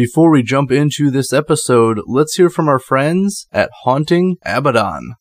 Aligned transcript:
Before 0.00 0.30
we 0.30 0.42
jump 0.42 0.72
into 0.72 1.10
this 1.10 1.30
episode, 1.30 2.00
let's 2.06 2.36
hear 2.36 2.48
from 2.48 2.68
our 2.68 2.78
friends 2.78 3.46
at 3.52 3.68
Haunting 3.82 4.38
Abaddon. 4.46 5.16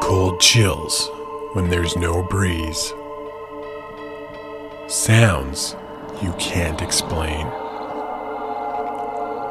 Cold 0.00 0.40
chills 0.40 1.10
when 1.54 1.68
there's 1.68 1.96
no 1.96 2.22
breeze. 2.28 2.94
Sounds 4.86 5.74
you 6.22 6.32
can't 6.38 6.80
explain. 6.80 7.44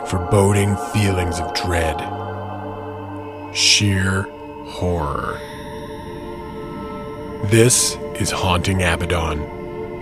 Foreboding 0.08 0.78
feelings 0.94 1.42
of 1.42 1.54
dread. 1.54 2.00
Sheer 3.54 4.22
horror. 4.66 5.38
This 7.50 7.98
is 8.16 8.32
Haunting 8.32 8.82
Abaddon, 8.82 9.59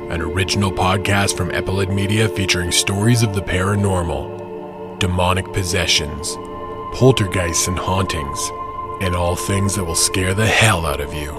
an 0.10 0.22
original 0.22 0.72
podcast 0.72 1.36
from 1.36 1.50
Epilid 1.52 1.94
Media 1.94 2.30
featuring 2.30 2.72
stories 2.72 3.24
of 3.24 3.36
the 3.36 3.42
paranormal, 3.42 5.00
demonic 5.00 5.52
possessions, 5.52 6.36
poltergeists 6.94 7.68
and 7.68 7.78
hauntings, 7.78 8.40
and 9.02 9.14
all 9.14 9.36
things 9.36 9.76
that 9.76 9.84
will 9.84 9.96
scare 9.96 10.34
the 10.34 10.48
hell 10.48 10.86
out 10.86 11.02
of 11.02 11.14
you. 11.14 11.34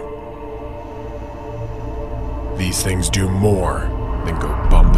These 2.58 2.82
things 2.82 3.08
do 3.08 3.26
more 3.28 3.80
than 4.26 4.38
go 4.38 4.48
bump 4.68 4.96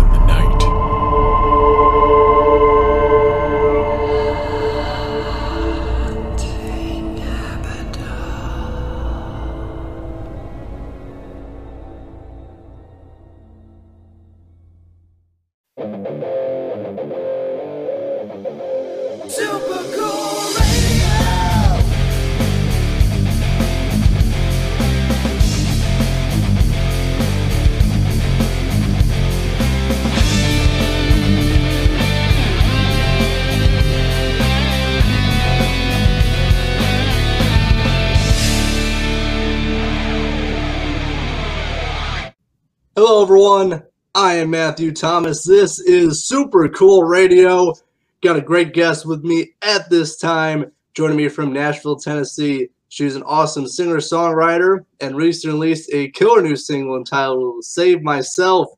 everyone. 43.51 43.83
I 44.15 44.35
am 44.35 44.51
Matthew 44.51 44.93
Thomas. 44.93 45.45
This 45.45 45.81
is 45.81 46.25
Super 46.25 46.69
Cool 46.69 47.03
Radio. 47.03 47.75
Got 48.23 48.37
a 48.37 48.41
great 48.41 48.73
guest 48.73 49.05
with 49.05 49.25
me 49.25 49.55
at 49.63 49.91
this 49.91 50.17
time, 50.19 50.71
joining 50.95 51.17
me 51.17 51.29
from 51.29 51.53
Nashville, 51.53 51.97
Tennessee. 51.97 52.69
She's 52.91 53.17
an 53.17 53.25
awesome 53.25 53.67
singer 53.67 53.97
songwriter 53.97 54.85
and 55.01 55.17
recently 55.17 55.55
released 55.55 55.91
a 55.93 56.11
killer 56.11 56.43
new 56.43 56.55
single 56.55 56.97
entitled 56.97 57.65
Save 57.65 58.03
Myself. 58.03 58.69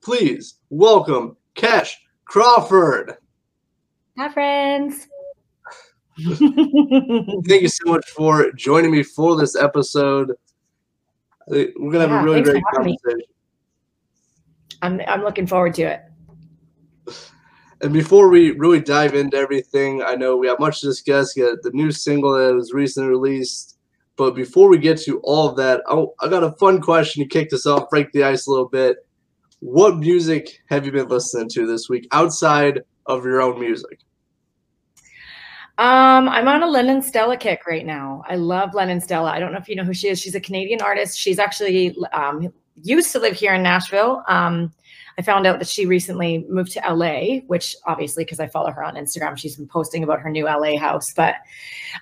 Please 0.00 0.58
welcome 0.70 1.36
Cash 1.56 1.98
Crawford. 2.24 3.16
Hi, 4.16 4.28
friends. 4.32 5.08
Thank 6.24 7.62
you 7.62 7.68
so 7.68 7.82
much 7.86 8.08
for 8.10 8.52
joining 8.52 8.92
me 8.92 9.02
for 9.02 9.36
this 9.36 9.56
episode. 9.56 10.34
We're 11.48 11.72
going 11.74 11.92
to 11.94 11.98
have 12.00 12.10
Yeah, 12.10 12.20
a 12.20 12.24
really 12.24 12.42
great 12.42 12.62
conversation. 12.72 13.22
I'm 14.82 15.00
I'm 15.06 15.22
looking 15.22 15.46
forward 15.46 15.74
to 15.74 15.82
it. 15.82 16.02
And 17.82 17.92
before 17.94 18.28
we 18.28 18.50
really 18.52 18.80
dive 18.80 19.14
into 19.14 19.36
everything, 19.36 20.02
I 20.02 20.14
know 20.14 20.36
we 20.36 20.46
have 20.48 20.60
much 20.60 20.80
to 20.80 20.86
discuss. 20.86 21.32
Got 21.32 21.62
the 21.62 21.70
new 21.72 21.90
single 21.90 22.34
that 22.34 22.54
was 22.54 22.72
recently 22.72 23.08
released. 23.08 23.78
But 24.16 24.34
before 24.34 24.68
we 24.68 24.76
get 24.76 25.00
to 25.02 25.18
all 25.20 25.48
of 25.48 25.56
that, 25.56 25.80
I, 25.88 26.04
I 26.20 26.28
got 26.28 26.44
a 26.44 26.52
fun 26.52 26.82
question 26.82 27.22
to 27.22 27.28
kick 27.28 27.48
this 27.48 27.64
off, 27.64 27.88
break 27.88 28.12
the 28.12 28.24
ice 28.24 28.46
a 28.46 28.50
little 28.50 28.68
bit. 28.68 28.98
What 29.60 29.96
music 29.96 30.60
have 30.68 30.84
you 30.84 30.92
been 30.92 31.08
listening 31.08 31.48
to 31.50 31.66
this 31.66 31.88
week 31.88 32.06
outside 32.12 32.80
of 33.06 33.24
your 33.24 33.40
own 33.40 33.58
music? 33.58 34.00
Um, 35.78 36.28
I'm 36.28 36.46
on 36.48 36.62
a 36.62 36.66
Lennon 36.66 37.00
Stella 37.00 37.38
kick 37.38 37.66
right 37.66 37.86
now. 37.86 38.22
I 38.28 38.34
love 38.34 38.74
Lennon 38.74 39.00
Stella. 39.00 39.30
I 39.30 39.38
don't 39.38 39.52
know 39.52 39.58
if 39.58 39.66
you 39.66 39.76
know 39.76 39.84
who 39.84 39.94
she 39.94 40.08
is. 40.08 40.20
She's 40.20 40.34
a 40.34 40.40
Canadian 40.40 40.82
artist. 40.82 41.18
She's 41.18 41.38
actually 41.38 41.96
um, 42.12 42.52
used 42.82 43.12
to 43.12 43.18
live 43.18 43.34
here 43.34 43.54
in 43.54 43.62
Nashville. 43.62 44.22
Um, 44.28 44.72
I 45.18 45.22
found 45.22 45.46
out 45.46 45.58
that 45.58 45.68
she 45.68 45.86
recently 45.86 46.46
moved 46.48 46.72
to 46.72 46.80
LA, 46.80 47.40
which 47.46 47.76
obviously, 47.86 48.24
because 48.24 48.40
I 48.40 48.46
follow 48.46 48.70
her 48.70 48.82
on 48.82 48.94
Instagram, 48.94 49.36
she's 49.36 49.56
been 49.56 49.68
posting 49.68 50.02
about 50.02 50.20
her 50.20 50.30
new 50.30 50.44
LA 50.44 50.78
house. 50.78 51.12
But 51.12 51.34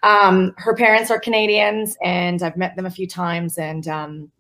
um, 0.03 0.55
her 0.57 0.75
parents 0.75 1.11
are 1.11 1.19
Canadians, 1.19 1.97
and 2.03 2.43
I've 2.43 2.57
met 2.57 2.77
them 2.77 2.87
a 2.87 2.91
few 2.91 3.09
times. 3.09 3.59
And 3.59 3.89
um, 3.89 4.31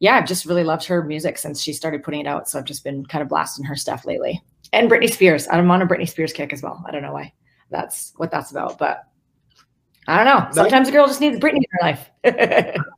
yeah, 0.00 0.16
I've 0.16 0.26
just 0.26 0.44
really 0.44 0.64
loved 0.64 0.84
her 0.86 1.04
music 1.04 1.38
since 1.38 1.62
she 1.62 1.72
started 1.72 2.02
putting 2.02 2.20
it 2.20 2.26
out. 2.26 2.48
So 2.48 2.58
I've 2.58 2.64
just 2.64 2.82
been 2.82 3.06
kind 3.06 3.22
of 3.22 3.28
blasting 3.28 3.64
her 3.64 3.76
stuff 3.76 4.04
lately. 4.04 4.42
And 4.72 4.90
Britney 4.90 5.10
Spears. 5.10 5.46
I'm 5.50 5.70
on 5.70 5.82
a 5.82 5.86
Britney 5.86 6.08
Spears 6.08 6.32
kick 6.32 6.52
as 6.52 6.62
well. 6.62 6.82
I 6.86 6.90
don't 6.90 7.02
know 7.02 7.12
why 7.12 7.32
that's 7.70 8.12
what 8.16 8.30
that's 8.30 8.50
about, 8.50 8.78
but 8.78 9.04
I 10.06 10.22
don't 10.22 10.26
know. 10.26 10.48
Sometimes 10.52 10.88
a 10.88 10.92
girl 10.92 11.06
just 11.06 11.20
needs 11.20 11.38
Britney 11.38 11.56
in 11.56 11.64
her 11.70 11.78
life. 11.82 12.10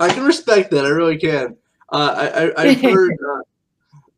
I 0.00 0.08
can 0.12 0.24
respect 0.24 0.70
that. 0.70 0.84
I 0.84 0.88
really 0.88 1.18
can. 1.18 1.56
Uh, 1.90 2.14
I, 2.16 2.26
I, 2.26 2.62
I've 2.62 2.80
heard. 2.82 3.18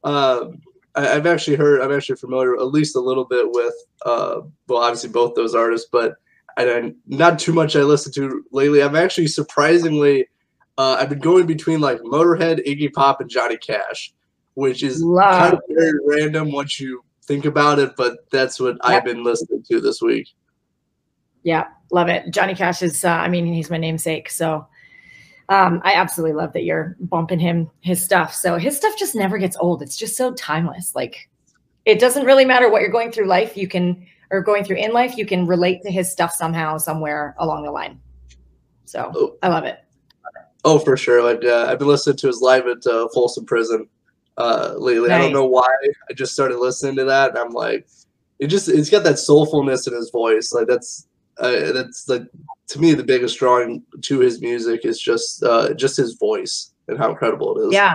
Uh, 0.05 0.07
uh, 0.07 0.51
I, 0.95 1.09
I've 1.17 1.27
actually 1.27 1.57
heard. 1.57 1.81
I'm 1.81 1.93
actually 1.93 2.17
familiar, 2.17 2.55
at 2.57 2.67
least 2.67 2.97
a 2.97 3.01
little 3.01 3.25
bit, 3.25 3.47
with. 3.51 3.75
Uh, 4.05 4.43
well, 4.69 4.83
obviously 4.83 5.11
both 5.11 5.35
those 5.35 5.55
artists, 5.55 5.89
but 5.91 6.15
I 6.57 6.65
don't 6.65 7.39
too 7.39 7.53
much. 7.53 7.77
I 7.77 7.81
listen 7.81 8.13
to 8.13 8.45
lately. 8.53 8.83
I'm 8.83 8.97
actually 8.97 9.27
surprisingly. 9.27 10.29
Uh, 10.77 10.97
I've 10.99 11.09
been 11.09 11.21
going 11.21 11.47
between 11.47 11.81
like 11.81 12.01
Motorhead, 12.01 12.67
Iggy 12.67 12.93
Pop, 12.93 13.21
and 13.21 13.31
Johnny 13.31 13.57
Cash, 13.57 14.13
which 14.55 14.83
is 14.83 15.03
kind 15.03 15.55
of 15.55 15.61
very 15.69 15.99
random 16.07 16.53
once 16.53 16.81
you 16.81 17.05
think 17.25 17.45
about 17.45 17.79
it. 17.79 17.93
But 17.97 18.31
that's 18.31 18.61
what 18.61 18.77
I've 18.83 19.05
been 19.05 19.25
listening 19.25 19.63
to 19.71 19.81
this 19.81 20.01
week. 20.03 20.29
yeah, 21.45 21.67
love 21.93 22.09
it. 22.09 22.31
Johnny 22.31 22.55
Cash 22.55 22.83
is, 22.83 23.05
uh, 23.05 23.11
I 23.11 23.29
mean, 23.29 23.47
he's 23.47 23.71
my 23.71 23.77
namesake. 23.77 24.31
So 24.31 24.67
um, 25.49 25.81
I 25.85 25.95
absolutely 25.95 26.35
love 26.35 26.53
that 26.55 26.65
you're 26.65 26.97
bumping 27.01 27.39
him, 27.39 27.71
his 27.81 28.03
stuff. 28.03 28.35
So 28.35 28.57
his 28.57 28.77
stuff 28.77 28.99
just 28.99 29.15
never 29.15 29.39
gets 29.39 29.57
old. 29.59 29.83
It's 29.83 29.97
just 29.97 30.17
so 30.17 30.33
timeless. 30.35 30.95
Like 30.95 31.29
it 31.85 32.01
doesn't 32.01 32.25
really 32.25 32.45
matter 32.45 32.71
what 32.71 32.81
you're 32.81 32.91
going 32.91 33.13
through 33.13 33.27
life. 33.27 33.57
You 33.57 33.69
can, 33.69 34.07
or 34.31 34.41
going 34.41 34.65
through 34.65 34.77
in 34.77 34.93
life, 34.93 35.17
you 35.17 35.27
can 35.27 35.47
relate 35.47 35.83
to 35.83 35.91
his 35.91 36.11
stuff 36.11 36.33
somehow, 36.33 36.79
somewhere 36.79 37.35
along 37.39 37.65
the 37.65 37.71
line. 37.71 38.01
So 38.87 39.13
Oh. 39.15 39.37
I 39.43 39.49
love 39.49 39.65
it. 39.65 39.81
Oh, 40.65 40.79
for 40.79 40.97
sure. 40.97 41.23
Like 41.23 41.45
uh, 41.45 41.67
I've 41.69 41.79
been 41.79 41.89
listening 41.89 42.17
to 42.17 42.27
his 42.27 42.41
live 42.41 42.67
at 42.67 42.87
uh, 42.87 43.09
Folsom 43.13 43.45
Prison 43.45 43.87
uh, 44.39 44.75
lately. 44.79 45.11
I 45.11 45.19
don't 45.19 45.33
know 45.33 45.45
why. 45.45 45.69
I 46.09 46.15
just 46.15 46.33
started 46.33 46.59
listening 46.59 46.97
to 46.97 47.05
that, 47.05 47.31
and 47.31 47.39
I'm 47.39 47.51
like, 47.51 47.87
it 48.39 48.47
just 48.47 48.69
it's 48.69 48.91
got 48.91 49.05
that 49.05 49.17
soulfulness 49.17 49.87
in 49.87 49.95
his 49.95 50.11
voice. 50.11 50.53
Like 50.53 50.67
that's 50.67 51.07
uh, 51.39 51.73
that's 51.73 52.09
like 52.09 52.23
to 52.69 52.81
me 52.81 52.95
the 52.95 53.05
biggest 53.05 53.39
drawing 53.39 53.83
to 54.03 54.21
his 54.21 54.41
music 54.41 54.85
is 54.85 55.01
just 55.01 55.43
uh, 55.43 55.75
just 55.75 55.97
his 55.97 56.15
voice 56.15 56.73
and 56.89 56.99
how 56.99 57.11
incredible 57.11 57.59
it 57.59 57.67
is. 57.69 57.73
Yeah. 57.73 57.95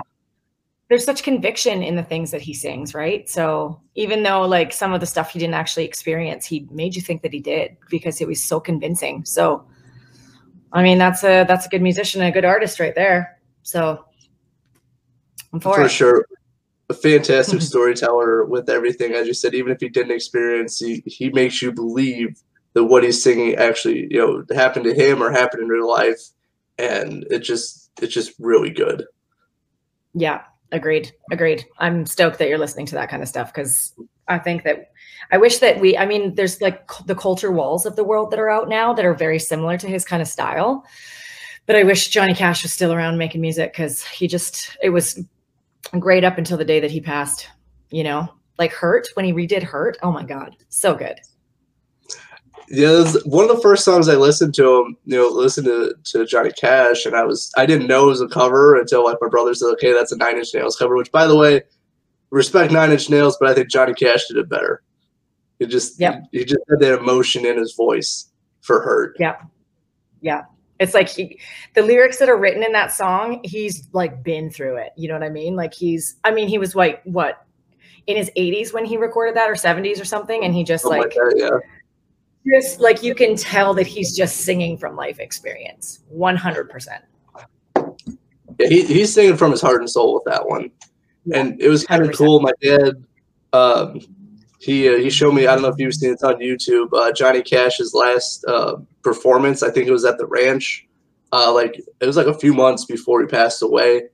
There's 0.89 1.05
such 1.05 1.22
conviction 1.22 1.83
in 1.83 1.95
the 1.95 2.03
things 2.03 2.31
that 2.31 2.41
he 2.41 2.53
sings, 2.53 2.95
right? 2.95 3.29
So 3.29 3.79
even 3.94 4.23
though 4.23 4.41
like 4.41 4.73
some 4.73 4.91
of 4.91 5.00
the 5.00 5.05
stuff 5.05 5.29
he 5.29 5.38
didn't 5.38 5.53
actually 5.53 5.85
experience, 5.85 6.47
he 6.47 6.67
made 6.72 6.95
you 6.95 7.01
think 7.01 7.22
that 7.22 7.31
he 7.31 7.39
did 7.39 7.77
because 7.91 8.22
it 8.22 8.27
was 8.27 8.44
so 8.44 8.59
convincing. 8.59 9.23
So 9.23 9.66
I 10.71 10.83
mean, 10.83 10.97
that's 10.97 11.23
a 11.23 11.44
that's 11.45 11.66
a 11.66 11.69
good 11.69 11.81
musician 11.81 12.21
and 12.21 12.29
a 12.29 12.33
good 12.33 12.45
artist 12.45 12.79
right 12.79 12.95
there. 12.95 13.39
So 13.63 14.06
I'm 15.53 15.59
for, 15.59 15.75
for 15.75 15.85
it. 15.85 15.89
sure. 15.89 16.25
A 16.89 16.94
fantastic 16.94 17.61
storyteller 17.61 18.45
with 18.45 18.68
everything, 18.68 19.13
as 19.13 19.27
you 19.27 19.33
said. 19.36 19.53
Even 19.53 19.71
if 19.71 19.80
he 19.80 19.89
didn't 19.89 20.12
experience, 20.12 20.80
he 20.80 21.03
he 21.06 21.30
makes 21.30 21.62
you 21.62 21.71
believe 21.71 22.41
what 22.83 23.03
he's 23.03 23.21
singing 23.21 23.55
actually, 23.55 24.07
you 24.11 24.17
know, 24.17 24.43
happened 24.55 24.85
to 24.85 24.93
him 24.93 25.21
or 25.21 25.31
happened 25.31 25.63
in 25.63 25.69
real 25.69 25.87
life, 25.87 26.21
and 26.77 27.25
it 27.29 27.39
just 27.39 27.91
it's 28.01 28.13
just 28.13 28.33
really 28.39 28.69
good. 28.69 29.05
Yeah, 30.13 30.41
agreed. 30.71 31.11
Agreed. 31.31 31.65
I'm 31.77 32.05
stoked 32.05 32.39
that 32.39 32.49
you're 32.49 32.57
listening 32.57 32.85
to 32.87 32.95
that 32.95 33.09
kind 33.09 33.21
of 33.21 33.29
stuff 33.29 33.53
because 33.53 33.93
I 34.27 34.37
think 34.37 34.63
that 34.63 34.91
I 35.31 35.37
wish 35.37 35.57
that 35.59 35.79
we, 35.79 35.97
I 35.97 36.05
mean, 36.05 36.35
there's 36.35 36.61
like 36.61 36.89
the 37.05 37.15
Colter 37.15 37.51
Walls 37.51 37.85
of 37.85 37.95
the 37.95 38.03
world 38.03 38.31
that 38.31 38.39
are 38.39 38.49
out 38.49 38.69
now 38.69 38.93
that 38.93 39.05
are 39.05 39.13
very 39.13 39.39
similar 39.39 39.77
to 39.77 39.87
his 39.87 40.05
kind 40.05 40.21
of 40.21 40.27
style. 40.27 40.85
But 41.65 41.75
I 41.75 41.83
wish 41.83 42.07
Johnny 42.09 42.33
Cash 42.33 42.63
was 42.63 42.73
still 42.73 42.93
around 42.93 43.17
making 43.17 43.41
music 43.41 43.73
because 43.73 44.03
he 44.03 44.27
just, 44.27 44.77
it 44.81 44.89
was 44.89 45.23
great 45.99 46.23
up 46.23 46.37
until 46.37 46.57
the 46.57 46.65
day 46.65 46.79
that 46.79 46.91
he 46.91 47.01
passed, 47.01 47.47
you 47.91 48.03
know, 48.03 48.27
like 48.57 48.71
Hurt 48.71 49.07
when 49.13 49.25
he 49.25 49.33
redid 49.33 49.61
Hurt. 49.61 49.97
Oh 50.01 50.11
my 50.11 50.23
God, 50.23 50.55
so 50.69 50.95
good. 50.95 51.19
Yeah, 52.69 52.89
it 52.89 53.00
was 53.00 53.24
one 53.25 53.50
of 53.50 53.56
the 53.56 53.62
first 53.62 53.83
songs 53.83 54.07
I 54.07 54.16
listened 54.16 54.54
to 54.56 54.81
him, 54.81 54.98
you 55.06 55.18
know, 55.18 55.27
listened 55.27 55.66
to, 55.66 55.95
to 56.12 56.25
Johnny 56.25 56.51
Cash, 56.51 57.06
and 57.06 57.16
I 57.16 57.24
was 57.24 57.51
I 57.57 57.66
didn't 57.66 57.88
know 57.88 58.06
it 58.06 58.10
was 58.10 58.21
a 58.21 58.27
cover 58.27 58.80
until 58.80 59.04
like 59.04 59.18
my 59.21 59.27
brother 59.27 59.54
said, 59.54 59.71
"Okay, 59.74 59.92
that's 59.92 60.12
a 60.12 60.18
Nine 60.18 60.38
Inch 60.38 60.54
Nails 60.54 60.77
cover." 60.77 60.95
Which, 60.95 61.12
by 61.12 61.25
the 61.25 61.36
way, 61.36 61.63
respect 62.30 62.71
Nine 62.71 62.92
Inch 62.92 63.10
Nails, 63.10 63.38
but 63.39 63.50
I 63.50 63.54
think 63.54 63.69
Johnny 63.69 63.94
Cash 63.94 64.27
did 64.27 64.38
it 64.38 64.50
better. 64.50 64.83
He 65.60 65.66
just 65.66 66.00
Yep. 66.00 66.24
he 66.31 66.45
just 66.45 66.62
had 66.69 66.80
that 66.80 67.00
emotion 67.00 67.45
in 67.45 67.57
his 67.57 67.74
voice 67.74 68.30
for 68.62 68.81
Hurt. 68.81 69.15
Yeah. 69.19 69.38
Yeah. 70.22 70.44
It's 70.80 70.94
like 70.94 71.10
he, 71.10 71.39
the 71.75 71.81
lyrics 71.81 72.19
that 72.19 72.30
are 72.30 72.38
written 72.38 72.63
in 72.63 72.72
that 72.72 72.94
song, 72.94 73.42
he's 73.44 73.89
like 73.92 74.24
been 74.24 74.50
through 74.50 74.77
it. 74.77 74.94
You 74.95 75.10
know 75.10 75.15
what 75.15 75.24
I 75.24 75.30
mean? 75.30 75.56
Like 75.56 75.74
he's, 75.74 76.15
I 76.24 76.31
mean, 76.31 76.48
he 76.48 76.57
was 76.57 76.74
like, 76.74 77.01
what, 77.04 77.45
in 78.07 78.15
his 78.15 78.31
80s 78.38 78.74
when 78.74 78.86
he 78.86 78.95
recorded 78.95 79.36
that 79.36 79.50
or 79.50 79.56
70s 79.56 80.01
or 80.01 80.06
something. 80.06 80.45
And 80.45 80.56
he 80.56 80.63
just 80.63 80.83
Something 80.83 81.01
like, 81.01 81.15
like 81.15 81.31
that, 81.31 81.36
yeah. 81.38 81.78
Just 82.47 82.80
like 82.80 83.03
you 83.03 83.13
can 83.15 83.36
tell 83.36 83.74
that 83.74 83.88
he's 83.88 84.15
just 84.15 84.38
singing 84.38 84.77
from 84.77 84.95
life 84.95 85.19
experience 85.19 86.00
100%. 86.15 87.01
Yeah, 88.59 88.68
he, 88.68 88.86
he's 88.86 89.13
singing 89.13 89.38
from 89.38 89.51
his 89.51 89.62
heart 89.62 89.81
and 89.81 89.89
soul 89.89 90.13
with 90.15 90.24
that 90.25 90.47
one, 90.47 90.69
and 91.33 91.62
it 91.62 91.69
was 91.69 91.86
kind 91.86 92.06
of 92.06 92.15
cool. 92.15 92.41
My 92.41 92.51
dad, 92.62 93.06
um, 93.53 94.01
he 94.59 94.89
uh, 94.89 94.97
he 94.97 95.09
showed 95.09 95.33
me. 95.33 95.47
I 95.47 95.53
don't 95.53 95.62
know 95.62 95.69
if 95.69 95.80
you've 95.80 95.94
seen 95.94 96.13
it 96.13 96.24
on 96.24 96.36
YouTube. 96.36 96.89
Uh, 96.91 97.13
Johnny 97.13 97.41
Cash's 97.41 97.94
last 97.94 98.44
uh, 98.45 98.75
performance. 99.01 99.63
I 99.63 99.71
think 99.71 99.88
it 99.88 99.91
was 99.91 100.03
at 100.03 100.18
the 100.18 100.25
ranch. 100.25 100.86
Uh, 101.31 101.53
like 101.53 101.81
it 102.01 102.06
was 102.06 102.18
like 102.18 102.27
a 102.27 102.38
few 102.38 102.53
months 102.53 102.83
before 102.83 103.21
he 103.21 103.27
passed 103.27 103.62
away. 103.62 104.09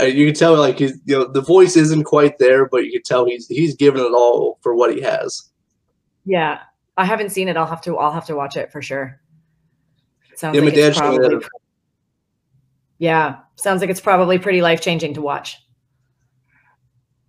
And 0.00 0.14
you 0.14 0.26
can 0.26 0.34
tell 0.34 0.56
like 0.56 0.78
he's 0.78 0.98
you 1.04 1.18
know 1.18 1.30
the 1.30 1.42
voice 1.42 1.76
isn't 1.76 2.04
quite 2.04 2.38
there, 2.38 2.66
but 2.66 2.84
you 2.84 2.92
can 2.92 3.02
tell 3.02 3.26
he's 3.26 3.46
he's 3.48 3.76
giving 3.76 4.02
it 4.02 4.12
all 4.12 4.58
for 4.62 4.74
what 4.74 4.94
he 4.94 5.02
has. 5.02 5.50
Yeah. 6.24 6.60
I 6.96 7.04
haven't 7.04 7.30
seen 7.30 7.48
it. 7.48 7.56
I'll 7.56 7.66
have 7.66 7.82
to, 7.82 7.96
I'll 7.98 8.12
have 8.12 8.26
to 8.26 8.36
watch 8.36 8.56
it 8.56 8.70
for 8.70 8.80
sure. 8.82 9.20
Sounds 10.36 10.56
Yeah, 10.56 10.62
like 10.62 10.74
it's 10.74 10.98
probably, 10.98 11.38
yeah. 12.98 13.36
Sounds 13.56 13.80
like 13.80 13.90
it's 13.90 14.00
probably 14.00 14.38
pretty 14.38 14.62
life 14.62 14.80
changing 14.80 15.14
to 15.14 15.20
watch. 15.20 15.58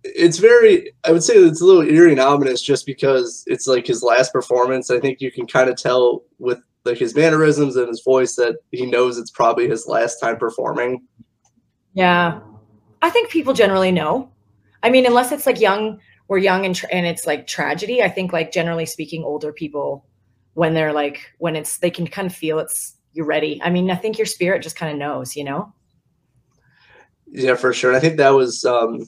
it's 0.04 0.38
very 0.38 0.92
i 1.04 1.10
would 1.10 1.22
say 1.24 1.34
it's 1.34 1.60
a 1.60 1.64
little 1.64 1.82
eerie 1.82 2.12
and 2.12 2.20
ominous 2.20 2.62
just 2.62 2.86
because 2.86 3.42
it's 3.48 3.66
like 3.66 3.84
his 3.84 4.04
last 4.04 4.32
performance 4.32 4.88
i 4.88 5.00
think 5.00 5.20
you 5.20 5.32
can 5.32 5.46
kind 5.48 5.68
of 5.68 5.74
tell 5.76 6.22
with 6.38 6.60
like 6.84 6.96
his 6.98 7.12
mannerisms 7.16 7.74
and 7.74 7.88
his 7.88 8.02
voice 8.04 8.36
that 8.36 8.54
he 8.70 8.86
knows 8.86 9.18
it's 9.18 9.32
probably 9.32 9.68
his 9.68 9.88
last 9.88 10.20
time 10.20 10.36
performing 10.36 11.02
Yeah. 11.94 12.38
I 13.02 13.10
think 13.10 13.30
people 13.30 13.52
generally 13.52 13.90
know. 13.92 14.30
I 14.82 14.90
mean, 14.90 15.06
unless 15.06 15.32
it's 15.32 15.46
like 15.46 15.60
young, 15.60 15.98
we're 16.28 16.38
young 16.38 16.64
and, 16.66 16.74
tra- 16.74 16.88
and 16.92 17.06
it's 17.06 17.26
like 17.26 17.46
tragedy. 17.46 18.02
I 18.02 18.08
think 18.08 18.32
like 18.32 18.52
generally 18.52 18.86
speaking, 18.86 19.22
older 19.24 19.52
people, 19.52 20.04
when 20.54 20.74
they're 20.74 20.92
like, 20.92 21.20
when 21.38 21.54
it's, 21.56 21.78
they 21.78 21.90
can 21.90 22.06
kind 22.06 22.26
of 22.26 22.34
feel 22.34 22.58
it's, 22.58 22.94
you're 23.12 23.26
ready. 23.26 23.60
I 23.62 23.70
mean, 23.70 23.90
I 23.90 23.94
think 23.96 24.18
your 24.18 24.26
spirit 24.26 24.62
just 24.62 24.76
kind 24.76 24.92
of 24.92 24.98
knows, 24.98 25.36
you 25.36 25.44
know? 25.44 25.72
yeah 27.28 27.56
for 27.56 27.72
sure 27.72 27.90
and 27.90 27.96
i 27.96 28.00
think 28.00 28.16
that 28.18 28.30
was 28.30 28.64
um 28.64 28.98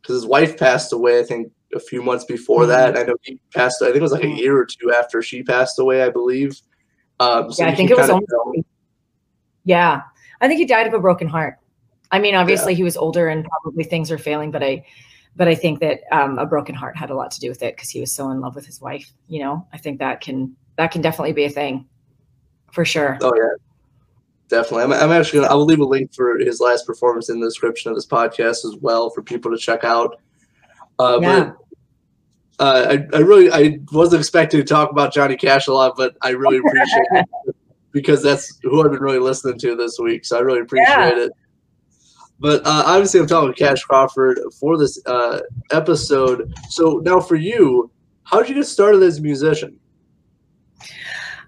because 0.00 0.14
his 0.14 0.24
wife 0.24 0.56
passed 0.56 0.92
away 0.92 1.18
i 1.18 1.24
think 1.24 1.50
a 1.74 1.80
few 1.80 2.00
months 2.00 2.24
before 2.24 2.62
Mhm. 2.62 2.68
that 2.68 2.96
i 2.96 3.02
know 3.02 3.16
he 3.22 3.40
passed 3.52 3.82
i 3.82 3.86
think 3.86 3.96
it 3.96 4.02
was 4.02 4.12
like 4.12 4.22
a 4.22 4.26
Mhm. 4.28 4.38
year 4.38 4.56
or 4.56 4.64
two 4.64 4.92
after 4.92 5.20
she 5.20 5.42
passed 5.42 5.76
away 5.80 6.02
i 6.04 6.08
believe 6.08 6.60
um 7.18 7.50
so 7.52 7.64
yeah, 7.64 7.70
I 7.70 7.74
think 7.74 7.90
it 7.90 7.96
was 7.96 8.06
tell- 8.06 8.20
yeah. 9.64 10.02
I 10.40 10.46
think 10.46 10.58
he 10.60 10.66
died 10.66 10.86
of 10.86 10.94
a 10.94 11.00
broken 11.00 11.26
heart. 11.26 11.56
I 12.12 12.20
mean, 12.20 12.36
obviously 12.36 12.74
he 12.74 12.84
was 12.84 12.96
older 12.96 13.26
and 13.28 13.44
probably 13.44 13.82
things 13.82 14.12
are 14.12 14.18
failing, 14.18 14.52
but 14.52 14.62
I, 14.62 14.84
but 15.38 15.46
I 15.46 15.54
think 15.54 15.78
that 15.78 16.00
um, 16.10 16.36
a 16.38 16.44
broken 16.44 16.74
heart 16.74 16.96
had 16.96 17.10
a 17.10 17.14
lot 17.14 17.30
to 17.30 17.40
do 17.40 17.48
with 17.48 17.62
it 17.62 17.76
because 17.76 17.88
he 17.88 18.00
was 18.00 18.10
so 18.12 18.30
in 18.30 18.40
love 18.40 18.56
with 18.56 18.66
his 18.66 18.80
wife. 18.80 19.12
You 19.28 19.44
know, 19.44 19.66
I 19.72 19.78
think 19.78 20.00
that 20.00 20.20
can, 20.20 20.54
that 20.76 20.90
can 20.90 21.00
definitely 21.00 21.32
be 21.32 21.44
a 21.44 21.50
thing 21.50 21.86
for 22.72 22.84
sure. 22.84 23.16
Oh 23.22 23.32
yeah, 23.36 23.54
definitely. 24.48 24.82
I'm, 24.82 24.92
I'm 24.92 25.12
actually 25.12 25.40
gonna. 25.40 25.52
I 25.52 25.54
will 25.54 25.64
leave 25.64 25.78
a 25.78 25.84
link 25.84 26.12
for 26.12 26.38
his 26.38 26.60
last 26.60 26.86
performance 26.86 27.30
in 27.30 27.38
the 27.38 27.46
description 27.46 27.90
of 27.90 27.96
this 27.96 28.06
podcast 28.06 28.64
as 28.64 28.76
well 28.80 29.10
for 29.10 29.22
people 29.22 29.50
to 29.52 29.56
check 29.56 29.84
out. 29.84 30.20
Uh, 30.98 31.18
Yeah. 31.22 31.44
But 31.44 31.56
uh, 32.60 32.86
I, 32.90 33.16
I 33.16 33.20
really, 33.20 33.52
I 33.52 33.78
wasn't 33.92 34.18
expecting 34.20 34.58
to 34.58 34.64
talk 34.66 34.90
about 34.90 35.14
Johnny 35.14 35.36
Cash 35.36 35.68
a 35.68 35.72
lot, 35.72 35.94
but 35.96 36.16
I 36.22 36.30
really 36.30 36.58
appreciate 36.58 37.06
it 37.12 37.26
because 37.92 38.20
that's 38.20 38.58
who 38.64 38.84
I've 38.84 38.90
been 38.90 39.00
really 39.00 39.20
listening 39.20 39.60
to 39.60 39.76
this 39.76 39.96
week. 40.00 40.24
So 40.24 40.36
I 40.36 40.40
really 40.40 40.60
appreciate 40.60 40.88
Yeah. 40.88 41.24
it. 41.26 41.32
But 42.40 42.64
uh, 42.64 42.84
obviously, 42.86 43.20
I'm 43.20 43.26
talking 43.26 43.48
with 43.48 43.58
Cash 43.58 43.82
Crawford 43.82 44.38
for 44.60 44.78
this 44.78 45.00
uh, 45.06 45.40
episode. 45.72 46.52
So 46.68 47.00
now, 47.02 47.20
for 47.20 47.36
you, 47.36 47.90
how 48.22 48.38
did 48.40 48.48
you 48.48 48.54
get 48.56 48.66
started 48.66 49.02
as 49.02 49.18
a 49.18 49.22
musician? 49.22 49.78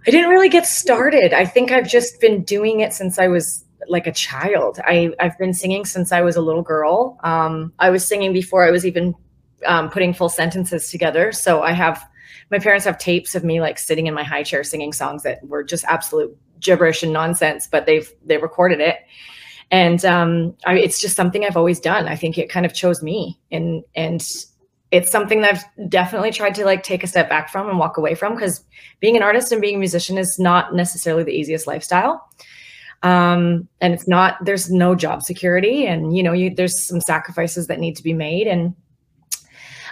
I 0.06 0.10
didn't 0.10 0.30
really 0.30 0.48
get 0.48 0.66
started. 0.66 1.32
I 1.32 1.44
think 1.44 1.70
I've 1.70 1.88
just 1.88 2.20
been 2.20 2.42
doing 2.42 2.80
it 2.80 2.92
since 2.92 3.18
I 3.18 3.28
was 3.28 3.64
like 3.88 4.06
a 4.06 4.12
child. 4.12 4.78
I, 4.84 5.12
I've 5.20 5.36
been 5.38 5.52
singing 5.52 5.84
since 5.84 6.10
I 6.10 6.22
was 6.22 6.36
a 6.36 6.40
little 6.40 6.62
girl. 6.62 7.18
Um, 7.22 7.72
I 7.78 7.90
was 7.90 8.06
singing 8.06 8.32
before 8.32 8.66
I 8.66 8.70
was 8.70 8.86
even 8.86 9.14
um, 9.66 9.90
putting 9.90 10.14
full 10.14 10.28
sentences 10.28 10.90
together. 10.90 11.32
So 11.32 11.62
I 11.62 11.72
have, 11.72 12.02
my 12.50 12.58
parents 12.58 12.84
have 12.86 12.98
tapes 12.98 13.34
of 13.34 13.44
me 13.44 13.60
like 13.60 13.78
sitting 13.78 14.06
in 14.06 14.14
my 14.14 14.24
high 14.24 14.42
chair 14.42 14.64
singing 14.64 14.92
songs 14.92 15.22
that 15.22 15.46
were 15.46 15.62
just 15.62 15.84
absolute 15.84 16.36
gibberish 16.60 17.02
and 17.02 17.12
nonsense, 17.12 17.66
but 17.66 17.86
they've, 17.86 18.10
they 18.24 18.38
recorded 18.38 18.80
it. 18.80 18.96
And 19.70 20.04
um, 20.04 20.56
I, 20.66 20.78
it's 20.78 21.00
just 21.00 21.16
something 21.16 21.44
I've 21.44 21.56
always 21.56 21.78
done. 21.78 22.08
I 22.08 22.16
think 22.16 22.38
it 22.38 22.50
kind 22.50 22.66
of 22.66 22.74
chose 22.74 23.02
me 23.02 23.38
and, 23.52 23.84
and 23.94 24.20
it's 24.90 25.10
something 25.10 25.40
that 25.42 25.54
I've 25.54 25.88
definitely 25.88 26.32
tried 26.32 26.54
to 26.56 26.64
like 26.64 26.82
take 26.82 27.04
a 27.04 27.06
step 27.06 27.28
back 27.28 27.48
from 27.48 27.68
and 27.68 27.78
walk 27.78 27.96
away 27.96 28.14
from 28.14 28.34
because 28.34 28.64
being 28.98 29.16
an 29.16 29.22
artist 29.22 29.52
and 29.52 29.60
being 29.60 29.76
a 29.76 29.78
musician 29.78 30.18
is 30.18 30.38
not 30.38 30.74
necessarily 30.74 31.22
the 31.22 31.32
easiest 31.32 31.66
lifestyle 31.66 32.28
um 33.02 33.66
and 33.80 33.94
it's 33.94 34.06
not 34.06 34.36
there's 34.44 34.70
no 34.70 34.94
job 34.94 35.22
security 35.22 35.86
and 35.86 36.14
you 36.14 36.22
know 36.22 36.32
you 36.32 36.54
there's 36.54 36.86
some 36.86 37.00
sacrifices 37.00 37.66
that 37.66 37.80
need 37.80 37.96
to 37.96 38.02
be 38.02 38.12
made 38.12 38.46
and 38.46 38.74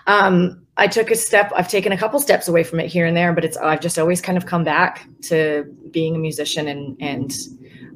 um 0.06 0.62
i 0.76 0.86
took 0.86 1.10
a 1.10 1.16
step 1.16 1.50
i've 1.56 1.70
taken 1.70 1.90
a 1.90 1.96
couple 1.96 2.20
steps 2.20 2.48
away 2.48 2.62
from 2.62 2.78
it 2.80 2.86
here 2.86 3.06
and 3.06 3.16
there 3.16 3.32
but 3.32 3.46
it's 3.46 3.56
i've 3.58 3.80
just 3.80 3.98
always 3.98 4.20
kind 4.20 4.36
of 4.36 4.44
come 4.44 4.62
back 4.62 5.08
to 5.22 5.64
being 5.90 6.14
a 6.14 6.18
musician 6.18 6.68
and 6.68 6.96
and 7.00 7.32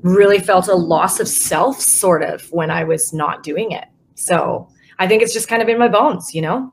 really 0.03 0.39
felt 0.39 0.69
a 0.69 0.75
loss 0.75 1.21
of 1.21 1.29
self 1.29 1.81
sort 1.81 2.23
of 2.23 2.43
when 2.53 2.71
i 2.71 2.85
was 2.85 3.13
not 3.13 3.43
doing 3.43 3.71
it 3.73 3.85
so 4.15 4.69
i 4.99 5.07
think 5.09 5.23
it's 5.23 5.33
just 5.33 5.49
kind 5.49 5.63
of 5.63 5.69
in 5.69 5.79
my 5.79 5.89
bones 5.89 6.35
you 6.35 6.43
know 6.43 6.73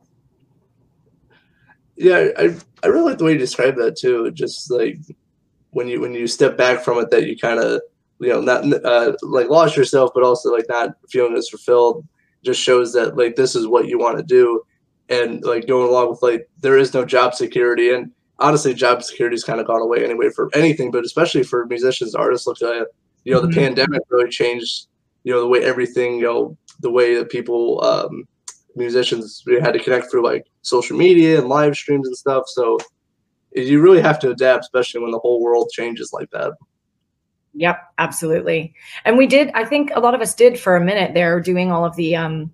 Yeah, 1.95 2.29
I 2.37 2.55
I 2.81 2.87
really 2.87 3.09
like 3.09 3.17
the 3.17 3.25
way 3.25 3.33
you 3.33 3.37
describe 3.37 3.75
that 3.75 3.97
too. 3.97 4.31
Just 4.31 4.71
like 4.71 4.97
when 5.71 5.87
you 5.89 5.99
when 5.99 6.13
you 6.13 6.27
step 6.27 6.55
back 6.57 6.81
from 6.81 6.97
it, 6.99 7.09
that 7.11 7.27
you 7.27 7.37
kind 7.37 7.59
of 7.59 7.81
you 8.19 8.29
know 8.29 8.39
not 8.41 8.63
uh, 8.85 9.13
like 9.21 9.49
lost 9.49 9.75
yourself, 9.75 10.11
but 10.13 10.23
also 10.23 10.49
like 10.49 10.65
not 10.69 10.91
feeling 11.09 11.35
as 11.35 11.49
fulfilled. 11.49 12.07
Just 12.43 12.61
shows 12.61 12.93
that 12.93 13.17
like 13.17 13.35
this 13.35 13.53
is 13.53 13.67
what 13.67 13.87
you 13.87 13.99
want 13.99 14.17
to 14.17 14.23
do, 14.23 14.63
and 15.09 15.43
like 15.43 15.67
going 15.67 15.89
along 15.89 16.09
with 16.09 16.21
like 16.21 16.47
there 16.61 16.77
is 16.77 16.94
no 16.94 17.04
job 17.04 17.35
security, 17.35 17.94
and 17.94 18.11
honestly, 18.39 18.73
job 18.73 19.04
security's 19.04 19.44
kind 19.44 19.59
of 19.59 19.68
gone 19.68 19.81
away 19.81 20.04
anyway 20.04 20.30
for 20.30 20.49
anything, 20.54 20.92
but 20.92 21.04
especially 21.04 21.44
for 21.44 21.65
musicians, 21.65 22.15
artists. 22.15 22.47
Look 22.47 22.61
at 22.61 22.87
you 23.30 23.36
know 23.36 23.42
the 23.42 23.48
Mhm. 23.48 23.62
pandemic 23.62 24.02
really 24.09 24.30
changed 24.30 24.88
you 25.24 25.31
know 25.31 25.42
the 25.42 25.48
way 25.48 25.64
everything 25.64 26.16
you 26.16 26.24
know 26.24 26.57
the 26.80 26.90
way 26.90 27.14
that 27.14 27.30
people 27.30 27.83
um, 27.83 28.24
musicians 28.76 29.44
we 29.45 29.59
had 29.59 29.74
to 29.74 29.80
connect 29.80 30.09
through 30.09 30.24
like 30.24 30.45
social 30.64 30.98
media 30.98 31.38
and 31.38 31.48
live 31.48 31.76
streams 31.76 32.07
and 32.07 32.18
stuff. 32.18 32.44
So 32.48 32.80
you 33.54 33.81
really 33.81 34.02
have 34.02 34.19
to 34.19 34.31
adapt, 34.31 34.64
especially 34.64 35.02
when 35.02 35.12
the 35.12 35.19
whole 35.19 35.42
world 35.44 35.69
changes 35.71 36.12
like 36.14 36.30
that. 36.31 36.54
Yep, 37.54 37.78
absolutely. 37.98 38.74
And 39.06 39.18
we 39.18 39.28
did, 39.28 39.52
I 39.54 39.66
think 39.66 39.92
a 39.94 40.00
lot 40.00 40.14
of 40.14 40.21
us 40.21 40.33
did 40.36 40.59
for 40.59 40.76
a 40.76 40.83
minute 40.83 41.14
there 41.14 41.40
doing 41.42 41.71
all 41.71 41.83
of 41.83 41.95
the 41.95 42.16
um, 42.16 42.54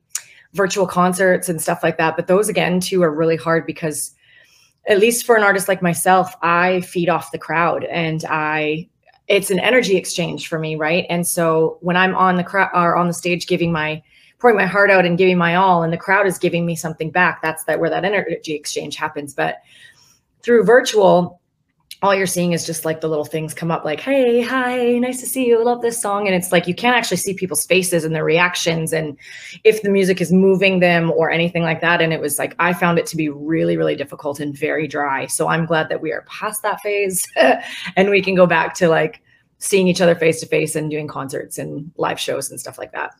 virtual 0.53 0.87
concerts 0.87 1.49
and 1.49 1.61
stuff 1.61 1.83
like 1.83 1.97
that. 1.97 2.15
But 2.15 2.27
those 2.27 2.49
again, 2.49 2.79
too, 2.79 3.03
are 3.03 3.13
really 3.13 3.35
hard 3.35 3.65
because, 3.65 4.11
at 4.87 4.99
least 4.99 5.25
for 5.25 5.35
an 5.35 5.43
artist 5.43 5.67
like 5.67 5.81
myself, 5.81 6.35
I 6.41 6.81
feed 6.81 7.09
off 7.09 7.31
the 7.31 7.39
crowd 7.39 7.83
and 7.85 8.23
I, 8.29 8.87
it's 9.27 9.49
an 9.49 9.59
energy 9.59 9.95
exchange 9.95 10.47
for 10.47 10.59
me, 10.59 10.75
right? 10.75 11.05
And 11.09 11.25
so 11.25 11.77
when 11.81 11.97
I'm 11.97 12.15
on 12.15 12.35
the 12.35 12.43
crowd 12.43 12.69
or 12.73 12.95
on 12.95 13.07
the 13.07 13.13
stage 13.13 13.47
giving 13.47 13.71
my, 13.71 14.01
pouring 14.39 14.57
my 14.57 14.65
heart 14.65 14.91
out 14.91 15.05
and 15.05 15.17
giving 15.17 15.37
my 15.37 15.55
all, 15.55 15.83
and 15.83 15.91
the 15.91 15.97
crowd 15.97 16.27
is 16.27 16.37
giving 16.37 16.65
me 16.65 16.75
something 16.75 17.09
back, 17.09 17.41
that's 17.41 17.63
that 17.63 17.79
where 17.79 17.89
that 17.89 18.05
energy 18.05 18.53
exchange 18.53 18.95
happens. 18.95 19.33
But 19.33 19.57
through 20.41 20.63
virtual, 20.63 21.41
all 22.01 22.13
you're 22.13 22.27
seeing 22.27 22.51
is 22.51 22.65
just 22.65 22.85
like 22.85 23.01
the 23.01 23.07
little 23.07 23.25
things 23.25 23.53
come 23.53 23.71
up 23.71 23.85
like 23.85 23.99
hey 23.99 24.41
hi 24.41 24.97
nice 24.99 25.19
to 25.19 25.25
see 25.25 25.45
you 25.45 25.63
love 25.63 25.81
this 25.81 25.99
song 26.01 26.27
and 26.27 26.35
it's 26.35 26.51
like 26.51 26.67
you 26.67 26.75
can't 26.75 26.95
actually 26.95 27.17
see 27.17 27.33
people's 27.33 27.65
faces 27.65 28.03
and 28.03 28.13
their 28.13 28.23
reactions 28.23 28.93
and 28.93 29.17
if 29.63 29.81
the 29.81 29.89
music 29.89 30.21
is 30.21 30.31
moving 30.31 30.79
them 30.79 31.11
or 31.11 31.29
anything 31.29 31.63
like 31.63 31.81
that 31.81 32.01
and 32.01 32.13
it 32.13 32.19
was 32.19 32.37
like 32.37 32.55
i 32.59 32.73
found 32.73 32.99
it 32.99 33.05
to 33.05 33.15
be 33.15 33.29
really 33.29 33.77
really 33.77 33.95
difficult 33.95 34.39
and 34.39 34.57
very 34.57 34.87
dry 34.87 35.25
so 35.25 35.47
i'm 35.47 35.65
glad 35.65 35.89
that 35.89 36.01
we 36.01 36.11
are 36.11 36.23
past 36.23 36.61
that 36.61 36.79
phase 36.81 37.23
and 37.95 38.09
we 38.09 38.21
can 38.21 38.35
go 38.35 38.45
back 38.45 38.73
to 38.73 38.87
like 38.87 39.21
seeing 39.59 39.87
each 39.87 40.01
other 40.01 40.15
face 40.15 40.39
to 40.39 40.45
face 40.45 40.75
and 40.75 40.91
doing 40.91 41.07
concerts 41.07 41.57
and 41.57 41.91
live 41.97 42.19
shows 42.19 42.49
and 42.49 42.59
stuff 42.59 42.77
like 42.77 42.91
that 42.91 43.11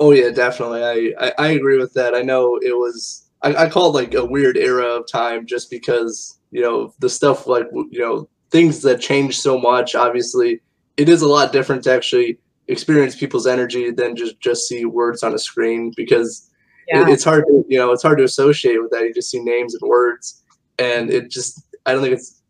Oh 0.00 0.10
yeah, 0.10 0.30
definitely. 0.30 0.82
I, 0.82 1.26
I, 1.26 1.32
I 1.38 1.48
agree 1.50 1.78
with 1.78 1.92
that. 1.94 2.14
I 2.14 2.22
know 2.22 2.58
it 2.60 2.76
was 2.76 3.23
I, 3.44 3.64
I 3.64 3.68
call 3.68 3.90
it 3.90 4.02
like 4.02 4.14
a 4.14 4.24
weird 4.24 4.56
era 4.56 4.86
of 4.86 5.06
time 5.06 5.46
just 5.46 5.70
because, 5.70 6.38
you 6.50 6.62
know, 6.62 6.92
the 6.98 7.08
stuff 7.10 7.46
like 7.46 7.66
you 7.90 8.00
know, 8.00 8.28
things 8.50 8.82
that 8.82 9.00
change 9.00 9.38
so 9.38 9.58
much, 9.58 9.94
obviously 9.94 10.60
it 10.96 11.08
is 11.08 11.22
a 11.22 11.28
lot 11.28 11.52
different 11.52 11.82
to 11.84 11.92
actually 11.92 12.38
experience 12.68 13.14
people's 13.16 13.46
energy 13.46 13.90
than 13.90 14.16
just 14.16 14.40
just 14.40 14.66
see 14.68 14.84
words 14.84 15.22
on 15.22 15.34
a 15.34 15.38
screen 15.38 15.92
because 15.96 16.50
Yeah. 16.88 17.02
it, 17.02 17.08
it's 17.12 17.24
hard 17.24 17.44
to 17.48 17.64
you 17.68 17.78
know 17.78 17.92
it's 17.92 18.02
hard 18.02 18.18
to 18.18 18.24
associate 18.24 18.80
with 18.80 18.90
that. 18.92 19.02
You 19.04 19.12
just 19.14 19.30
see 19.30 19.40
names 19.40 19.74
and 19.74 19.88
words, 19.88 20.42
and 20.78 21.10
it 21.10 21.30
just 21.30 21.62
I 21.86 21.92
don't 21.92 22.02
think 22.02 22.14
it's 22.14 22.40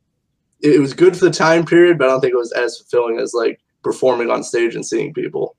it, 0.61 0.75
it 0.77 0.81
was 0.81 0.95
good 0.95 1.17
for 1.17 1.25
the 1.25 1.31
time 1.31 1.65
period, 1.65 1.99
but 1.99 2.07
I 2.07 2.11
don't 2.13 2.21
think 2.21 2.35
it 2.35 2.39
was 2.39 2.53
as 2.53 2.79
fulfilling 2.79 3.19
as 3.19 3.35
like 3.35 3.61
performing 3.83 4.31
on 4.31 4.43
stage 4.45 4.75
and 4.77 4.87
seeing 4.87 5.13
people. 5.13 5.57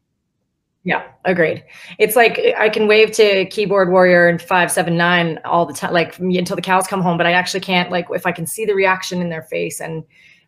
Yeah, 0.85 1.03
agreed. 1.25 1.63
It's 1.97 2.15
like 2.15 2.39
I 2.59 2.69
can 2.69 2.87
wave 2.87 3.11
to 3.13 3.45
keyboard 3.47 3.89
warrior 3.89 4.27
and 4.27 4.39
five 4.39 4.71
seven 4.71 4.95
nine 4.95 5.39
all 5.43 5.65
the 5.65 5.73
time, 5.73 5.91
like 5.91 6.19
until 6.19 6.55
the 6.55 6.61
cows 6.61 6.85
come 6.85 7.01
home. 7.01 7.17
But 7.17 7.25
I 7.25 7.31
actually 7.31 7.61
can't 7.61 7.89
like 7.89 8.05
if 8.11 8.27
I 8.27 8.31
can 8.31 8.45
see 8.45 8.65
the 8.65 8.75
reaction 8.75 9.19
in 9.19 9.29
their 9.29 9.41
face 9.41 9.81
and 9.81 10.03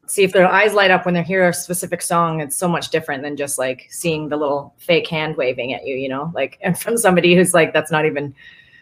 see 0.06 0.24
if 0.24 0.34
their 0.34 0.48
eyes 0.48 0.76
light 0.76 0.92
up 0.92 1.06
when 1.06 1.16
they 1.16 1.24
hear 1.24 1.50
a 1.50 1.54
specific 1.54 2.04
song. 2.04 2.40
It's 2.40 2.56
so 2.56 2.68
much 2.68 2.92
different 2.92 3.24
than 3.24 3.36
just 3.36 3.58
like 3.58 3.88
seeing 3.90 4.30
the 4.30 4.38
little 4.38 4.76
fake 4.78 5.08
hand 5.08 5.38
waving 5.38 5.74
at 5.74 5.88
you, 5.88 5.96
you 5.96 6.08
know, 6.08 6.32
like 6.36 6.60
and 6.62 6.78
from 6.78 6.98
somebody 6.98 7.36
who's 7.36 7.56
like 7.56 7.74
that's 7.74 7.90
not 7.90 8.06
even 8.06 8.36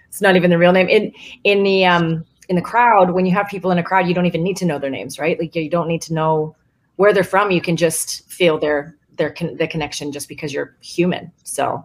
it's 0.10 0.20
not 0.20 0.36
even 0.36 0.50
the 0.50 0.58
real 0.58 0.74
name 0.74 0.90
in 0.90 1.14
in 1.46 1.64
the 1.64 1.86
um 1.86 2.26
in 2.50 2.58
the 2.58 2.62
crowd 2.62 3.12
when 3.12 3.26
you 3.26 3.32
have 3.32 3.48
people 3.48 3.72
in 3.72 3.78
a 3.78 3.84
crowd 3.84 4.08
you 4.08 4.14
don't 4.14 4.26
even 4.26 4.44
need 4.44 4.58
to 4.58 4.66
know 4.66 4.78
their 4.78 4.90
names 4.90 5.18
right 5.18 5.40
like 5.40 5.56
you 5.56 5.70
don't 5.70 5.88
need 5.88 6.02
to 6.02 6.14
know 6.14 6.56
where 6.98 7.12
they're 7.12 7.24
from 7.24 7.50
you 7.50 7.60
can 7.60 7.76
just 7.76 8.30
feel 8.30 8.60
their 8.60 8.96
their 9.18 9.32
con- 9.32 9.56
the 9.58 9.68
connection 9.68 10.12
just 10.12 10.28
because 10.28 10.54
you're 10.54 10.76
human 10.82 11.32
so 11.44 11.84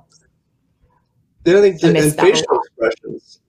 Then 1.45 1.57
I 1.57 1.61
think 1.61 1.81
the, 1.81 1.89
and 1.89 2.15
facial 2.15 2.61
expressions 2.61 3.41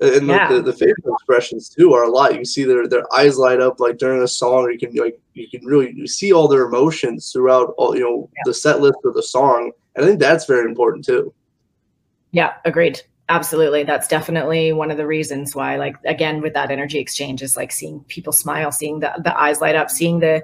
and 0.00 0.28
Yeah. 0.28 0.52
the, 0.52 0.62
the, 0.62 0.72
facial 0.72 1.14
expressions 1.14 1.68
too 1.68 1.92
are 1.92 2.04
a 2.04 2.10
lot. 2.10 2.36
You 2.36 2.44
see 2.44 2.64
their 2.64 2.86
their 2.86 3.04
eyes 3.16 3.36
light 3.36 3.60
up 3.60 3.80
like 3.80 3.98
during 3.98 4.22
a 4.22 4.28
song, 4.28 4.64
or 4.64 4.70
you 4.70 4.78
can 4.78 4.94
like 4.94 5.18
you 5.34 5.48
can 5.48 5.64
really 5.66 5.92
you 5.92 6.06
see 6.06 6.32
all 6.32 6.48
their 6.48 6.66
emotions 6.66 7.32
throughout 7.32 7.74
all 7.76 7.96
you 7.96 8.02
know 8.02 8.30
the 8.44 8.54
set 8.54 8.80
list 8.80 8.98
of 9.04 9.14
the 9.14 9.22
song, 9.22 9.72
and 9.96 10.04
I 10.04 10.08
think 10.08 10.20
that's 10.20 10.46
very 10.46 10.66
important 10.66 11.04
too. 11.04 11.34
Yeah, 12.30 12.54
agreed. 12.64 13.02
Absolutely. 13.30 13.84
That's 13.84 14.08
definitely 14.08 14.72
one 14.72 14.90
of 14.90 14.96
the 14.96 15.06
reasons 15.06 15.54
why, 15.54 15.76
like, 15.76 15.96
again, 16.06 16.40
with 16.40 16.54
that 16.54 16.70
energy 16.70 16.98
exchange 16.98 17.42
is 17.42 17.58
like 17.58 17.72
seeing 17.72 18.00
people 18.04 18.32
smile, 18.32 18.72
seeing 18.72 19.00
the, 19.00 19.12
the 19.22 19.38
eyes 19.38 19.60
light 19.60 19.74
up, 19.74 19.90
seeing 19.90 20.20
the, 20.20 20.42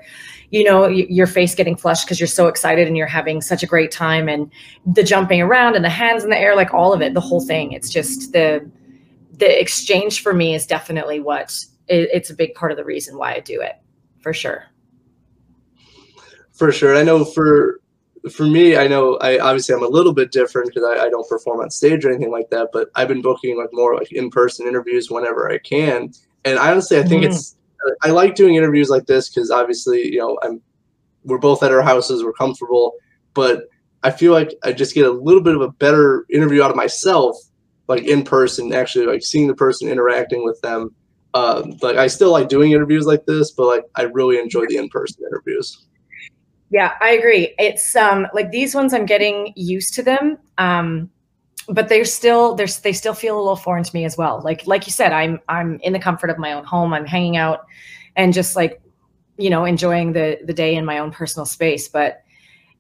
you 0.51 0.65
know, 0.65 0.83
y- 0.83 1.07
your 1.09 1.27
face 1.27 1.55
getting 1.55 1.77
flushed 1.77 2.05
because 2.05 2.21
you're 2.21 2.27
so 2.27 2.47
excited 2.47 2.87
and 2.87 2.95
you're 2.95 3.07
having 3.07 3.41
such 3.41 3.63
a 3.63 3.67
great 3.67 3.91
time 3.91 4.29
and 4.29 4.53
the 4.85 5.03
jumping 5.03 5.41
around 5.41 5.77
and 5.77 5.85
the 5.85 5.89
hands 5.89 6.25
in 6.25 6.31
the 6.31 6.39
air, 6.39 6.55
like 6.55 6.75
all 6.75 6.93
of 6.93 7.01
it, 7.01 7.15
the 7.15 7.23
whole 7.23 7.41
thing. 7.41 7.73
It's 7.73 7.89
just 7.89 8.33
the, 8.33 8.71
the 9.33 9.61
exchange 9.61 10.23
for 10.23 10.35
me 10.35 10.55
is 10.55 10.67
definitely 10.67 11.21
what 11.21 11.65
it, 11.89 12.11
it's 12.13 12.29
a 12.29 12.35
big 12.35 12.55
part 12.55 12.71
of 12.71 12.77
the 12.77 12.85
reason 12.85 13.17
why 13.17 13.35
I 13.35 13.41
do 13.41 13.63
it 13.63 13.77
for 14.21 14.35
sure. 14.35 14.65
For 16.53 16.71
sure, 16.71 16.95
I 16.95 17.03
know 17.03 17.25
for 17.25 17.81
for 18.31 18.45
me, 18.47 18.77
I 18.77 18.87
know 18.87 19.17
I 19.17 19.39
obviously 19.39 19.75
I'm 19.75 19.83
a 19.85 19.89
little 19.89 20.15
bit 20.15 20.33
different 20.33 20.69
because 20.69 20.85
I, 20.85 21.05
I 21.05 21.09
don't 21.11 21.29
perform 21.29 21.61
on 21.61 21.71
stage 21.71 22.05
or 22.05 22.11
anything 22.11 22.33
like 22.33 22.51
that. 22.51 22.69
But 22.73 22.89
I've 22.95 23.09
been 23.09 23.23
booking 23.23 23.57
like 23.59 23.71
more 23.73 23.95
like 23.95 24.13
in 24.13 24.31
person 24.31 24.67
interviews 24.67 25.11
whenever 25.11 25.51
I 25.51 25.59
can, 25.59 26.11
and 26.45 26.59
honestly, 26.59 26.99
I 26.99 27.03
think 27.03 27.23
Mhm. 27.23 27.27
it's 27.27 27.57
I 28.03 28.09
like 28.11 28.35
doing 28.35 28.55
interviews 28.55 28.89
like 28.89 29.07
this 29.07 29.29
because 29.29 29.51
obviously 29.51 30.11
you 30.11 30.19
know 30.19 30.39
I'm 30.43 30.61
we're 31.25 31.39
both 31.39 31.63
at 31.63 31.73
our 31.73 31.83
houses, 31.83 32.23
we're 32.25 32.33
comfortable, 32.33 32.95
but 33.35 33.65
I 34.03 34.11
feel 34.11 34.33
like 34.33 34.55
I 34.63 34.73
just 34.73 34.95
get 34.95 35.07
a 35.07 35.11
little 35.11 35.43
bit 35.43 35.55
of 35.55 35.63
a 35.63 35.71
better 35.71 36.27
interview 36.31 36.63
out 36.63 36.71
of 36.71 36.77
myself, 36.77 37.37
like 37.89 38.05
in 38.05 38.23
person, 38.25 38.73
actually 38.75 39.07
like 39.07 39.23
seeing 39.25 39.47
the 39.49 39.55
person 39.55 39.89
interacting 39.89 40.45
with 40.45 40.61
them. 40.61 40.95
Um, 41.33 41.75
like 41.83 41.97
I 41.97 42.07
still 42.07 42.31
like 42.31 42.49
doing 42.49 42.73
interviews 42.73 43.07
like 43.07 43.25
this, 43.27 43.51
but 43.53 43.67
like 43.67 43.85
I 43.97 44.03
really 44.03 44.39
enjoy 44.39 44.67
the 44.67 44.77
in 44.77 44.89
person 44.89 45.25
interviews. 45.27 45.87
Yeah, 46.75 46.95
I 47.01 47.11
agree. 47.11 47.55
It's 47.59 47.95
um 47.95 48.27
like 48.35 48.51
these 48.51 48.75
ones 48.75 48.93
I'm 48.93 49.07
getting 49.07 49.53
used 49.55 49.95
to 49.95 50.03
them. 50.03 50.39
Um 50.59 51.11
but 51.69 51.89
they're 51.89 52.07
still 52.07 52.57
there's 52.57 52.81
they 52.81 52.95
still 52.95 53.15
feel 53.15 53.37
a 53.39 53.41
little 53.43 53.57
foreign 53.57 53.85
to 53.85 53.95
me 53.95 54.07
as 54.07 54.19
well. 54.19 54.43
Like 54.45 54.67
like 54.67 54.87
you 54.87 54.93
said, 54.93 55.13
I'm 55.13 55.41
I'm 55.49 55.81
in 55.83 55.95
the 55.95 56.01
comfort 56.01 56.31
of 56.31 56.39
my 56.39 56.55
own 56.55 56.65
home. 56.65 56.95
I'm 56.95 57.07
hanging 57.07 57.39
out 57.39 57.67
and 58.17 58.35
just 58.35 58.57
like 58.57 58.83
you 59.39 59.51
know 59.51 59.67
enjoying 59.67 60.15
the 60.15 60.41
the 60.47 60.55
day 60.55 60.77
in 60.77 60.87
my 60.87 60.99
own 61.01 61.13
personal 61.13 61.47
space, 61.47 61.89
but 61.89 62.24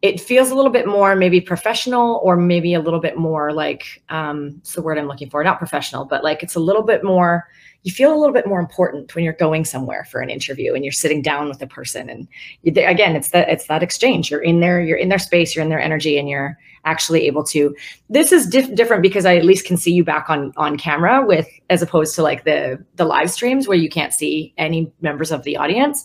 it 0.04 0.20
feels 0.20 0.50
a 0.50 0.54
little 0.54 0.70
bit 0.70 0.86
more 0.86 1.16
maybe 1.16 1.40
professional 1.40 2.20
or 2.22 2.36
maybe 2.36 2.74
a 2.74 2.80
little 2.80 3.00
bit 3.00 3.16
more 3.16 3.54
like 3.54 4.02
um 4.10 4.56
it's 4.58 4.74
the 4.74 4.82
word 4.82 4.98
I'm 4.98 5.08
looking 5.08 5.30
for, 5.30 5.42
not 5.42 5.58
professional, 5.58 6.04
but 6.04 6.22
like 6.22 6.42
it's 6.42 6.54
a 6.54 6.60
little 6.60 6.82
bit 6.82 7.02
more 7.02 7.48
you 7.84 7.92
feel 7.92 8.14
a 8.14 8.20
little 8.20 8.32
bit 8.32 8.46
more 8.46 8.60
important 8.60 9.14
when 9.14 9.24
you're 9.24 9.34
going 9.34 9.64
somewhere 9.64 10.04
for 10.10 10.20
an 10.20 10.30
interview 10.30 10.74
and 10.74 10.84
you're 10.84 10.92
sitting 10.92 11.20
down 11.22 11.48
with 11.48 11.60
a 11.62 11.66
person 11.66 12.08
and 12.10 12.28
you- 12.62 12.72
again 12.86 13.16
it's 13.16 13.28
that 13.30 13.48
it's 13.48 13.66
that 13.66 13.82
exchange. 13.82 14.30
You're 14.30 14.42
in 14.42 14.60
there 14.60 14.78
you're 14.82 14.98
in 14.98 15.08
their 15.08 15.18
space 15.18 15.56
you're 15.56 15.64
in 15.64 15.70
their 15.70 15.80
energy 15.80 16.18
and 16.18 16.28
you're 16.28 16.58
actually 16.84 17.26
able 17.26 17.42
to 17.42 17.74
this 18.10 18.30
is 18.30 18.46
diff- 18.46 18.74
different 18.74 19.02
because 19.02 19.24
i 19.24 19.34
at 19.36 19.44
least 19.50 19.64
can 19.64 19.78
see 19.78 19.90
you 19.90 20.04
back 20.04 20.28
on 20.28 20.52
on 20.58 20.76
camera 20.76 21.24
with 21.26 21.48
as 21.70 21.80
opposed 21.80 22.14
to 22.14 22.22
like 22.22 22.44
the 22.44 22.78
the 22.96 23.06
live 23.06 23.30
streams 23.30 23.66
where 23.66 23.78
you 23.84 23.88
can't 23.88 24.12
see 24.12 24.52
any 24.58 24.92
members 25.00 25.32
of 25.32 25.44
the 25.44 25.56
audience 25.56 26.04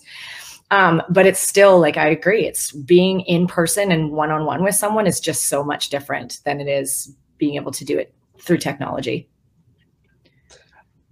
um, 0.71 1.01
but 1.09 1.25
it's 1.25 1.39
still 1.39 1.79
like 1.79 1.97
i 1.97 2.07
agree 2.07 2.45
it's 2.45 2.71
being 2.71 3.21
in 3.21 3.47
person 3.47 3.91
and 3.91 4.11
one-on-one 4.11 4.63
with 4.63 4.75
someone 4.75 5.07
is 5.07 5.19
just 5.19 5.45
so 5.45 5.63
much 5.63 5.89
different 5.89 6.39
than 6.45 6.59
it 6.61 6.67
is 6.67 7.15
being 7.37 7.55
able 7.55 7.71
to 7.71 7.85
do 7.85 7.97
it 7.97 8.13
through 8.39 8.57
technology 8.57 9.29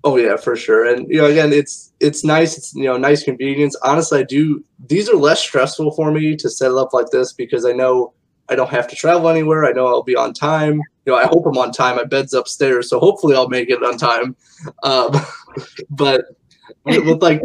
Oh 0.04 0.16
yeah, 0.16 0.38
for 0.38 0.56
sure. 0.56 0.86
And 0.86 1.06
you 1.10 1.18
know, 1.18 1.26
again, 1.26 1.52
it's 1.52 1.92
it's 2.00 2.24
nice. 2.24 2.58
It's 2.58 2.74
you 2.74 2.86
know, 2.86 2.96
nice 2.96 3.24
convenience. 3.24 3.76
Honestly, 3.84 4.20
I 4.20 4.24
do. 4.24 4.64
These 4.88 5.10
are 5.10 5.18
less 5.18 5.42
stressful 5.42 5.92
for 5.92 6.12
me 6.12 6.38
to 6.38 6.50
set 6.50 6.72
up 6.72 6.94
like 6.94 7.08
this 7.08 7.34
because 7.34 7.66
I 7.66 7.74
know 7.74 8.14
I 8.48 8.56
don't 8.56 8.70
have 8.70 8.88
to 8.88 8.96
travel 8.96 9.28
anywhere. 9.28 9.66
I 9.66 9.74
know 9.74 9.88
I'll 9.88 10.04
be 10.04 10.16
on 10.16 10.34
time. 10.34 10.76
You 11.06 11.12
know, 11.12 11.16
I 11.16 11.26
hope 11.26 11.46
I'm 11.46 11.58
on 11.58 11.72
time. 11.72 11.98
My 11.98 12.06
bed's 12.06 12.34
upstairs, 12.34 12.90
so 12.90 13.00
hopefully 13.00 13.36
I'll 13.36 13.50
make 13.50 13.70
it 13.70 13.84
on 13.84 13.98
time. 13.98 14.36
Um, 14.84 15.12
but 15.90 16.26
with 16.86 17.22
like, 17.22 17.42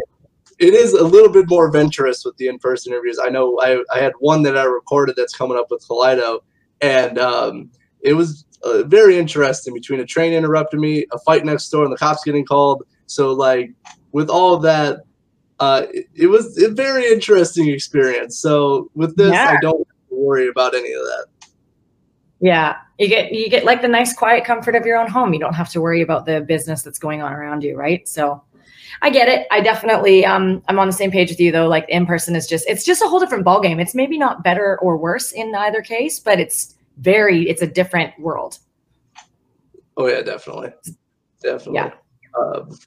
it 0.63 0.73
is 0.73 0.93
a 0.93 1.03
little 1.03 1.31
bit 1.31 1.49
more 1.49 1.67
adventurous 1.67 2.23
with 2.25 2.37
the 2.37 2.47
in-person 2.47 2.93
interviews. 2.93 3.19
I 3.21 3.29
know 3.29 3.59
I 3.61 3.83
I 3.93 3.99
had 3.99 4.13
one 4.19 4.43
that 4.43 4.57
I 4.57 4.63
recorded 4.63 5.15
that's 5.15 5.35
coming 5.35 5.57
up 5.57 5.67
with 5.69 5.85
Kaleido, 5.87 6.39
and 6.81 7.19
um, 7.19 7.69
it 8.01 8.13
was 8.13 8.45
uh, 8.63 8.83
very 8.83 9.17
interesting 9.17 9.73
between 9.73 9.99
a 9.99 10.05
train 10.05 10.33
interrupting 10.33 10.79
me, 10.79 11.05
a 11.11 11.19
fight 11.19 11.45
next 11.45 11.69
door, 11.69 11.83
and 11.83 11.91
the 11.91 11.97
cops 11.97 12.23
getting 12.23 12.45
called. 12.45 12.83
So 13.07 13.33
like 13.33 13.71
with 14.11 14.29
all 14.29 14.53
of 14.53 14.61
that, 14.63 14.99
uh, 15.59 15.83
it, 15.93 16.07
it 16.15 16.27
was 16.27 16.61
a 16.61 16.69
very 16.69 17.11
interesting 17.11 17.69
experience. 17.69 18.37
So 18.37 18.89
with 18.95 19.15
this, 19.15 19.33
Yeah. 19.33 19.49
I 19.49 19.57
don't 19.61 19.79
have 19.79 20.09
to 20.09 20.15
worry 20.15 20.47
about 20.47 20.73
any 20.75 20.91
of 20.93 21.01
that. 21.01 21.25
Yeah, 22.39 22.75
you 22.99 23.07
get 23.07 23.31
you 23.31 23.49
get 23.49 23.63
like 23.63 23.81
the 23.81 23.87
nice 23.87 24.13
quiet 24.13 24.43
comfort 24.43 24.75
of 24.75 24.85
your 24.85 24.97
own 24.97 25.09
home. 25.09 25.33
You 25.33 25.39
don't 25.39 25.53
have 25.53 25.69
to 25.69 25.81
worry 25.81 26.01
about 26.01 26.25
the 26.25 26.41
business 26.41 26.81
that's 26.81 26.99
going 26.99 27.21
on 27.21 27.31
around 27.31 27.63
you, 27.63 27.77
right? 27.77 28.05
So 28.07 28.43
I 29.01 29.09
get 29.09 29.27
it. 29.27 29.47
I 29.51 29.61
definitely 29.61 30.25
um 30.25 30.61
I'm 30.67 30.79
on 30.79 30.87
the 30.87 30.93
same 30.93 31.11
page 31.11 31.29
with 31.29 31.39
you 31.39 31.51
though. 31.51 31.67
Like 31.67 31.85
in 31.89 32.05
person 32.05 32.35
is 32.35 32.47
just 32.47 32.67
it's 32.67 32.83
just 32.85 33.01
a 33.01 33.07
whole 33.07 33.19
different 33.19 33.45
ballgame. 33.45 33.81
It's 33.81 33.95
maybe 33.95 34.17
not 34.17 34.43
better 34.43 34.79
or 34.81 34.97
worse 34.97 35.31
in 35.31 35.53
either 35.55 35.81
case, 35.81 36.19
but 36.19 36.39
it's 36.39 36.75
very 36.97 37.49
it's 37.49 37.61
a 37.61 37.67
different 37.67 38.17
world. 38.19 38.59
Oh 39.97 40.07
yeah, 40.07 40.21
definitely, 40.21 40.73
definitely. 41.41 41.75
Yeah. 41.75 41.91
Um, 42.39 42.77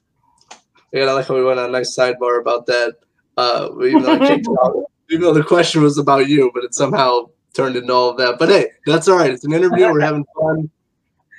yeah, 0.91 1.03
I 1.03 1.13
like 1.13 1.27
how 1.27 1.35
we 1.35 1.43
went 1.43 1.59
on 1.59 1.69
a 1.69 1.71
nice 1.71 1.95
sidebar 1.97 2.39
about 2.39 2.65
that. 2.67 2.95
Uh, 3.37 3.69
even 3.83 4.01
though, 4.01 4.13
out, 4.63 4.75
even 5.09 5.21
though 5.21 5.33
the 5.33 5.43
question 5.43 5.81
was 5.81 5.97
about 5.97 6.27
you, 6.27 6.51
but 6.53 6.63
it 6.63 6.73
somehow 6.73 7.29
turned 7.53 7.75
into 7.75 7.93
all 7.93 8.09
of 8.09 8.17
that. 8.17 8.37
But 8.39 8.49
hey, 8.49 8.71
that's 8.85 9.07
all 9.07 9.17
right. 9.17 9.31
It's 9.31 9.45
an 9.45 9.53
interview. 9.53 9.91
We're 9.91 10.01
having 10.01 10.25
fun. 10.39 10.69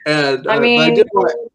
And 0.06 0.46
uh, 0.46 0.50
I 0.50 0.58
mean, 0.58 0.94
did 0.94 1.08
want- 1.12 1.50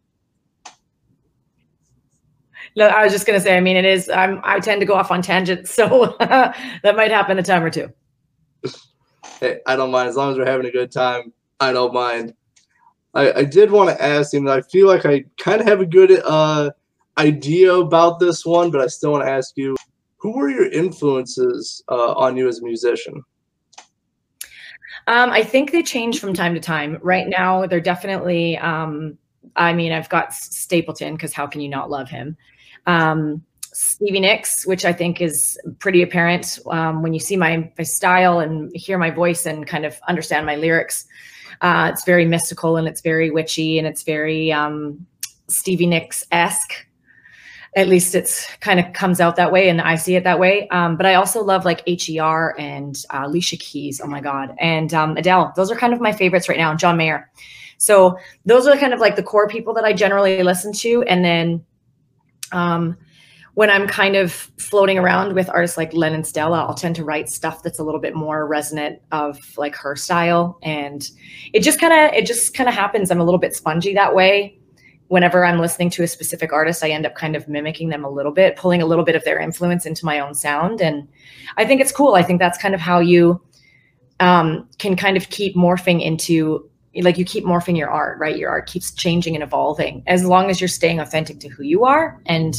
no, 2.76 2.88
I 2.88 3.04
was 3.04 3.12
just 3.12 3.26
gonna 3.26 3.40
say. 3.40 3.56
I 3.56 3.60
mean, 3.60 3.76
it 3.76 3.84
is. 3.84 4.08
I'm. 4.08 4.40
I 4.42 4.58
tend 4.60 4.80
to 4.80 4.86
go 4.86 4.94
off 4.94 5.10
on 5.10 5.22
tangents, 5.22 5.70
so 5.74 6.16
that 6.18 6.96
might 6.96 7.10
happen 7.10 7.38
a 7.38 7.42
time 7.42 7.62
or 7.62 7.70
two. 7.70 7.88
hey, 9.40 9.60
I 9.66 9.76
don't 9.76 9.90
mind 9.90 10.08
as 10.08 10.16
long 10.16 10.32
as 10.32 10.38
we're 10.38 10.46
having 10.46 10.66
a 10.66 10.72
good 10.72 10.90
time. 10.90 11.32
I 11.60 11.72
don't 11.72 11.94
mind. 11.94 12.34
I, 13.14 13.32
I 13.32 13.44
did 13.44 13.70
want 13.70 13.90
to 13.90 14.04
ask 14.04 14.34
him. 14.34 14.48
I 14.48 14.60
feel 14.60 14.88
like 14.88 15.06
I 15.06 15.24
kind 15.38 15.60
of 15.60 15.68
have 15.68 15.80
a 15.80 15.86
good 15.86 16.20
uh, 16.24 16.70
idea 17.16 17.72
about 17.72 18.18
this 18.18 18.44
one, 18.44 18.72
but 18.72 18.80
I 18.80 18.88
still 18.88 19.12
want 19.12 19.24
to 19.24 19.30
ask 19.30 19.52
you: 19.56 19.76
Who 20.18 20.36
were 20.36 20.50
your 20.50 20.68
influences 20.70 21.82
uh, 21.88 22.12
on 22.14 22.36
you 22.36 22.48
as 22.48 22.58
a 22.58 22.64
musician? 22.64 23.22
Um, 25.06 25.30
I 25.30 25.42
think 25.44 25.70
they 25.70 25.82
change 25.82 26.18
from 26.18 26.34
time 26.34 26.54
to 26.54 26.60
time. 26.60 26.98
Right 27.02 27.28
now, 27.28 27.66
they're 27.66 27.80
definitely. 27.80 28.58
Um, 28.58 29.16
I 29.56 29.72
mean, 29.72 29.92
I've 29.92 30.08
got 30.08 30.32
Stapleton 30.32 31.14
because 31.14 31.32
how 31.32 31.46
can 31.46 31.60
you 31.60 31.68
not 31.68 31.90
love 31.90 32.08
him? 32.08 32.36
Um, 32.86 33.42
Stevie 33.74 34.20
Nicks, 34.20 34.66
which 34.66 34.84
I 34.84 34.92
think 34.92 35.20
is 35.20 35.58
pretty 35.80 36.00
apparent 36.00 36.60
um, 36.70 37.02
when 37.02 37.12
you 37.12 37.18
see 37.18 37.36
my, 37.36 37.70
my 37.76 37.84
style 37.84 38.38
and 38.38 38.70
hear 38.74 38.98
my 38.98 39.10
voice 39.10 39.46
and 39.46 39.66
kind 39.66 39.84
of 39.84 39.98
understand 40.06 40.46
my 40.46 40.54
lyrics. 40.54 41.04
Uh, 41.60 41.90
it's 41.92 42.04
very 42.04 42.24
mystical 42.24 42.76
and 42.76 42.86
it's 42.86 43.00
very 43.00 43.30
witchy 43.30 43.78
and 43.78 43.86
it's 43.86 44.04
very 44.04 44.52
um, 44.52 45.04
Stevie 45.48 45.86
Nicks 45.86 46.24
esque. 46.30 46.86
At 47.76 47.88
least 47.88 48.14
it's 48.14 48.46
kind 48.58 48.78
of 48.78 48.92
comes 48.92 49.20
out 49.20 49.34
that 49.34 49.50
way, 49.50 49.68
and 49.68 49.80
I 49.80 49.96
see 49.96 50.14
it 50.14 50.22
that 50.22 50.38
way. 50.38 50.68
Um, 50.68 50.96
but 50.96 51.06
I 51.06 51.14
also 51.14 51.42
love 51.42 51.64
like 51.64 51.82
HER 51.88 52.54
and 52.56 52.96
uh, 53.10 53.22
Alicia 53.24 53.56
Keys. 53.56 54.00
Oh 54.00 54.06
my 54.06 54.20
god, 54.20 54.54
and 54.60 54.94
um, 54.94 55.16
Adele. 55.16 55.52
Those 55.56 55.72
are 55.72 55.74
kind 55.74 55.92
of 55.92 56.00
my 56.00 56.12
favorites 56.12 56.48
right 56.48 56.56
now. 56.56 56.72
John 56.76 56.96
Mayer. 56.96 57.28
So 57.78 58.16
those 58.46 58.68
are 58.68 58.76
kind 58.76 58.94
of 58.94 59.00
like 59.00 59.16
the 59.16 59.24
core 59.24 59.48
people 59.48 59.74
that 59.74 59.84
I 59.84 59.92
generally 59.92 60.40
listen 60.44 60.72
to. 60.74 61.02
And 61.02 61.24
then 61.24 61.64
um, 62.54 62.96
when 63.54 63.70
I'm 63.70 63.86
kind 63.86 64.16
of 64.16 64.32
floating 64.58 64.98
around 64.98 65.34
with 65.34 65.48
artists 65.48 65.76
like 65.76 65.92
Lennon 65.92 66.24
Stella, 66.24 66.64
I'll 66.64 66.74
tend 66.74 66.96
to 66.96 67.04
write 67.04 67.28
stuff 67.28 67.62
that's 67.62 67.78
a 67.78 67.84
little 67.84 68.00
bit 68.00 68.14
more 68.14 68.46
resonant 68.46 69.00
of 69.12 69.38
like 69.56 69.76
her 69.76 69.94
style. 69.94 70.58
And 70.62 71.08
it 71.52 71.60
just 71.60 71.80
kind 71.80 71.92
of 71.92 72.16
it 72.16 72.26
just 72.26 72.54
kind 72.54 72.68
of 72.68 72.74
happens. 72.74 73.10
I'm 73.10 73.20
a 73.20 73.24
little 73.24 73.38
bit 73.38 73.54
spongy 73.54 73.94
that 73.94 74.14
way. 74.14 74.58
Whenever 75.08 75.44
I'm 75.44 75.60
listening 75.60 75.90
to 75.90 76.02
a 76.02 76.08
specific 76.08 76.52
artist, 76.52 76.82
I 76.82 76.88
end 76.88 77.06
up 77.06 77.14
kind 77.14 77.36
of 77.36 77.46
mimicking 77.46 77.90
them 77.90 78.04
a 78.04 78.10
little 78.10 78.32
bit, 78.32 78.56
pulling 78.56 78.82
a 78.82 78.86
little 78.86 79.04
bit 79.04 79.14
of 79.14 79.22
their 79.24 79.38
influence 79.38 79.86
into 79.86 80.04
my 80.04 80.18
own 80.18 80.34
sound. 80.34 80.80
And 80.80 81.06
I 81.56 81.64
think 81.64 81.80
it's 81.80 81.92
cool. 81.92 82.14
I 82.14 82.22
think 82.22 82.40
that's 82.40 82.58
kind 82.58 82.74
of 82.74 82.80
how 82.80 82.98
you 82.98 83.40
um, 84.18 84.68
can 84.78 84.96
kind 84.96 85.16
of 85.16 85.28
keep 85.28 85.54
morphing 85.54 86.02
into 86.02 86.68
like 87.02 87.18
you 87.18 87.24
keep 87.24 87.44
morphing 87.44 87.76
your 87.76 87.90
art, 87.90 88.18
right? 88.18 88.36
Your 88.36 88.50
art 88.50 88.66
keeps 88.66 88.92
changing 88.92 89.34
and 89.34 89.42
evolving 89.42 90.02
as 90.06 90.24
long 90.24 90.50
as 90.50 90.60
you're 90.60 90.68
staying 90.68 91.00
authentic 91.00 91.40
to 91.40 91.48
who 91.48 91.64
you 91.64 91.84
are 91.84 92.20
and 92.26 92.54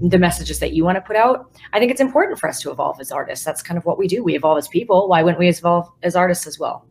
the 0.00 0.18
messages 0.18 0.58
that 0.58 0.72
you 0.72 0.84
want 0.84 0.96
to 0.96 1.00
put 1.00 1.16
out. 1.16 1.50
I 1.72 1.78
think 1.78 1.90
it's 1.90 2.00
important 2.00 2.38
for 2.38 2.48
us 2.48 2.60
to 2.62 2.70
evolve 2.70 3.00
as 3.00 3.12
artists. 3.12 3.44
That's 3.44 3.62
kind 3.62 3.78
of 3.78 3.84
what 3.84 3.98
we 3.98 4.08
do. 4.08 4.24
We 4.24 4.34
evolve 4.34 4.58
as 4.58 4.68
people. 4.68 5.08
Why 5.08 5.22
wouldn't 5.22 5.38
we 5.38 5.48
evolve 5.48 5.88
as 6.02 6.16
artists 6.16 6.46
as 6.46 6.58
well? 6.58 6.86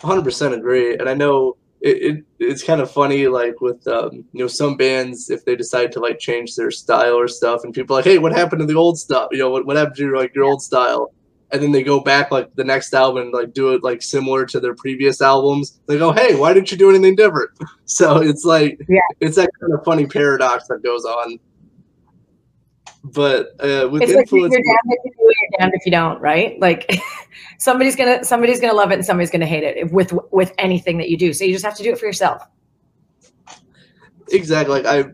100% 0.00 0.54
agree. 0.54 0.94
And 0.94 1.08
I 1.08 1.14
know 1.14 1.56
it, 1.80 1.96
it 1.96 2.24
it's 2.38 2.62
kind 2.62 2.80
of 2.80 2.90
funny, 2.90 3.26
like 3.26 3.60
with 3.60 3.86
um, 3.86 4.24
you 4.32 4.40
know 4.40 4.46
some 4.46 4.76
bands 4.76 5.30
if 5.30 5.44
they 5.44 5.56
decide 5.56 5.92
to 5.92 6.00
like 6.00 6.18
change 6.18 6.54
their 6.56 6.70
style 6.70 7.14
or 7.14 7.26
stuff, 7.28 7.64
and 7.64 7.72
people 7.72 7.96
like, 7.96 8.04
hey, 8.04 8.18
what 8.18 8.32
happened 8.32 8.60
to 8.60 8.66
the 8.66 8.74
old 8.74 8.98
stuff? 8.98 9.28
You 9.32 9.38
know, 9.38 9.50
what 9.50 9.66
what 9.66 9.76
happened 9.76 9.96
to 9.96 10.16
like 10.16 10.34
your 10.34 10.44
old 10.44 10.62
style? 10.62 11.12
And 11.52 11.60
then 11.62 11.72
they 11.72 11.82
go 11.82 11.98
back 12.00 12.30
like 12.30 12.54
the 12.54 12.62
next 12.64 12.94
album 12.94 13.22
and 13.22 13.32
like 13.32 13.52
do 13.52 13.74
it 13.74 13.82
like 13.82 14.02
similar 14.02 14.46
to 14.46 14.60
their 14.60 14.74
previous 14.74 15.20
albums. 15.20 15.80
They 15.86 15.98
go, 15.98 16.12
hey, 16.12 16.36
why 16.36 16.52
didn't 16.54 16.70
you 16.70 16.78
do 16.78 16.90
anything 16.90 17.16
different? 17.16 17.50
So 17.86 18.18
it's 18.22 18.44
like 18.44 18.78
Yeah. 18.88 19.00
it's 19.18 19.34
that 19.34 19.50
kind 19.60 19.72
of 19.72 19.84
funny 19.84 20.06
paradox 20.06 20.68
that 20.68 20.80
goes 20.84 21.04
on. 21.04 21.40
But 23.02 23.48
uh, 23.58 23.88
with 23.90 24.02
It's 24.02 24.12
like 24.14 24.30
you're 24.30 24.46
influence, 24.46 24.54
damned 24.54 24.66
if 24.86 25.04
you 25.04 25.10
do 25.16 25.22
you're 25.24 25.58
damned 25.58 25.72
if 25.74 25.84
you 25.86 25.90
don't, 25.90 26.20
right? 26.20 26.60
Like 26.60 26.88
somebody's 27.58 27.96
gonna 27.96 28.22
somebody's 28.24 28.60
gonna 28.60 28.74
love 28.74 28.92
it 28.92 28.94
and 28.94 29.04
somebody's 29.04 29.30
gonna 29.30 29.46
hate 29.46 29.64
it 29.64 29.90
with 29.90 30.12
with 30.30 30.52
anything 30.58 30.98
that 30.98 31.08
you 31.10 31.16
do. 31.18 31.32
So 31.32 31.42
you 31.44 31.52
just 31.52 31.64
have 31.64 31.76
to 31.78 31.82
do 31.82 31.90
it 31.92 31.98
for 31.98 32.06
yourself. 32.06 32.42
exactly 34.32 34.80
like 34.82 34.86
i 34.86 35.10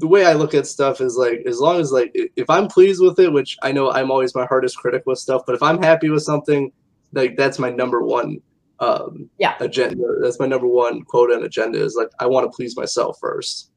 the 0.00 0.06
way 0.06 0.24
i 0.24 0.32
look 0.32 0.54
at 0.54 0.66
stuff 0.66 1.00
is 1.00 1.16
like 1.16 1.42
as 1.46 1.58
long 1.60 1.80
as 1.80 1.92
like 1.92 2.10
if 2.14 2.48
i'm 2.50 2.66
pleased 2.66 3.00
with 3.02 3.18
it 3.18 3.32
which 3.32 3.56
i 3.62 3.70
know 3.70 3.90
i'm 3.92 4.10
always 4.10 4.34
my 4.34 4.46
hardest 4.46 4.76
critic 4.76 5.02
with 5.06 5.18
stuff 5.18 5.42
but 5.46 5.54
if 5.54 5.62
i'm 5.62 5.82
happy 5.82 6.10
with 6.10 6.22
something 6.22 6.72
like 7.12 7.36
that's 7.36 7.58
my 7.58 7.70
number 7.70 8.02
one 8.02 8.38
um 8.80 9.28
Yeah. 9.38 9.54
agenda 9.60 10.04
that's 10.22 10.40
my 10.40 10.46
number 10.46 10.66
one 10.66 11.02
quote 11.02 11.30
and 11.30 11.44
agenda 11.44 11.78
is 11.82 11.94
like 11.96 12.08
i 12.18 12.26
want 12.26 12.50
to 12.50 12.54
please 12.56 12.76
myself 12.76 13.18
first 13.20 13.70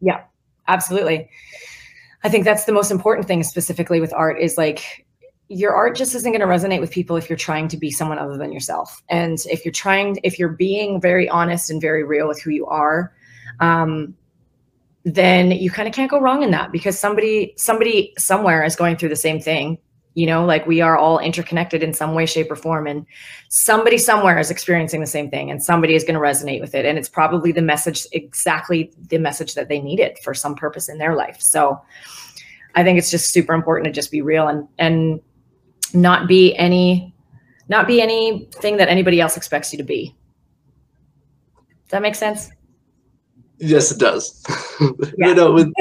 Yeah, 0.00 0.20
Absolutely. 0.68 1.28
I 2.24 2.28
think 2.28 2.44
that's 2.44 2.64
the 2.64 2.72
most 2.72 2.90
important 2.90 3.26
thing 3.26 3.42
specifically 3.42 4.00
with 4.00 4.12
art 4.12 4.38
is 4.38 4.58
like 4.58 5.06
your 5.48 5.72
art 5.72 5.96
just 5.96 6.14
isn't 6.14 6.30
going 6.30 6.40
to 6.40 6.46
resonate 6.46 6.80
with 6.80 6.90
people 6.90 7.16
if 7.16 7.30
you're 7.30 7.38
trying 7.38 7.68
to 7.68 7.76
be 7.78 7.90
someone 7.90 8.18
other 8.18 8.36
than 8.36 8.52
yourself. 8.52 9.02
And 9.08 9.38
if 9.50 9.64
you're 9.64 9.72
trying, 9.72 10.18
if 10.22 10.38
you're 10.38 10.50
being 10.50 11.00
very 11.00 11.26
honest 11.30 11.70
and 11.70 11.80
very 11.80 12.04
real 12.04 12.28
with 12.28 12.40
who 12.42 12.50
you 12.50 12.66
are, 12.66 13.14
um, 13.60 14.14
then 15.14 15.50
you 15.50 15.70
kind 15.70 15.88
of 15.88 15.94
can't 15.94 16.10
go 16.10 16.20
wrong 16.20 16.42
in 16.42 16.50
that 16.50 16.70
because 16.70 16.98
somebody, 16.98 17.54
somebody 17.56 18.12
somewhere 18.18 18.62
is 18.62 18.76
going 18.76 18.96
through 18.96 19.08
the 19.08 19.16
same 19.16 19.40
thing. 19.40 19.78
You 20.14 20.26
know, 20.26 20.44
like 20.44 20.66
we 20.66 20.80
are 20.80 20.98
all 20.98 21.18
interconnected 21.20 21.82
in 21.82 21.94
some 21.94 22.14
way, 22.14 22.26
shape, 22.26 22.50
or 22.50 22.56
form, 22.56 22.88
and 22.88 23.06
somebody 23.50 23.98
somewhere 23.98 24.36
is 24.38 24.50
experiencing 24.50 25.00
the 25.00 25.06
same 25.06 25.30
thing, 25.30 25.48
and 25.48 25.62
somebody 25.62 25.94
is 25.94 26.02
going 26.02 26.14
to 26.14 26.20
resonate 26.20 26.60
with 26.60 26.74
it. 26.74 26.84
And 26.84 26.98
it's 26.98 27.08
probably 27.08 27.52
the 27.52 27.62
message, 27.62 28.04
exactly 28.10 28.92
the 29.10 29.18
message 29.18 29.54
that 29.54 29.68
they 29.68 29.80
needed 29.80 30.18
for 30.24 30.34
some 30.34 30.56
purpose 30.56 30.88
in 30.88 30.98
their 30.98 31.14
life. 31.14 31.40
So, 31.40 31.80
I 32.74 32.82
think 32.82 32.98
it's 32.98 33.10
just 33.10 33.32
super 33.32 33.54
important 33.54 33.86
to 33.86 33.92
just 33.92 34.10
be 34.10 34.20
real 34.20 34.48
and 34.48 34.66
and 34.78 35.20
not 35.94 36.26
be 36.26 36.56
any 36.56 37.14
not 37.68 37.86
be 37.86 38.00
anything 38.00 38.76
that 38.78 38.88
anybody 38.88 39.20
else 39.20 39.36
expects 39.36 39.72
you 39.72 39.78
to 39.78 39.84
be. 39.84 40.16
Does 41.56 41.90
that 41.90 42.02
make 42.02 42.14
sense? 42.14 42.50
Yes 43.58 43.92
it 43.92 43.98
does. 43.98 44.44
You 45.18 45.34
know 45.34 45.52
with, 45.52 45.72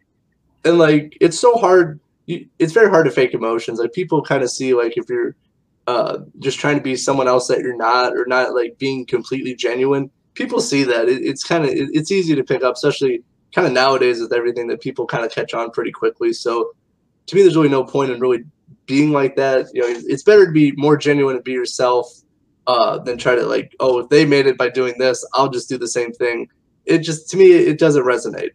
and 0.64 0.78
like 0.78 1.16
it's 1.20 1.38
so 1.38 1.56
hard 1.56 2.00
it's 2.26 2.72
very 2.72 2.88
hard 2.88 3.04
to 3.06 3.10
fake 3.10 3.34
emotions. 3.34 3.78
Like 3.78 3.92
people 3.92 4.22
kind 4.22 4.42
of 4.42 4.50
see 4.50 4.74
like 4.74 4.96
if 4.96 5.08
you're 5.08 5.36
uh 5.86 6.18
just 6.38 6.58
trying 6.58 6.76
to 6.76 6.82
be 6.82 6.96
someone 6.96 7.28
else 7.28 7.48
that 7.48 7.60
you're 7.60 7.76
not 7.76 8.16
or 8.16 8.26
not 8.26 8.54
like 8.54 8.78
being 8.78 9.04
completely 9.06 9.54
genuine 9.54 10.10
people 10.34 10.60
see 10.60 10.84
that. 10.84 11.08
It, 11.08 11.22
it's 11.22 11.44
kind 11.44 11.64
of 11.64 11.70
it, 11.70 11.88
it's 11.92 12.10
easy 12.10 12.34
to 12.34 12.44
pick 12.44 12.62
up 12.62 12.74
especially 12.74 13.22
kind 13.54 13.66
of 13.66 13.72
nowadays 13.72 14.20
with 14.20 14.32
everything 14.32 14.66
that 14.68 14.80
people 14.80 15.06
kind 15.06 15.24
of 15.24 15.32
catch 15.32 15.54
on 15.54 15.70
pretty 15.70 15.92
quickly. 15.92 16.32
So 16.32 16.72
to 17.26 17.36
me 17.36 17.42
there's 17.42 17.56
really 17.56 17.68
no 17.68 17.84
point 17.84 18.10
in 18.10 18.20
really 18.20 18.44
being 18.86 19.12
like 19.12 19.36
that. 19.36 19.66
You 19.72 19.82
know 19.82 20.00
it's 20.06 20.22
better 20.22 20.46
to 20.46 20.52
be 20.52 20.72
more 20.72 20.96
genuine 20.96 21.36
and 21.36 21.44
be 21.44 21.52
yourself 21.52 22.22
uh 22.66 22.98
than 22.98 23.18
try 23.18 23.34
to 23.34 23.44
like 23.44 23.74
oh 23.80 23.98
if 23.98 24.08
they 24.08 24.24
made 24.24 24.46
it 24.46 24.56
by 24.56 24.68
doing 24.68 24.94
this 24.96 25.26
i'll 25.34 25.48
just 25.48 25.68
do 25.68 25.76
the 25.76 25.88
same 25.88 26.12
thing 26.12 26.48
it 26.86 26.98
just 26.98 27.28
to 27.30 27.36
me 27.36 27.52
it 27.52 27.78
doesn't 27.78 28.04
resonate 28.04 28.50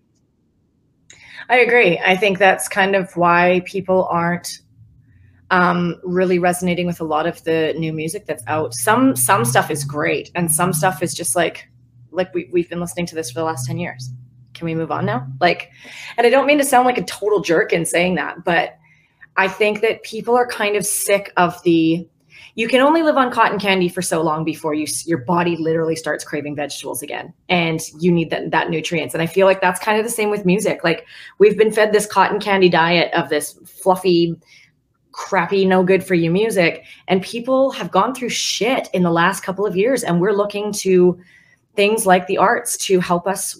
I 1.49 1.59
agree. 1.59 1.97
I 1.99 2.17
think 2.17 2.39
that's 2.39 2.67
kind 2.67 2.95
of 2.95 3.15
why 3.15 3.61
people 3.65 4.05
aren't 4.11 4.59
um, 5.49 5.95
really 6.03 6.39
resonating 6.39 6.87
with 6.87 6.99
a 6.99 7.05
lot 7.05 7.25
of 7.25 7.41
the 7.45 7.73
new 7.77 7.93
music 7.93 8.25
that's 8.25 8.43
out. 8.47 8.73
Some 8.73 9.15
some 9.15 9.45
stuff 9.45 9.71
is 9.71 9.85
great, 9.85 10.29
and 10.35 10.51
some 10.51 10.73
stuff 10.73 11.01
is 11.01 11.13
just 11.13 11.35
like 11.35 11.69
like 12.11 12.33
we 12.33 12.49
we've 12.51 12.69
been 12.69 12.81
listening 12.81 13.05
to 13.07 13.15
this 13.15 13.31
for 13.31 13.39
the 13.39 13.45
last 13.45 13.65
ten 13.65 13.77
years. 13.77 14.11
Can 14.53 14.65
we 14.65 14.75
move 14.75 14.91
on 14.91 15.05
now? 15.05 15.25
Like, 15.39 15.71
and 16.17 16.25
I 16.25 16.29
don't 16.29 16.47
mean 16.47 16.57
to 16.57 16.65
sound 16.65 16.85
like 16.85 16.97
a 16.97 17.03
total 17.03 17.39
jerk 17.39 17.71
in 17.71 17.85
saying 17.85 18.15
that, 18.15 18.43
but 18.43 18.77
I 19.37 19.47
think 19.47 19.81
that 19.81 20.03
people 20.03 20.35
are 20.35 20.47
kind 20.47 20.75
of 20.75 20.85
sick 20.85 21.31
of 21.37 21.61
the. 21.63 22.07
You 22.57 22.67
can 22.67 22.81
only 22.81 23.03
live 23.03 23.17
on 23.17 23.31
cotton 23.31 23.59
candy 23.59 23.87
for 23.87 24.01
so 24.01 24.23
long 24.23 24.43
before 24.43 24.73
you 24.73 24.87
your 25.05 25.19
body 25.19 25.55
literally 25.57 25.95
starts 25.95 26.23
craving 26.23 26.55
vegetables 26.55 27.03
again, 27.03 27.31
and 27.49 27.79
you 27.99 28.11
need 28.11 28.31
that 28.31 28.49
that 28.49 28.71
nutrients. 28.71 29.13
And 29.13 29.21
I 29.21 29.27
feel 29.27 29.45
like 29.45 29.61
that's 29.61 29.79
kind 29.79 29.99
of 29.99 30.03
the 30.03 30.11
same 30.11 30.31
with 30.31 30.43
music. 30.43 30.83
Like 30.83 31.05
we've 31.37 31.55
been 31.55 31.71
fed 31.71 31.93
this 31.93 32.07
cotton 32.07 32.39
candy 32.39 32.67
diet 32.67 33.13
of 33.13 33.29
this 33.29 33.53
fluffy 33.63 34.35
crappy 35.11 35.65
no 35.65 35.83
good 35.83 36.03
for 36.03 36.13
you 36.13 36.29
music 36.29 36.83
and 37.07 37.23
people 37.23 37.71
have 37.71 37.89
gone 37.89 38.13
through 38.13 38.29
shit 38.29 38.87
in 38.93 39.01
the 39.01 39.09
last 39.09 39.41
couple 39.41 39.65
of 39.65 39.75
years 39.75 40.03
and 40.03 40.21
we're 40.21 40.31
looking 40.31 40.71
to 40.71 41.19
things 41.75 42.05
like 42.05 42.27
the 42.27 42.37
arts 42.37 42.77
to 42.77 42.99
help 42.99 43.25
us 43.25 43.59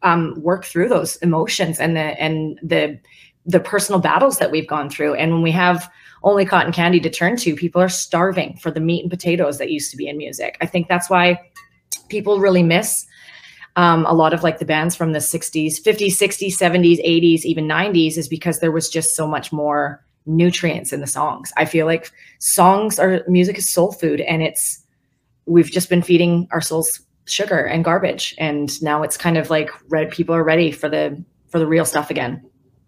um, 0.00 0.34
work 0.40 0.64
through 0.64 0.88
those 0.88 1.16
emotions 1.16 1.78
and 1.78 1.94
the 1.94 2.18
and 2.20 2.58
the 2.62 2.98
the 3.44 3.60
personal 3.60 4.00
battles 4.00 4.38
that 4.38 4.50
we've 4.50 4.66
gone 4.66 4.88
through 4.88 5.12
and 5.14 5.30
when 5.30 5.42
we 5.42 5.50
have 5.50 5.90
only 6.24 6.44
cotton 6.44 6.72
candy 6.72 6.98
to 7.00 7.10
turn 7.10 7.36
to 7.36 7.54
people 7.54 7.80
are 7.80 7.88
starving 7.88 8.56
for 8.56 8.70
the 8.70 8.80
meat 8.80 9.02
and 9.02 9.10
potatoes 9.10 9.58
that 9.58 9.70
used 9.70 9.90
to 9.90 9.96
be 9.96 10.08
in 10.08 10.16
music. 10.16 10.56
I 10.60 10.66
think 10.66 10.88
that's 10.88 11.08
why 11.08 11.38
people 12.08 12.40
really 12.40 12.62
miss 12.62 13.06
um, 13.76 14.06
a 14.06 14.14
lot 14.14 14.32
of 14.32 14.42
like 14.42 14.58
the 14.58 14.64
bands 14.64 14.94
from 14.94 15.12
the 15.12 15.18
60s 15.18 15.82
50s 15.82 16.12
60s 16.12 16.56
70s 16.56 17.04
80s 17.04 17.44
even 17.44 17.66
90s 17.66 18.16
is 18.16 18.28
because 18.28 18.60
there 18.60 18.70
was 18.72 18.88
just 18.88 19.14
so 19.16 19.26
much 19.26 19.52
more 19.52 20.04
nutrients 20.26 20.92
in 20.92 21.00
the 21.00 21.06
songs. 21.06 21.52
I 21.56 21.64
feel 21.64 21.86
like 21.86 22.10
songs 22.38 22.98
are 22.98 23.22
music 23.28 23.58
is 23.58 23.70
soul 23.70 23.92
food 23.92 24.20
and 24.22 24.42
it's 24.42 24.82
we've 25.46 25.70
just 25.70 25.90
been 25.90 26.02
feeding 26.02 26.48
our 26.50 26.60
souls 26.60 27.00
sugar 27.26 27.64
and 27.64 27.84
garbage 27.84 28.34
and 28.38 28.80
now 28.82 29.02
it's 29.02 29.16
kind 29.16 29.36
of 29.36 29.50
like 29.50 29.70
red 29.88 30.10
people 30.10 30.34
are 30.34 30.44
ready 30.44 30.70
for 30.70 30.88
the 30.88 31.22
for 31.48 31.58
the 31.58 31.66
real 31.66 31.84
stuff 31.84 32.10
again. 32.10 32.42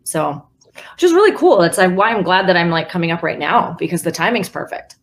So 0.05 0.46
which 0.92 1.02
is 1.02 1.12
really 1.12 1.36
cool 1.36 1.62
it's 1.62 1.78
like 1.78 1.92
why 1.92 2.10
i'm 2.10 2.22
glad 2.22 2.46
that 2.48 2.56
i'm 2.56 2.70
like 2.70 2.88
coming 2.88 3.10
up 3.10 3.22
right 3.22 3.38
now 3.38 3.74
because 3.78 4.02
the 4.02 4.12
timing's 4.12 4.48
perfect 4.48 4.96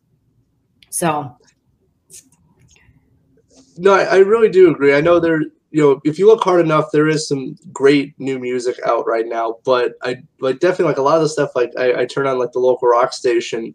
so 0.89 1.35
No, 3.77 3.93
I, 3.93 4.03
I 4.03 4.17
really 4.17 4.49
do 4.49 4.69
agree. 4.69 4.93
I 4.93 5.01
know 5.01 5.19
there, 5.19 5.41
you 5.71 5.81
know, 5.81 5.99
if 6.03 6.19
you 6.19 6.27
look 6.27 6.43
hard 6.43 6.61
enough, 6.61 6.91
there 6.91 7.07
is 7.07 7.27
some 7.27 7.55
great 7.71 8.13
new 8.19 8.37
music 8.37 8.75
out 8.85 9.07
right 9.07 9.25
now. 9.25 9.57
But 9.65 9.93
I 10.03 10.17
like 10.39 10.59
definitely 10.59 10.85
like 10.85 10.97
a 10.99 11.01
lot 11.01 11.15
of 11.17 11.23
the 11.23 11.29
stuff. 11.29 11.49
Like 11.55 11.71
I, 11.77 12.01
I 12.01 12.05
turn 12.05 12.27
on 12.27 12.37
like 12.37 12.51
the 12.51 12.59
local 12.59 12.87
rock 12.87 13.13
station, 13.13 13.73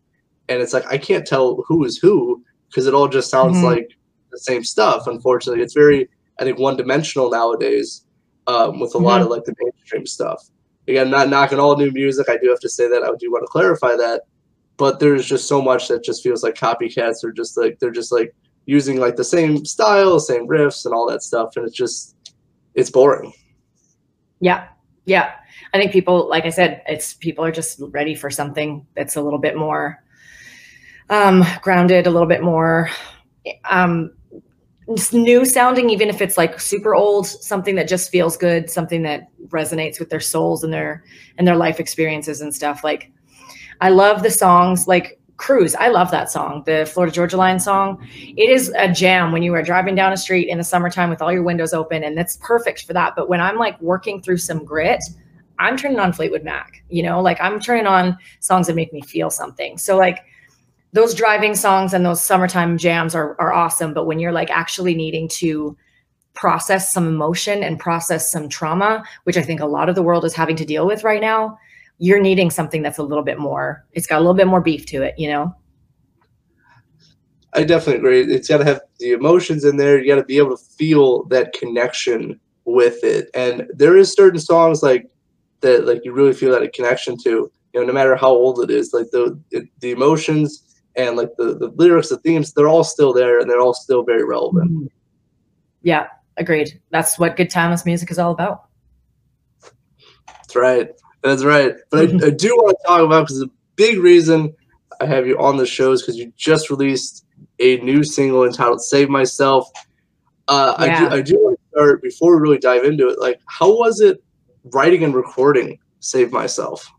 and 0.49 0.63
it's 0.63 0.73
like 0.73 0.87
I 0.87 0.99
can't 0.99 1.27
tell 1.27 1.65
who 1.67 1.85
is 1.85 1.99
who 1.99 2.45
because 2.69 2.87
it 2.87 2.95
all 2.95 3.09
just 3.09 3.29
sounds 3.31 3.57
Mhm. 3.57 3.65
like 3.65 3.89
the 4.31 4.39
same 4.39 4.63
stuff. 4.63 5.09
Unfortunately, 5.09 5.63
it's 5.65 5.75
very 5.75 6.09
I 6.39 6.45
think 6.45 6.61
one 6.61 6.77
dimensional 6.77 7.29
nowadays 7.31 8.05
um, 8.47 8.79
with 8.79 8.95
a 8.95 8.99
lot 8.99 9.21
of 9.21 9.27
like 9.29 9.43
the 9.45 9.55
mainstream 9.61 10.07
stuff. 10.07 10.49
Again, 10.89 11.11
not 11.11 11.29
knocking 11.29 11.61
all 11.61 11.77
new 11.77 11.91
music. 11.91 12.29
I 12.29 12.39
do 12.39 12.49
have 12.49 12.61
to 12.61 12.69
say 12.69 12.89
that 12.89 13.05
I 13.05 13.11
do 13.19 13.31
want 13.31 13.43
to 13.43 13.49
clarify 13.49 13.95
that. 13.97 14.23
But 14.79 15.01
there's 15.01 15.27
just 15.27 15.47
so 15.47 15.61
much 15.61 15.89
that 15.89 16.03
just 16.03 16.23
feels 16.23 16.43
like 16.43 16.55
copycats 16.55 17.23
or 17.23 17.33
just 17.33 17.57
like 17.57 17.79
they're 17.79 17.91
just 17.91 18.11
like 18.11 18.35
using 18.67 18.99
like 18.99 19.17
the 19.17 19.25
same 19.25 19.65
style, 19.65 20.19
same 20.21 20.47
riffs, 20.47 20.85
and 20.85 20.95
all 20.95 21.09
that 21.11 21.23
stuff, 21.23 21.57
and 21.57 21.67
it's 21.67 21.77
just 21.77 22.17
it's 22.75 22.91
boring. 22.91 23.33
Yeah. 24.41 24.69
Yeah. 25.05 25.33
I 25.75 25.79
think 25.79 25.93
people, 25.93 26.29
like 26.29 26.45
I 26.45 26.51
said, 26.51 26.83
it's 26.87 27.15
people 27.15 27.45
are 27.45 27.53
just 27.53 27.81
ready 27.91 28.15
for 28.15 28.31
something 28.31 28.87
that's 28.95 29.17
a 29.17 29.23
little 29.23 29.39
bit 29.39 29.57
more 29.57 30.03
um, 31.11 31.45
grounded, 31.63 32.07
a 32.07 32.11
little 32.11 32.29
bit 32.29 32.43
more 32.43 32.91
um, 33.69 34.13
new 35.13 35.45
sounding, 35.45 35.91
even 35.91 36.09
if 36.09 36.21
it's 36.21 36.37
like 36.37 36.61
super 36.61 36.95
old, 36.95 37.27
something 37.27 37.75
that 37.75 37.89
just 37.89 38.11
feels 38.11 38.37
good, 38.37 38.71
something 38.71 39.03
that 39.03 39.29
resonates 39.49 39.99
with 39.99 40.11
their 40.11 40.21
souls 40.21 40.65
and 40.65 40.73
their 40.73 41.05
and 41.37 41.47
their 41.47 41.57
life 41.57 41.79
experiences 41.79 42.41
and 42.41 42.55
stuff. 42.55 42.83
Like 42.83 43.13
I 43.81 43.91
love 43.91 44.23
the 44.23 44.31
songs 44.31 44.89
like 44.89 45.21
Cruise. 45.37 45.77
I 45.77 45.89
love 45.89 46.11
that 46.11 46.31
song, 46.31 46.65
the 46.67 46.85
Florida 46.93 47.15
Georgia 47.15 47.37
Line 47.37 47.61
song. 47.61 48.05
It 48.13 48.51
is 48.51 48.73
a 48.77 48.91
jam 48.91 49.31
when 49.31 49.43
you 49.45 49.55
are 49.55 49.63
driving 49.63 49.95
down 49.95 50.13
a 50.13 50.17
street 50.17 50.49
in 50.49 50.59
the 50.59 50.65
summertime 50.65 51.11
with 51.11 51.23
all 51.23 51.33
your 51.33 51.45
windows 51.45 51.73
open, 51.73 52.03
and 52.03 52.19
that's 52.19 52.39
perfect 52.39 52.85
for 52.85 52.93
that. 52.95 53.15
But 53.15 53.29
when 53.29 53.41
I'm 53.41 53.57
like 53.57 53.81
working 53.81 54.21
through 54.21 54.39
some 54.39 54.65
grit, 54.65 55.01
I'm 55.61 55.77
turning 55.77 56.01
on 56.01 56.13
Fleetwood 56.13 56.43
Mac, 56.43 56.83
you 56.89 57.05
know, 57.05 57.21
like 57.21 57.41
I'm 57.41 57.61
turning 57.61 57.87
on 57.87 58.19
songs 58.41 58.67
that 58.67 58.75
make 58.75 58.93
me 58.93 59.01
feel 59.03 59.31
something. 59.31 59.79
So 59.79 59.97
like 59.97 60.25
those 60.93 61.15
driving 61.15 61.55
songs 61.55 61.93
and 61.93 62.05
those 62.05 62.23
summertime 62.23 62.79
jams 62.79 63.15
are 63.15 63.37
are 63.41 63.53
awesome. 63.53 63.95
But 63.95 64.07
when 64.07 64.19
you're 64.19 64.33
like 64.33 64.51
actually 64.51 64.95
needing 64.95 65.29
to 65.29 65.77
process 66.35 66.93
some 66.93 67.09
emotion 67.09 67.63
and 67.65 67.79
process 67.79 68.31
some 68.31 68.49
trauma, 68.49 69.03
which 69.25 69.37
I 69.37 69.43
think 69.43 69.61
a 69.61 69.67
lot 69.67 69.89
of 69.89 69.95
the 69.95 70.03
world 70.03 70.25
is 70.25 70.35
having 70.35 70.57
to 70.57 70.65
deal 70.65 70.87
with 70.87 71.03
right 71.05 71.21
now, 71.21 71.59
you're 71.99 72.21
needing 72.21 72.51
something 72.51 72.81
that's 72.81 72.99
a 72.99 73.03
little 73.03 73.25
bit 73.25 73.39
more, 73.39 73.85
it's 73.93 74.07
got 74.07 74.19
a 74.19 74.21
little 74.21 74.35
bit 74.35 74.47
more 74.47 74.61
beef 74.61 74.87
to 74.87 75.03
it, 75.03 75.15
you 75.19 75.29
know? 75.29 75.55
I 77.55 77.65
definitely 77.65 77.97
agree. 77.97 78.35
It's 78.35 78.49
got 78.49 78.59
to 78.59 78.65
have 78.65 78.81
the 79.01 79.13
emotions 79.13 79.65
in 79.65 79.79
there. 79.79 79.99
You 79.99 80.15
got 80.15 80.21
to 80.21 80.25
be 80.25 80.39
able 80.39 80.57
to 80.57 80.63
feel 80.63 81.25
that 81.25 81.55
connection 81.55 82.39
with 82.67 83.03
it. 83.03 83.31
And 83.35 83.67
there 83.75 83.97
is 83.97 84.13
certain 84.13 84.39
songs 84.39 84.83
like 84.83 85.11
that, 85.61 85.87
like 85.87 86.05
you 86.05 86.13
really 86.13 86.35
feel 86.35 86.53
that 86.53 86.63
a 86.63 86.69
connection 86.69 87.17
to. 87.25 87.51
You 87.75 87.81
know, 87.81 87.87
no 87.87 87.93
matter 87.93 88.17
how 88.17 88.29
old 88.29 88.61
it 88.61 88.71
is, 88.71 88.93
like 88.93 89.11
the 89.11 89.39
it, 89.51 89.69
the 89.81 89.91
emotions 89.91 90.68
and 90.97 91.17
like 91.17 91.31
the 91.37 91.55
the 91.55 91.69
lyrics, 91.77 92.09
the 92.09 92.19
themes, 92.19 92.53
they're 92.53 92.69
all 92.69 92.85
still 92.85 93.13
there 93.13 93.39
and 93.39 93.49
they're 93.49 93.61
all 93.61 93.75
still 93.75 94.03
very 94.03 94.25
relevant. 94.25 94.91
Yeah, 95.83 96.09
agreed. 96.37 96.81
That's 96.91 97.19
what 97.19 97.37
good 97.37 97.51
timeless 97.51 97.85
music 97.87 98.11
is 98.11 98.19
all 98.19 98.33
about. 98.33 98.65
That's 100.27 100.57
right. 100.57 100.89
That's 101.23 101.45
right. 101.45 101.75
But 101.91 101.99
I, 102.01 102.27
I 102.27 102.31
do 102.31 102.49
want 102.57 102.77
to 102.81 102.87
talk 102.87 103.03
about 103.03 103.23
because 103.23 103.41
the 103.41 103.51
big 103.77 103.99
reason 103.99 104.55
I 105.01 105.07
have 105.07 105.27
you 105.27 105.39
on 105.39 105.57
the 105.57 105.67
show 105.67 105.93
is 105.93 106.03
because 106.03 106.17
you 106.17 106.33
just 106.37 106.71
released 106.71 107.25
a 107.61 107.77
new 107.79 108.03
single 108.05 108.45
entitled 108.45 108.81
"Save 108.83 109.09
Myself." 109.09 109.69
Uh, 110.49 110.75
I 110.79 110.87
Yeah. 110.87 111.09
do. 111.09 111.15
I 111.15 111.21
do 111.21 111.35
want 111.37 111.59
to 111.59 111.79
start 111.79 112.03
before 112.03 112.35
we 112.37 112.43
really 112.43 112.59
dive 112.59 112.85
into 112.85 113.09
it. 113.09 113.19
Like, 113.21 113.41
how 113.47 113.77
was 113.77 114.01
it 114.01 114.23
writing 114.65 115.05
and 115.05 115.15
recording 115.15 115.79
"Save 116.01 116.33
Myself"? 116.33 116.91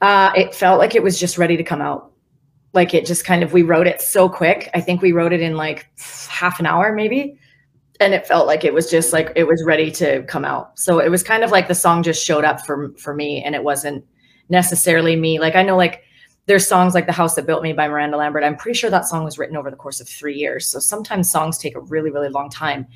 Uh, 0.00 0.32
it 0.36 0.54
felt 0.54 0.78
like 0.78 0.94
it 0.94 1.02
was 1.02 1.18
just 1.18 1.38
ready 1.38 1.56
to 1.56 1.64
come 1.64 1.80
out. 1.80 2.12
Like 2.72 2.94
it 2.94 3.06
just 3.06 3.24
kind 3.24 3.42
of, 3.42 3.52
we 3.52 3.62
wrote 3.62 3.86
it 3.86 4.00
so 4.00 4.28
quick. 4.28 4.70
I 4.74 4.80
think 4.80 5.02
we 5.02 5.12
wrote 5.12 5.32
it 5.32 5.40
in 5.40 5.56
like 5.56 5.88
half 6.28 6.60
an 6.60 6.66
hour, 6.66 6.92
maybe. 6.92 7.38
And 7.98 8.14
it 8.14 8.26
felt 8.26 8.46
like 8.46 8.64
it 8.64 8.72
was 8.72 8.88
just 8.90 9.12
like 9.12 9.32
it 9.34 9.44
was 9.48 9.64
ready 9.66 9.90
to 9.92 10.22
come 10.24 10.44
out. 10.44 10.78
So 10.78 11.00
it 11.00 11.08
was 11.08 11.24
kind 11.24 11.42
of 11.42 11.50
like 11.50 11.66
the 11.66 11.74
song 11.74 12.04
just 12.04 12.24
showed 12.24 12.44
up 12.44 12.64
for 12.64 12.92
for 12.96 13.12
me, 13.12 13.42
and 13.42 13.56
it 13.56 13.64
wasn't 13.64 14.04
necessarily 14.48 15.16
me. 15.16 15.40
Like 15.40 15.56
I 15.56 15.64
know, 15.64 15.76
like 15.76 16.04
there's 16.48 16.66
songs 16.66 16.94
like 16.94 17.06
"The 17.06 17.12
House 17.12 17.34
That 17.34 17.46
Built 17.46 17.62
Me" 17.62 17.74
by 17.74 17.86
Miranda 17.86 18.16
Lambert. 18.16 18.42
I'm 18.42 18.56
pretty 18.56 18.76
sure 18.76 18.88
that 18.90 19.06
song 19.06 19.22
was 19.22 19.38
written 19.38 19.56
over 19.56 19.70
the 19.70 19.76
course 19.76 20.00
of 20.00 20.08
three 20.08 20.34
years. 20.34 20.66
So 20.66 20.80
sometimes 20.80 21.30
songs 21.30 21.58
take 21.58 21.76
a 21.76 21.80
really, 21.80 22.10
really 22.10 22.30
long 22.30 22.48
time, 22.48 22.86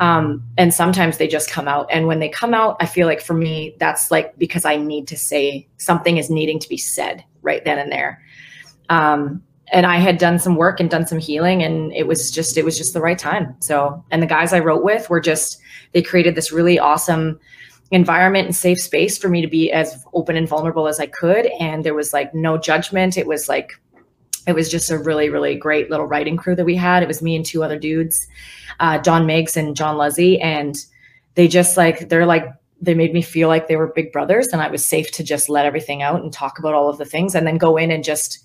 um, 0.00 0.44
and 0.58 0.72
sometimes 0.72 1.16
they 1.16 1.26
just 1.26 1.50
come 1.50 1.66
out. 1.66 1.88
And 1.90 2.06
when 2.06 2.20
they 2.20 2.28
come 2.28 2.52
out, 2.52 2.76
I 2.78 2.86
feel 2.86 3.06
like 3.06 3.22
for 3.22 3.32
me, 3.32 3.74
that's 3.80 4.10
like 4.10 4.38
because 4.38 4.66
I 4.66 4.76
need 4.76 5.08
to 5.08 5.16
say 5.16 5.66
something 5.78 6.18
is 6.18 6.28
needing 6.28 6.60
to 6.60 6.68
be 6.68 6.76
said 6.76 7.24
right 7.40 7.64
then 7.64 7.78
and 7.78 7.90
there. 7.90 8.22
Um, 8.90 9.42
and 9.72 9.86
I 9.86 9.96
had 9.96 10.18
done 10.18 10.38
some 10.38 10.56
work 10.56 10.78
and 10.78 10.90
done 10.90 11.06
some 11.06 11.18
healing, 11.18 11.62
and 11.62 11.94
it 11.94 12.06
was 12.06 12.30
just 12.30 12.58
it 12.58 12.66
was 12.66 12.76
just 12.76 12.92
the 12.92 13.00
right 13.00 13.18
time. 13.18 13.56
So, 13.60 14.04
and 14.10 14.22
the 14.22 14.26
guys 14.26 14.52
I 14.52 14.58
wrote 14.58 14.84
with 14.84 15.08
were 15.08 15.20
just 15.20 15.58
they 15.92 16.02
created 16.02 16.34
this 16.34 16.52
really 16.52 16.78
awesome 16.78 17.40
environment 17.90 18.46
and 18.46 18.54
safe 18.54 18.80
space 18.80 19.18
for 19.18 19.28
me 19.28 19.40
to 19.40 19.48
be 19.48 19.72
as 19.72 20.04
open 20.14 20.36
and 20.36 20.48
vulnerable 20.48 20.86
as 20.86 21.00
I 21.00 21.06
could. 21.06 21.46
And 21.58 21.84
there 21.84 21.94
was 21.94 22.12
like 22.12 22.34
no 22.34 22.56
judgment. 22.56 23.16
It 23.16 23.26
was 23.26 23.48
like 23.48 23.72
it 24.46 24.54
was 24.54 24.70
just 24.70 24.90
a 24.90 24.98
really 24.98 25.28
really 25.28 25.54
great 25.54 25.90
little 25.90 26.06
writing 26.06 26.36
crew 26.36 26.54
that 26.56 26.64
we 26.64 26.76
had. 26.76 27.02
It 27.02 27.08
was 27.08 27.22
me 27.22 27.36
and 27.36 27.44
two 27.44 27.62
other 27.62 27.78
dudes, 27.78 28.26
uh, 28.78 28.98
Don 28.98 29.26
Miggs 29.26 29.56
and 29.56 29.76
John 29.76 29.96
Luzzy, 29.96 30.40
and 30.40 30.76
they 31.34 31.48
just 31.48 31.76
like 31.76 32.08
they're 32.08 32.26
like 32.26 32.46
they 32.80 32.94
made 32.94 33.12
me 33.12 33.22
feel 33.22 33.48
like 33.48 33.68
they 33.68 33.76
were 33.76 33.88
big 33.88 34.10
brothers 34.10 34.48
and 34.48 34.62
I 34.62 34.68
was 34.68 34.84
safe 34.84 35.10
to 35.12 35.22
just 35.22 35.48
let 35.48 35.66
everything 35.66 36.02
out 36.02 36.22
and 36.22 36.32
talk 36.32 36.58
about 36.58 36.74
all 36.74 36.88
of 36.88 36.96
the 36.96 37.04
things 37.04 37.34
and 37.34 37.46
then 37.46 37.58
go 37.58 37.76
in 37.76 37.90
and 37.90 38.02
just 38.02 38.38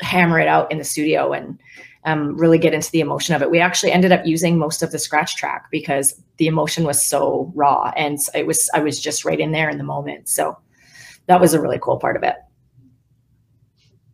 hammer 0.00 0.40
it 0.40 0.48
out 0.48 0.72
in 0.72 0.78
the 0.78 0.84
studio 0.84 1.32
and 1.32 1.58
um, 2.04 2.36
really 2.36 2.58
get 2.58 2.74
into 2.74 2.90
the 2.90 3.00
emotion 3.00 3.34
of 3.34 3.42
it. 3.42 3.50
We 3.50 3.60
actually 3.60 3.92
ended 3.92 4.12
up 4.12 4.24
using 4.24 4.58
most 4.58 4.82
of 4.82 4.92
the 4.92 4.98
scratch 4.98 5.36
track 5.36 5.66
because 5.70 6.20
the 6.36 6.46
emotion 6.46 6.84
was 6.84 7.02
so 7.02 7.52
raw 7.54 7.92
and 7.96 8.18
it 8.34 8.46
was 8.46 8.70
I 8.74 8.80
was 8.80 9.00
just 9.00 9.24
right 9.24 9.40
in 9.40 9.52
there 9.52 9.68
in 9.68 9.78
the 9.78 9.84
moment. 9.84 10.28
So 10.28 10.56
that 11.26 11.40
was 11.40 11.54
a 11.54 11.60
really 11.60 11.78
cool 11.80 11.98
part 11.98 12.16
of 12.16 12.22
it. 12.22 12.36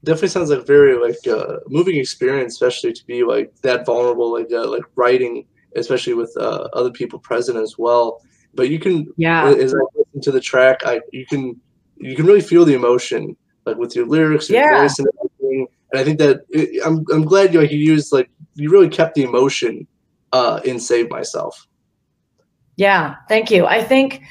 Definitely 0.02 0.28
sounds 0.28 0.50
like 0.50 0.66
very 0.66 0.98
like 0.98 1.26
uh, 1.26 1.58
moving 1.68 1.96
experience, 1.96 2.54
especially 2.54 2.92
to 2.92 3.06
be 3.06 3.24
like 3.24 3.54
that 3.62 3.86
vulnerable, 3.86 4.32
like 4.32 4.52
uh, 4.52 4.68
like 4.68 4.82
writing, 4.96 5.46
especially 5.76 6.14
with 6.14 6.34
uh, 6.38 6.68
other 6.74 6.90
people 6.90 7.18
present 7.18 7.58
as 7.58 7.76
well. 7.78 8.20
But 8.54 8.68
you 8.68 8.78
can 8.78 9.06
Yeah. 9.16 9.48
as 9.48 9.74
I 9.74 9.78
listen 9.96 10.20
to 10.22 10.30
the 10.30 10.40
track, 10.40 10.80
I 10.84 11.00
you 11.12 11.26
can 11.26 11.58
you 11.96 12.16
can 12.16 12.26
really 12.26 12.42
feel 12.42 12.64
the 12.64 12.74
emotion, 12.74 13.36
like 13.66 13.76
with 13.76 13.96
your 13.96 14.06
lyrics, 14.06 14.50
your 14.50 14.60
Yeah. 14.60 14.82
voice, 14.82 14.98
and 14.98 15.08
everything. 15.18 15.66
And 15.92 16.00
I 16.00 16.04
think 16.04 16.18
that 16.18 16.40
it, 16.50 16.82
I'm 16.84 17.04
I'm 17.12 17.24
glad 17.24 17.52
you 17.52 17.60
like 17.60 17.70
you 17.70 17.78
used 17.78 18.12
like 18.12 18.30
you 18.54 18.70
really 18.70 18.88
kept 18.88 19.14
the 19.14 19.22
emotion 19.22 19.86
uh, 20.32 20.60
in 20.64 20.78
"Save 20.80 21.10
Myself." 21.10 21.66
Yeah, 22.76 23.16
thank 23.28 23.50
you. 23.50 23.66
I 23.66 23.82
think 23.82 24.22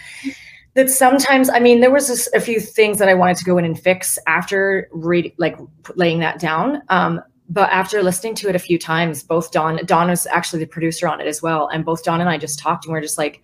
that 0.73 0.89
sometimes, 0.89 1.49
I 1.49 1.59
mean, 1.59 1.79
there 1.79 1.91
was 1.91 2.07
just 2.07 2.33
a 2.35 2.39
few 2.39 2.59
things 2.59 2.97
that 2.99 3.07
I 3.07 3.13
wanted 3.13 3.37
to 3.37 3.45
go 3.45 3.57
in 3.57 3.65
and 3.65 3.79
fix 3.79 4.19
after 4.27 4.89
read, 4.91 5.33
like 5.37 5.57
laying 5.95 6.19
that 6.19 6.39
down. 6.39 6.81
Um, 6.89 7.21
but 7.49 7.69
after 7.71 8.01
listening 8.01 8.35
to 8.35 8.49
it 8.49 8.55
a 8.55 8.59
few 8.59 8.79
times, 8.79 9.23
both 9.23 9.51
Don, 9.51 9.79
Don 9.85 10.09
was 10.09 10.25
actually 10.27 10.59
the 10.59 10.67
producer 10.67 11.07
on 11.07 11.21
it 11.21 11.27
as 11.27 11.41
well, 11.41 11.67
and 11.67 11.85
both 11.85 12.03
Don 12.03 12.21
and 12.21 12.29
I 12.29 12.37
just 12.37 12.59
talked, 12.59 12.85
and 12.85 12.93
we 12.93 12.97
are 12.97 13.01
just 13.01 13.17
like, 13.17 13.41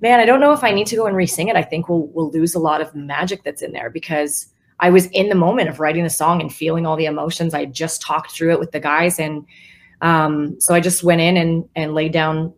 man, 0.00 0.20
I 0.20 0.26
don't 0.26 0.40
know 0.40 0.52
if 0.52 0.62
I 0.62 0.70
need 0.70 0.86
to 0.88 0.96
go 0.96 1.06
and 1.06 1.16
re-sing 1.16 1.48
it. 1.48 1.56
I 1.56 1.62
think 1.62 1.88
we'll 1.88 2.08
we'll 2.08 2.30
lose 2.30 2.54
a 2.54 2.58
lot 2.58 2.80
of 2.80 2.94
magic 2.94 3.42
that's 3.44 3.62
in 3.62 3.72
there 3.72 3.90
because 3.90 4.48
I 4.80 4.90
was 4.90 5.06
in 5.06 5.28
the 5.28 5.34
moment 5.34 5.68
of 5.68 5.80
writing 5.80 6.04
the 6.04 6.10
song 6.10 6.40
and 6.40 6.52
feeling 6.52 6.86
all 6.86 6.96
the 6.96 7.06
emotions. 7.06 7.54
I 7.54 7.64
just 7.64 8.00
talked 8.00 8.32
through 8.32 8.52
it 8.52 8.60
with 8.60 8.72
the 8.72 8.80
guys, 8.80 9.18
and 9.18 9.44
um, 10.00 10.60
so 10.60 10.74
I 10.74 10.80
just 10.80 11.02
went 11.02 11.20
in 11.20 11.36
and 11.36 11.68
and 11.74 11.94
laid 11.94 12.12
down 12.12 12.54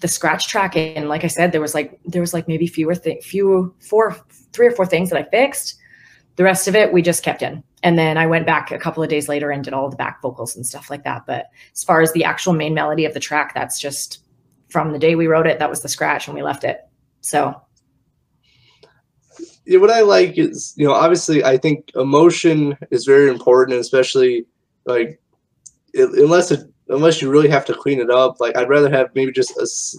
the 0.00 0.08
scratch 0.08 0.48
track. 0.48 0.76
And 0.76 1.08
like 1.08 1.24
i 1.24 1.28
said 1.28 1.52
there 1.52 1.60
was 1.60 1.74
like 1.74 1.98
there 2.04 2.20
was 2.20 2.34
like 2.34 2.48
maybe 2.48 2.66
fewer 2.66 2.94
th- 2.94 3.24
few 3.24 3.74
four 3.80 4.16
three 4.52 4.66
or 4.66 4.70
four 4.70 4.86
things 4.86 5.10
that 5.10 5.18
i 5.18 5.28
fixed. 5.30 5.76
The 6.36 6.44
rest 6.44 6.68
of 6.68 6.76
it 6.76 6.92
we 6.92 7.02
just 7.02 7.24
kept 7.24 7.42
in. 7.42 7.62
And 7.82 7.98
then 7.98 8.16
i 8.16 8.26
went 8.26 8.46
back 8.46 8.70
a 8.70 8.78
couple 8.78 9.02
of 9.02 9.08
days 9.08 9.28
later 9.28 9.50
and 9.50 9.64
did 9.64 9.74
all 9.74 9.88
the 9.88 9.96
back 9.96 10.22
vocals 10.22 10.56
and 10.56 10.66
stuff 10.66 10.90
like 10.90 11.04
that. 11.04 11.26
But 11.26 11.46
as 11.74 11.84
far 11.84 12.00
as 12.00 12.12
the 12.12 12.24
actual 12.24 12.52
main 12.52 12.74
melody 12.74 13.04
of 13.04 13.14
the 13.14 13.20
track 13.20 13.54
that's 13.54 13.80
just 13.80 14.24
from 14.68 14.92
the 14.92 14.98
day 14.98 15.14
we 15.14 15.26
wrote 15.26 15.46
it 15.46 15.58
that 15.58 15.70
was 15.70 15.82
the 15.82 15.88
scratch 15.88 16.28
and 16.28 16.34
we 16.34 16.42
left 16.42 16.64
it. 16.64 16.80
So 17.20 17.60
what 19.76 19.90
I 19.90 20.00
like 20.00 20.38
is, 20.38 20.72
you 20.76 20.86
know, 20.86 20.94
obviously, 20.94 21.44
I 21.44 21.58
think 21.58 21.90
emotion 21.94 22.76
is 22.90 23.04
very 23.04 23.28
important, 23.28 23.78
especially 23.78 24.46
like 24.86 25.20
it, 25.92 26.08
unless 26.18 26.50
it 26.50 26.60
unless 26.88 27.20
you 27.20 27.28
really 27.30 27.50
have 27.50 27.66
to 27.66 27.74
clean 27.74 28.00
it 28.00 28.10
up. 28.10 28.40
Like, 28.40 28.56
I'd 28.56 28.68
rather 28.70 28.90
have 28.90 29.14
maybe 29.14 29.30
just 29.30 29.56
a 29.58 29.62
s- 29.62 29.96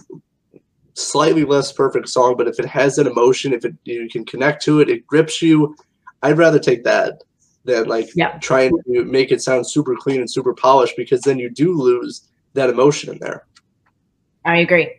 slightly 0.94 1.44
less 1.44 1.70
perfect 1.72 2.08
song, 2.08 2.34
but 2.36 2.48
if 2.48 2.58
it 2.58 2.66
has 2.66 2.98
an 2.98 3.06
emotion, 3.06 3.52
if 3.52 3.64
it 3.64 3.74
you 3.84 4.08
can 4.08 4.24
connect 4.24 4.62
to 4.64 4.80
it, 4.80 4.88
it 4.88 5.06
grips 5.06 5.40
you. 5.40 5.76
I'd 6.22 6.38
rather 6.38 6.58
take 6.58 6.82
that 6.84 7.22
than 7.64 7.86
like 7.86 8.08
Yeah. 8.16 8.38
trying 8.38 8.72
to 8.86 9.04
make 9.04 9.30
it 9.30 9.40
sound 9.40 9.68
super 9.68 9.94
clean 9.94 10.20
and 10.20 10.30
super 10.30 10.52
polished 10.54 10.96
because 10.96 11.20
then 11.20 11.38
you 11.38 11.48
do 11.50 11.72
lose 11.74 12.28
that 12.54 12.70
emotion 12.70 13.12
in 13.12 13.18
there. 13.20 13.46
I 14.44 14.58
agree. 14.58 14.90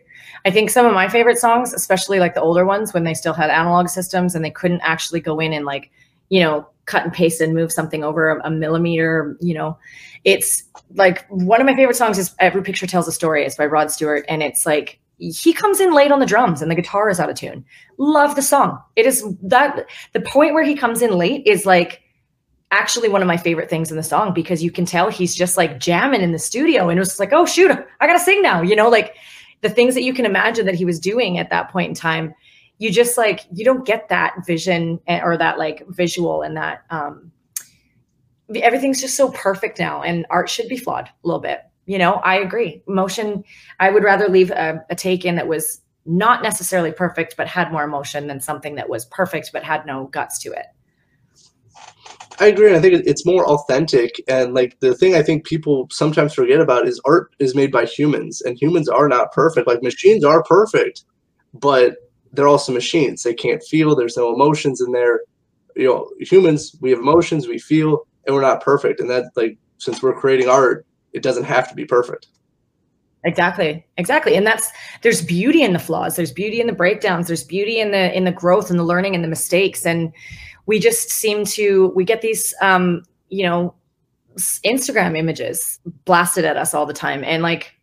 I 0.44 0.50
think 0.50 0.70
some 0.70 0.86
of 0.86 0.94
my 0.94 1.08
favorite 1.08 1.38
songs, 1.38 1.72
especially 1.72 2.18
like 2.18 2.34
the 2.34 2.42
older 2.42 2.64
ones 2.64 2.92
when 2.92 3.04
they 3.04 3.14
still 3.14 3.32
had 3.32 3.50
analog 3.50 3.88
systems 3.88 4.34
and 4.34 4.44
they 4.44 4.50
couldn't 4.50 4.80
actually 4.80 5.20
go 5.20 5.38
in 5.38 5.52
and 5.52 5.64
like, 5.64 5.90
you 6.28 6.40
know, 6.40 6.66
cut 6.86 7.04
and 7.04 7.12
paste 7.12 7.40
and 7.40 7.54
move 7.54 7.72
something 7.72 8.02
over 8.02 8.30
a, 8.30 8.46
a 8.46 8.50
millimeter, 8.50 9.36
you 9.40 9.54
know, 9.54 9.78
it's 10.24 10.64
like 10.94 11.26
one 11.28 11.60
of 11.60 11.66
my 11.66 11.74
favorite 11.74 11.96
songs 11.96 12.18
is 12.18 12.34
Every 12.38 12.62
Picture 12.62 12.86
Tells 12.86 13.08
a 13.08 13.12
Story. 13.12 13.44
It's 13.44 13.56
by 13.56 13.66
Rod 13.66 13.90
Stewart. 13.90 14.24
And 14.28 14.42
it's 14.42 14.66
like, 14.66 14.98
he 15.18 15.52
comes 15.52 15.78
in 15.78 15.92
late 15.92 16.10
on 16.10 16.18
the 16.18 16.26
drums 16.26 16.62
and 16.62 16.70
the 16.70 16.74
guitar 16.74 17.08
is 17.08 17.20
out 17.20 17.30
of 17.30 17.36
tune. 17.36 17.64
Love 17.98 18.34
the 18.34 18.42
song. 18.42 18.82
It 18.96 19.06
is 19.06 19.24
that 19.42 19.86
the 20.12 20.20
point 20.20 20.54
where 20.54 20.64
he 20.64 20.74
comes 20.74 21.00
in 21.00 21.16
late 21.16 21.46
is 21.46 21.64
like 21.64 22.02
actually 22.72 23.08
one 23.08 23.22
of 23.22 23.28
my 23.28 23.36
favorite 23.36 23.70
things 23.70 23.90
in 23.90 23.96
the 23.96 24.02
song 24.02 24.32
because 24.34 24.64
you 24.64 24.70
can 24.72 24.84
tell 24.84 25.10
he's 25.10 25.34
just 25.34 25.56
like 25.56 25.78
jamming 25.78 26.22
in 26.22 26.32
the 26.32 26.38
studio 26.38 26.88
and 26.88 26.98
it 26.98 27.00
was 27.00 27.20
like, 27.20 27.32
oh 27.32 27.46
shoot, 27.46 27.70
I 27.70 28.06
gotta 28.06 28.18
sing 28.18 28.42
now. 28.42 28.62
You 28.62 28.74
know, 28.74 28.88
like 28.88 29.14
the 29.62 29.70
things 29.70 29.94
that 29.94 30.02
you 30.02 30.12
can 30.12 30.26
imagine 30.26 30.66
that 30.66 30.74
he 30.74 30.84
was 30.84 31.00
doing 31.00 31.38
at 31.38 31.50
that 31.50 31.70
point 31.70 31.88
in 31.88 31.94
time, 31.94 32.34
you 32.78 32.90
just 32.90 33.16
like 33.16 33.46
you 33.52 33.64
don't 33.64 33.86
get 33.86 34.08
that 34.08 34.44
vision 34.46 35.00
eh, 35.06 35.20
or 35.22 35.36
that 35.38 35.58
like 35.58 35.86
visual 35.88 36.42
and 36.42 36.56
that 36.56 36.84
um 36.90 37.32
everything's 38.56 39.00
just 39.00 39.16
so 39.16 39.30
perfect 39.30 39.78
now 39.78 40.02
and 40.02 40.26
art 40.28 40.50
should 40.50 40.68
be 40.68 40.76
flawed 40.76 41.08
a 41.08 41.26
little 41.26 41.40
bit. 41.40 41.60
You 41.86 41.98
know, 41.98 42.14
I 42.16 42.36
agree. 42.36 42.82
Emotion, 42.86 43.44
I 43.80 43.90
would 43.90 44.04
rather 44.04 44.28
leave 44.28 44.50
a, 44.50 44.84
a 44.90 44.94
take 44.94 45.24
in 45.24 45.36
that 45.36 45.48
was 45.48 45.80
not 46.04 46.42
necessarily 46.42 46.92
perfect, 46.92 47.36
but 47.36 47.46
had 47.46 47.72
more 47.72 47.84
emotion 47.84 48.26
than 48.26 48.40
something 48.40 48.74
that 48.74 48.88
was 48.88 49.06
perfect, 49.06 49.50
but 49.52 49.62
had 49.62 49.86
no 49.86 50.06
guts 50.06 50.38
to 50.40 50.52
it. 50.52 50.66
I 52.38 52.46
agree. 52.46 52.74
I 52.74 52.80
think 52.80 53.02
it's 53.06 53.26
more 53.26 53.46
authentic. 53.46 54.20
And 54.28 54.54
like 54.54 54.78
the 54.80 54.94
thing 54.94 55.14
I 55.14 55.22
think 55.22 55.44
people 55.44 55.88
sometimes 55.90 56.34
forget 56.34 56.60
about 56.60 56.88
is 56.88 57.00
art 57.04 57.34
is 57.38 57.54
made 57.54 57.70
by 57.70 57.84
humans, 57.84 58.40
and 58.42 58.60
humans 58.60 58.88
are 58.88 59.08
not 59.08 59.32
perfect. 59.32 59.66
Like 59.66 59.82
machines 59.82 60.24
are 60.24 60.42
perfect, 60.42 61.04
but 61.54 61.96
they're 62.32 62.48
also 62.48 62.72
machines. 62.72 63.22
They 63.22 63.34
can't 63.34 63.62
feel. 63.62 63.94
There's 63.94 64.16
no 64.16 64.34
emotions 64.34 64.80
in 64.80 64.92
there. 64.92 65.20
You 65.76 65.88
know, 65.88 66.10
humans 66.20 66.76
we 66.80 66.90
have 66.90 67.00
emotions, 67.00 67.46
we 67.48 67.58
feel, 67.58 68.06
and 68.26 68.34
we're 68.34 68.42
not 68.42 68.62
perfect. 68.62 69.00
And 69.00 69.10
that 69.10 69.24
like 69.36 69.58
since 69.78 70.02
we're 70.02 70.18
creating 70.18 70.48
art, 70.48 70.86
it 71.12 71.22
doesn't 71.22 71.44
have 71.44 71.68
to 71.68 71.74
be 71.74 71.84
perfect. 71.84 72.28
Exactly. 73.24 73.84
Exactly. 73.98 74.34
And 74.36 74.46
that's 74.46 74.70
there's 75.02 75.22
beauty 75.22 75.62
in 75.62 75.72
the 75.72 75.78
flaws. 75.78 76.16
There's 76.16 76.32
beauty 76.32 76.60
in 76.60 76.66
the 76.66 76.72
breakdowns. 76.72 77.28
There's 77.28 77.44
beauty 77.44 77.78
in 77.78 77.92
the 77.92 78.14
in 78.16 78.24
the 78.24 78.32
growth 78.32 78.68
and 78.70 78.78
the 78.78 78.84
learning 78.84 79.14
and 79.14 79.22
the 79.22 79.28
mistakes. 79.28 79.86
And 79.86 80.12
we 80.66 80.78
just 80.78 81.10
seem 81.10 81.44
to 81.46 81.92
we 81.94 82.04
get 82.04 82.20
these 82.20 82.52
um, 82.60 83.02
you 83.28 83.44
know, 83.44 83.74
Instagram 84.64 85.16
images 85.16 85.80
blasted 86.04 86.44
at 86.44 86.56
us 86.56 86.74
all 86.74 86.86
the 86.86 86.92
time. 86.92 87.22
And 87.24 87.42
like, 87.42 87.74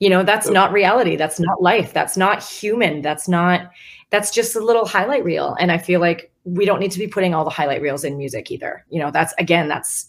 you 0.00 0.10
know, 0.10 0.22
that's 0.22 0.48
not 0.50 0.72
reality. 0.72 1.16
That's 1.16 1.38
not 1.38 1.62
life. 1.62 1.92
That's 1.92 2.16
not 2.16 2.42
human. 2.42 3.00
That's 3.00 3.28
not 3.28 3.70
that's 4.10 4.30
just 4.30 4.54
a 4.54 4.60
little 4.60 4.86
highlight 4.86 5.24
reel. 5.24 5.56
And 5.58 5.72
I 5.72 5.78
feel 5.78 6.00
like 6.00 6.30
we 6.44 6.64
don't 6.66 6.78
need 6.78 6.90
to 6.92 6.98
be 6.98 7.08
putting 7.08 7.34
all 7.34 7.44
the 7.44 7.50
highlight 7.50 7.80
reels 7.80 8.04
in 8.04 8.18
music 8.18 8.50
either. 8.50 8.84
You 8.90 9.00
know, 9.00 9.10
that's 9.10 9.34
again, 9.38 9.68
that's 9.68 10.08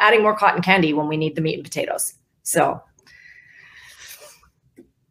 adding 0.00 0.22
more 0.22 0.36
cotton 0.36 0.62
candy 0.62 0.92
when 0.92 1.08
we 1.08 1.16
need 1.16 1.36
the 1.36 1.42
meat 1.42 1.54
and 1.54 1.64
potatoes. 1.64 2.14
So 2.42 2.80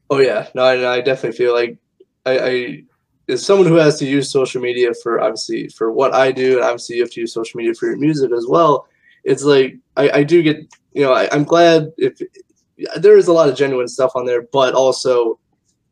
Oh 0.09 0.19
yeah, 0.19 0.47
no, 0.53 0.63
I, 0.63 0.95
I 0.95 1.01
definitely 1.01 1.37
feel 1.37 1.53
like 1.53 1.77
I, 2.25 2.39
I 2.39 2.83
as 3.29 3.45
someone 3.45 3.67
who 3.67 3.75
has 3.75 3.97
to 3.99 4.05
use 4.05 4.29
social 4.29 4.61
media 4.61 4.93
for 5.01 5.21
obviously 5.21 5.69
for 5.69 5.91
what 5.91 6.13
I 6.13 6.31
do, 6.31 6.57
and 6.57 6.65
obviously 6.65 6.97
you 6.97 7.01
have 7.03 7.11
to 7.11 7.21
use 7.21 7.33
social 7.33 7.57
media 7.57 7.73
for 7.73 7.87
your 7.87 7.97
music 7.97 8.31
as 8.31 8.45
well. 8.47 8.87
It's 9.23 9.43
like 9.43 9.75
I, 9.97 10.09
I 10.09 10.23
do 10.23 10.43
get 10.43 10.57
you 10.93 11.03
know 11.03 11.13
I, 11.13 11.29
I'm 11.31 11.43
glad 11.43 11.91
if 11.97 12.19
there 12.97 13.17
is 13.17 13.27
a 13.27 13.33
lot 13.33 13.49
of 13.49 13.55
genuine 13.55 13.87
stuff 13.87 14.11
on 14.15 14.25
there, 14.25 14.43
but 14.51 14.73
also 14.73 15.39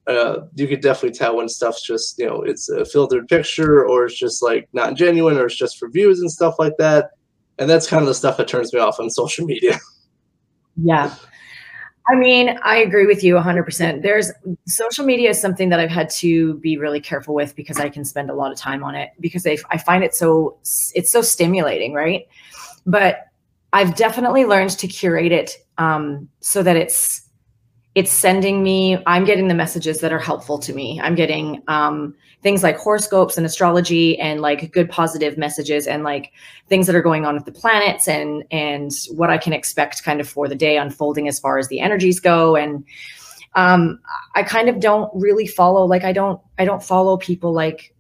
uh, 0.08 0.42
you 0.56 0.68
could 0.68 0.82
definitely 0.82 1.18
tell 1.18 1.38
when 1.38 1.48
stuff's 1.48 1.82
just 1.82 2.18
you 2.20 2.26
know 2.26 2.42
it's 2.42 2.70
a 2.70 2.84
filtered 2.86 3.28
picture 3.28 3.86
or 3.88 4.06
it's 4.06 4.18
just 4.18 4.44
like 4.44 4.68
not 4.74 4.96
genuine 4.96 5.38
or 5.38 5.46
it's 5.46 5.56
just 5.56 5.78
for 5.80 5.90
views 5.90 6.20
and 6.20 6.32
stuff 6.32 6.56
like 6.60 6.78
that. 6.78 7.12
And 7.60 7.70
that's 7.70 7.88
kind 7.88 8.02
of 8.02 8.08
the 8.08 8.16
stuff 8.16 8.38
that 8.38 8.48
turns 8.48 8.74
me 8.74 8.80
off 8.80 9.00
on 9.00 9.10
social 9.10 9.46
media. 9.46 9.80
Yeah. 10.76 11.14
I 12.12 12.16
mean, 12.16 12.60
I 12.62 12.76
agree 12.76 13.06
with 13.06 13.24
you 13.24 13.36
100%. 13.36 14.02
There's 14.02 14.34
social 14.68 15.06
media 15.06 15.30
is 15.30 15.40
something 15.40 15.70
that 15.70 15.80
I've 15.80 15.90
had 15.90 16.10
to 16.10 16.56
be 16.56 16.78
really 16.78 17.00
careful 17.00 17.34
with 17.34 17.56
because 17.56 17.80
I 17.80 17.88
can 17.88 18.04
spend 18.04 18.30
a 18.30 18.34
lot 18.34 18.52
of 18.52 18.58
time 18.58 18.84
on 18.84 18.96
it 18.96 19.12
because 19.22 19.48
I, 19.48 19.58
I 19.70 19.78
find 19.78 20.04
it 20.04 20.14
so 20.14 20.58
it's 20.94 21.10
so 21.10 21.22
stimulating, 21.22 21.94
right? 21.94 22.28
But 22.86 23.28
I've 23.72 23.96
definitely 23.96 24.44
learned 24.44 24.72
to 24.72 24.88
curate 24.90 25.32
it 25.32 25.56
um, 25.78 26.28
so 26.42 26.62
that 26.64 26.76
it's 26.76 27.22
it's 27.94 28.12
sending 28.12 28.64
me 28.64 28.98
i'm 29.06 29.26
getting 29.26 29.48
the 29.48 29.54
messages 29.54 30.00
that 30.00 30.14
are 30.14 30.20
helpful 30.20 30.58
to 30.58 30.74
me. 30.74 31.00
I'm 31.02 31.16
getting 31.16 31.62
um, 31.68 32.16
things 32.42 32.64
like 32.64 32.78
horoscopes 32.78 33.38
and 33.38 33.46
astrology 33.46 34.18
and 34.20 34.42
like 34.42 34.72
good 34.72 34.90
positive 34.90 35.38
messages 35.38 35.88
and 35.88 36.04
like 36.04 36.32
things 36.68 36.88
that 36.88 36.96
are 36.96 37.02
going 37.02 37.26
on 37.26 37.36
with 37.36 37.46
the 37.46 37.52
planets 37.52 38.08
and 38.08 38.44
and 38.52 38.92
what 39.12 39.30
i 39.30 39.38
can 39.38 39.54
expect 39.54 40.04
kind 40.04 40.20
of 40.20 40.28
for 40.28 40.48
the 40.48 40.56
day 40.56 40.78
unfolding 40.78 41.28
as 41.28 41.40
far 41.40 41.58
as 41.58 41.68
the 41.68 41.80
energies 41.80 42.20
go. 42.20 42.56
And 42.56 42.84
um, 43.56 44.00
i 44.36 44.44
kind 44.44 44.70
of 44.70 44.80
don't 44.80 45.12
really 45.14 45.46
follow 45.46 45.86
like 45.86 46.04
i 46.04 46.14
don't 46.14 46.40
i 46.58 46.66
don't 46.66 46.84
follow 46.84 47.18
people 47.18 47.52
like 47.54 47.94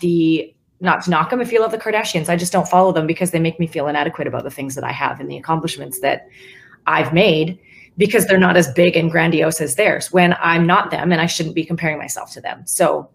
the 0.00 0.52
not 0.80 1.04
to 1.04 1.10
knock 1.10 1.30
them 1.30 1.40
if 1.40 1.52
you 1.52 1.60
love 1.60 1.70
the 1.70 1.78
kardashians 1.78 2.30
i 2.30 2.36
just 2.36 2.52
don't 2.52 2.68
follow 2.68 2.90
them 2.90 3.06
because 3.06 3.30
they 3.30 3.38
make 3.38 3.60
me 3.60 3.66
feel 3.66 3.86
inadequate 3.86 4.26
about 4.26 4.44
the 4.44 4.50
things 4.50 4.74
that 4.74 4.82
i 4.82 4.90
have 4.90 5.20
and 5.20 5.30
the 5.30 5.36
accomplishments 5.36 6.00
that 6.00 6.26
i've 6.86 7.12
made 7.12 7.58
because 7.96 8.26
they're 8.26 8.38
not 8.38 8.56
as 8.56 8.72
big 8.72 8.96
and 8.96 9.10
grandiose 9.10 9.60
as 9.60 9.76
theirs 9.76 10.12
when 10.12 10.34
I'm 10.40 10.66
not 10.66 10.90
them 10.90 11.12
and 11.12 11.20
I 11.20 11.26
shouldn't 11.26 11.54
be 11.54 11.64
comparing 11.64 11.98
myself 11.98 12.32
to 12.32 12.40
them. 12.40 12.66
So 12.66 13.08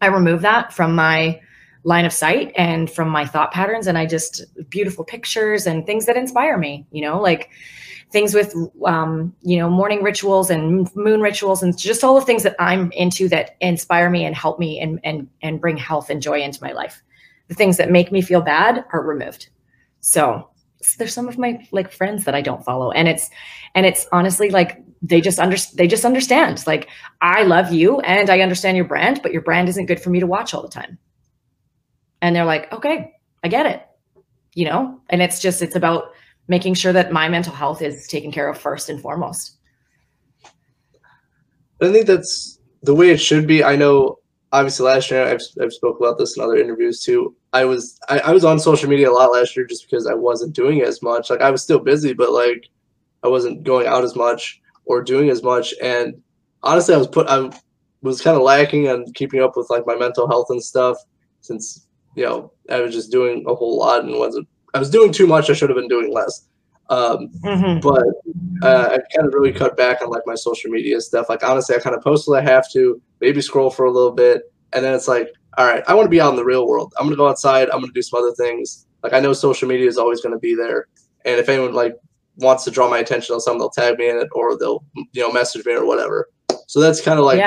I 0.00 0.06
remove 0.06 0.42
that 0.42 0.72
from 0.72 0.94
my 0.94 1.40
line 1.84 2.06
of 2.06 2.12
sight 2.12 2.52
and 2.56 2.90
from 2.90 3.08
my 3.08 3.26
thought 3.26 3.52
patterns 3.52 3.86
and 3.86 3.98
I 3.98 4.06
just 4.06 4.42
beautiful 4.70 5.04
pictures 5.04 5.66
and 5.66 5.84
things 5.84 6.06
that 6.06 6.16
inspire 6.16 6.56
me, 6.56 6.86
you 6.90 7.02
know, 7.02 7.20
like 7.20 7.50
things 8.10 8.32
with 8.32 8.54
um, 8.86 9.34
you 9.42 9.58
know, 9.58 9.68
morning 9.68 10.02
rituals 10.02 10.48
and 10.48 10.88
moon 10.94 11.20
rituals 11.20 11.62
and 11.62 11.76
just 11.76 12.02
all 12.02 12.14
the 12.14 12.24
things 12.24 12.42
that 12.44 12.56
I'm 12.58 12.90
into 12.92 13.28
that 13.28 13.56
inspire 13.60 14.08
me 14.08 14.24
and 14.24 14.34
help 14.34 14.58
me 14.58 14.80
and 14.80 14.98
and 15.04 15.28
and 15.42 15.60
bring 15.60 15.76
health 15.76 16.10
and 16.10 16.22
joy 16.22 16.40
into 16.40 16.62
my 16.62 16.72
life. 16.72 17.02
The 17.48 17.54
things 17.54 17.76
that 17.76 17.90
make 17.90 18.10
me 18.10 18.22
feel 18.22 18.40
bad 18.40 18.84
are 18.92 19.02
removed. 19.02 19.48
So 20.00 20.48
there's 20.98 21.14
some 21.14 21.28
of 21.28 21.38
my 21.38 21.66
like 21.72 21.90
friends 21.90 22.24
that 22.24 22.34
I 22.34 22.40
don't 22.40 22.64
follow 22.64 22.90
and 22.90 23.08
it's 23.08 23.30
and 23.74 23.86
it's 23.86 24.06
honestly 24.12 24.50
like 24.50 24.82
they 25.02 25.20
just 25.20 25.38
under 25.38 25.56
they 25.74 25.86
just 25.86 26.04
understand 26.04 26.66
like 26.66 26.88
I 27.20 27.42
love 27.42 27.72
you 27.72 28.00
and 28.00 28.30
I 28.30 28.40
understand 28.40 28.76
your 28.76 28.86
brand 28.86 29.20
but 29.22 29.32
your 29.32 29.42
brand 29.42 29.68
isn't 29.68 29.86
good 29.86 30.00
for 30.00 30.10
me 30.10 30.20
to 30.20 30.26
watch 30.26 30.54
all 30.54 30.62
the 30.62 30.68
time. 30.68 30.98
And 32.22 32.34
they're 32.34 32.46
like, 32.46 32.72
"Okay, 32.72 33.12
I 33.42 33.48
get 33.48 33.66
it." 33.66 33.82
You 34.54 34.64
know? 34.66 35.00
And 35.10 35.20
it's 35.20 35.40
just 35.40 35.60
it's 35.60 35.76
about 35.76 36.04
making 36.48 36.74
sure 36.74 36.92
that 36.92 37.12
my 37.12 37.28
mental 37.28 37.52
health 37.52 37.82
is 37.82 38.06
taken 38.06 38.32
care 38.32 38.48
of 38.48 38.56
first 38.56 38.88
and 38.88 39.00
foremost. 39.00 39.58
I 41.82 41.92
think 41.92 42.06
that's 42.06 42.58
the 42.82 42.94
way 42.94 43.10
it 43.10 43.20
should 43.20 43.46
be. 43.46 43.64
I 43.64 43.76
know, 43.76 44.18
obviously, 44.52 44.86
last 44.86 45.10
year 45.10 45.26
I've 45.26 45.40
I've 45.60 45.72
spoke 45.72 45.98
about 45.98 46.18
this 46.18 46.36
in 46.36 46.42
other 46.42 46.56
interviews 46.56 47.02
too. 47.02 47.34
I 47.54 47.64
was 47.64 47.98
I, 48.08 48.18
I 48.18 48.32
was 48.32 48.44
on 48.44 48.58
social 48.58 48.90
media 48.90 49.08
a 49.08 49.12
lot 49.12 49.32
last 49.32 49.56
year 49.56 49.64
just 49.64 49.88
because 49.88 50.08
I 50.08 50.14
wasn't 50.14 50.54
doing 50.54 50.82
as 50.82 51.00
much. 51.00 51.30
Like 51.30 51.40
I 51.40 51.50
was 51.50 51.62
still 51.62 51.78
busy, 51.78 52.12
but 52.12 52.32
like 52.32 52.68
I 53.22 53.28
wasn't 53.28 53.62
going 53.62 53.86
out 53.86 54.02
as 54.02 54.16
much 54.16 54.60
or 54.84 55.02
doing 55.02 55.30
as 55.30 55.42
much. 55.42 55.72
And 55.80 56.20
honestly, 56.64 56.94
I 56.94 56.98
was 56.98 57.06
put 57.06 57.28
I 57.28 57.50
was 58.02 58.20
kind 58.20 58.36
of 58.36 58.42
lacking 58.42 58.88
on 58.88 59.10
keeping 59.12 59.40
up 59.40 59.56
with 59.56 59.70
like 59.70 59.86
my 59.86 59.94
mental 59.94 60.26
health 60.26 60.48
and 60.50 60.62
stuff 60.62 60.98
since 61.42 61.86
you 62.16 62.24
know 62.24 62.52
I 62.68 62.80
was 62.80 62.92
just 62.92 63.12
doing 63.12 63.44
a 63.46 63.54
whole 63.54 63.78
lot 63.78 64.04
and 64.04 64.18
wasn't 64.18 64.48
I 64.74 64.80
was 64.80 64.90
doing 64.90 65.12
too 65.12 65.28
much. 65.28 65.48
I 65.48 65.52
should 65.52 65.70
have 65.70 65.78
been 65.78 65.88
doing 65.88 66.12
less. 66.12 66.48
Um, 66.90 67.30
but 67.80 68.04
uh, 68.62 68.88
I've 68.90 69.06
kind 69.14 69.28
of 69.28 69.32
really 69.32 69.52
cut 69.52 69.76
back 69.76 70.02
on 70.02 70.10
like 70.10 70.22
my 70.26 70.34
social 70.34 70.70
media 70.70 71.00
stuff. 71.00 71.28
Like 71.28 71.44
honestly, 71.44 71.76
I 71.76 71.78
kind 71.78 71.94
of 71.94 72.02
post 72.02 72.26
what 72.28 72.40
I 72.40 72.42
have 72.42 72.68
to, 72.72 73.00
maybe 73.20 73.40
scroll 73.40 73.70
for 73.70 73.86
a 73.86 73.92
little 73.92 74.10
bit, 74.10 74.52
and 74.72 74.84
then 74.84 74.92
it's 74.92 75.08
like, 75.08 75.28
all 75.58 75.66
right, 75.66 75.82
I 75.88 75.94
want 75.94 76.06
to 76.06 76.10
be 76.10 76.20
out 76.20 76.30
in 76.30 76.36
the 76.36 76.44
real 76.44 76.66
world. 76.66 76.92
I'm 76.98 77.06
gonna 77.06 77.16
go 77.16 77.28
outside. 77.28 77.68
I'm 77.70 77.80
gonna 77.80 77.92
do 77.92 78.02
some 78.02 78.20
other 78.22 78.32
things. 78.34 78.86
Like 79.02 79.12
I 79.12 79.20
know 79.20 79.32
social 79.32 79.68
media 79.68 79.86
is 79.88 79.98
always 79.98 80.20
gonna 80.20 80.38
be 80.38 80.54
there, 80.54 80.88
and 81.24 81.38
if 81.38 81.48
anyone 81.48 81.72
like 81.74 81.96
wants 82.36 82.64
to 82.64 82.70
draw 82.70 82.88
my 82.90 82.98
attention 82.98 83.34
on 83.34 83.40
something, 83.40 83.58
they'll 83.60 83.70
tag 83.70 83.98
me 83.98 84.08
in 84.08 84.16
it 84.16 84.28
or 84.32 84.58
they'll 84.58 84.84
you 84.94 85.22
know 85.22 85.32
message 85.32 85.64
me 85.66 85.72
or 85.72 85.86
whatever. 85.86 86.28
So 86.66 86.80
that's 86.80 87.00
kind 87.00 87.18
of 87.18 87.24
like 87.24 87.38
Yeah. 87.38 87.46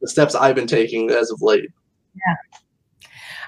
the 0.00 0.08
steps 0.08 0.34
I've 0.34 0.54
been 0.54 0.66
taking 0.66 1.10
as 1.10 1.30
of 1.30 1.40
late. 1.42 1.68
Yeah, 2.14 2.34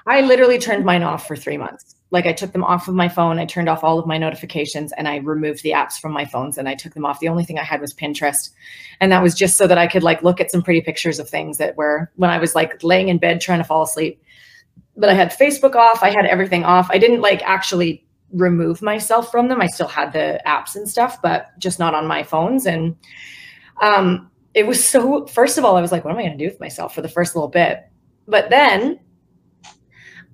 I 0.07 0.21
literally 0.23 0.59
turned 0.59 0.85
mine 0.85 1.03
off 1.03 1.27
for 1.27 1.37
three 1.37 1.57
months. 1.57 1.96
Like 2.11 2.27
I 2.27 2.33
took 2.33 2.53
them 2.53 2.63
off 2.63 2.87
of 2.87 2.95
my 2.95 3.09
phone. 3.09 3.39
I 3.39 3.45
turned 3.47 3.69
off 3.69 3.83
all 3.83 3.99
of 3.99 4.07
my 4.07 4.17
notifications 4.17 4.93
and 4.93 5.09
I 5.09 5.17
removed 5.17 5.63
the 5.63 5.73
apps 5.73 5.95
from 6.01 6.13
my 6.13 6.25
phones 6.25 6.57
and 6.57 6.69
I 6.69 6.75
took 6.75 6.95
them 6.95 7.05
off. 7.05 7.19
The 7.19 7.29
only 7.29 7.45
thing 7.45 7.59
I 7.59 7.65
had 7.65 7.81
was 7.81 7.93
Pinterest. 7.93 8.51
And 9.01 9.11
that 9.11 9.23
was 9.23 9.35
just 9.35 9.59
so 9.59 9.67
that 9.67 9.79
I 9.79 9.89
could 9.89 10.05
like 10.05 10.23
look 10.23 10.41
at 10.41 10.51
some 10.51 10.63
pretty 10.63 10.81
pictures 10.81 11.19
of 11.19 11.29
things 11.29 11.59
that 11.59 11.77
were 11.77 12.11
when 12.17 12.31
I 12.31 12.39
was 12.39 12.55
like 12.55 12.83
laying 12.83 13.09
in 13.09 13.19
bed 13.19 13.41
trying 13.41 13.59
to 13.59 13.65
fall 13.65 13.83
asleep. 13.83 14.23
But 14.97 15.11
I 15.11 15.15
had 15.15 15.33
Facebook 15.33 15.75
off. 15.75 16.03
I 16.03 16.11
had 16.11 16.27
everything 16.27 16.65
off. 16.65 16.89
I 16.91 16.99
didn't 16.99 17.21
like 17.21 17.43
actually 17.43 18.07
remove 18.33 18.83
myself 18.83 19.31
from 19.31 19.49
them. 19.49 19.61
I 19.61 19.67
still 19.67 19.89
had 19.89 20.13
the 20.13 20.41
apps 20.47 20.77
and 20.77 20.89
stuff, 20.89 21.21
but 21.23 21.59
just 21.59 21.79
not 21.79 21.95
on 21.95 22.07
my 22.07 22.23
phones. 22.23 22.67
And 22.67 22.97
um, 23.83 24.31
it 24.55 24.67
was 24.67 24.83
so, 24.83 25.27
first 25.27 25.59
of 25.59 25.65
all, 25.65 25.77
I 25.77 25.81
was 25.81 25.93
like, 25.93 26.05
what 26.05 26.13
am 26.13 26.19
I 26.19 26.23
going 26.23 26.39
to 26.39 26.45
do 26.45 26.51
with 26.51 26.61
myself 26.61 26.95
for 26.95 27.03
the 27.03 27.09
first 27.09 27.35
little 27.35 27.49
bit? 27.49 27.89
But 28.27 28.51
then 28.51 28.99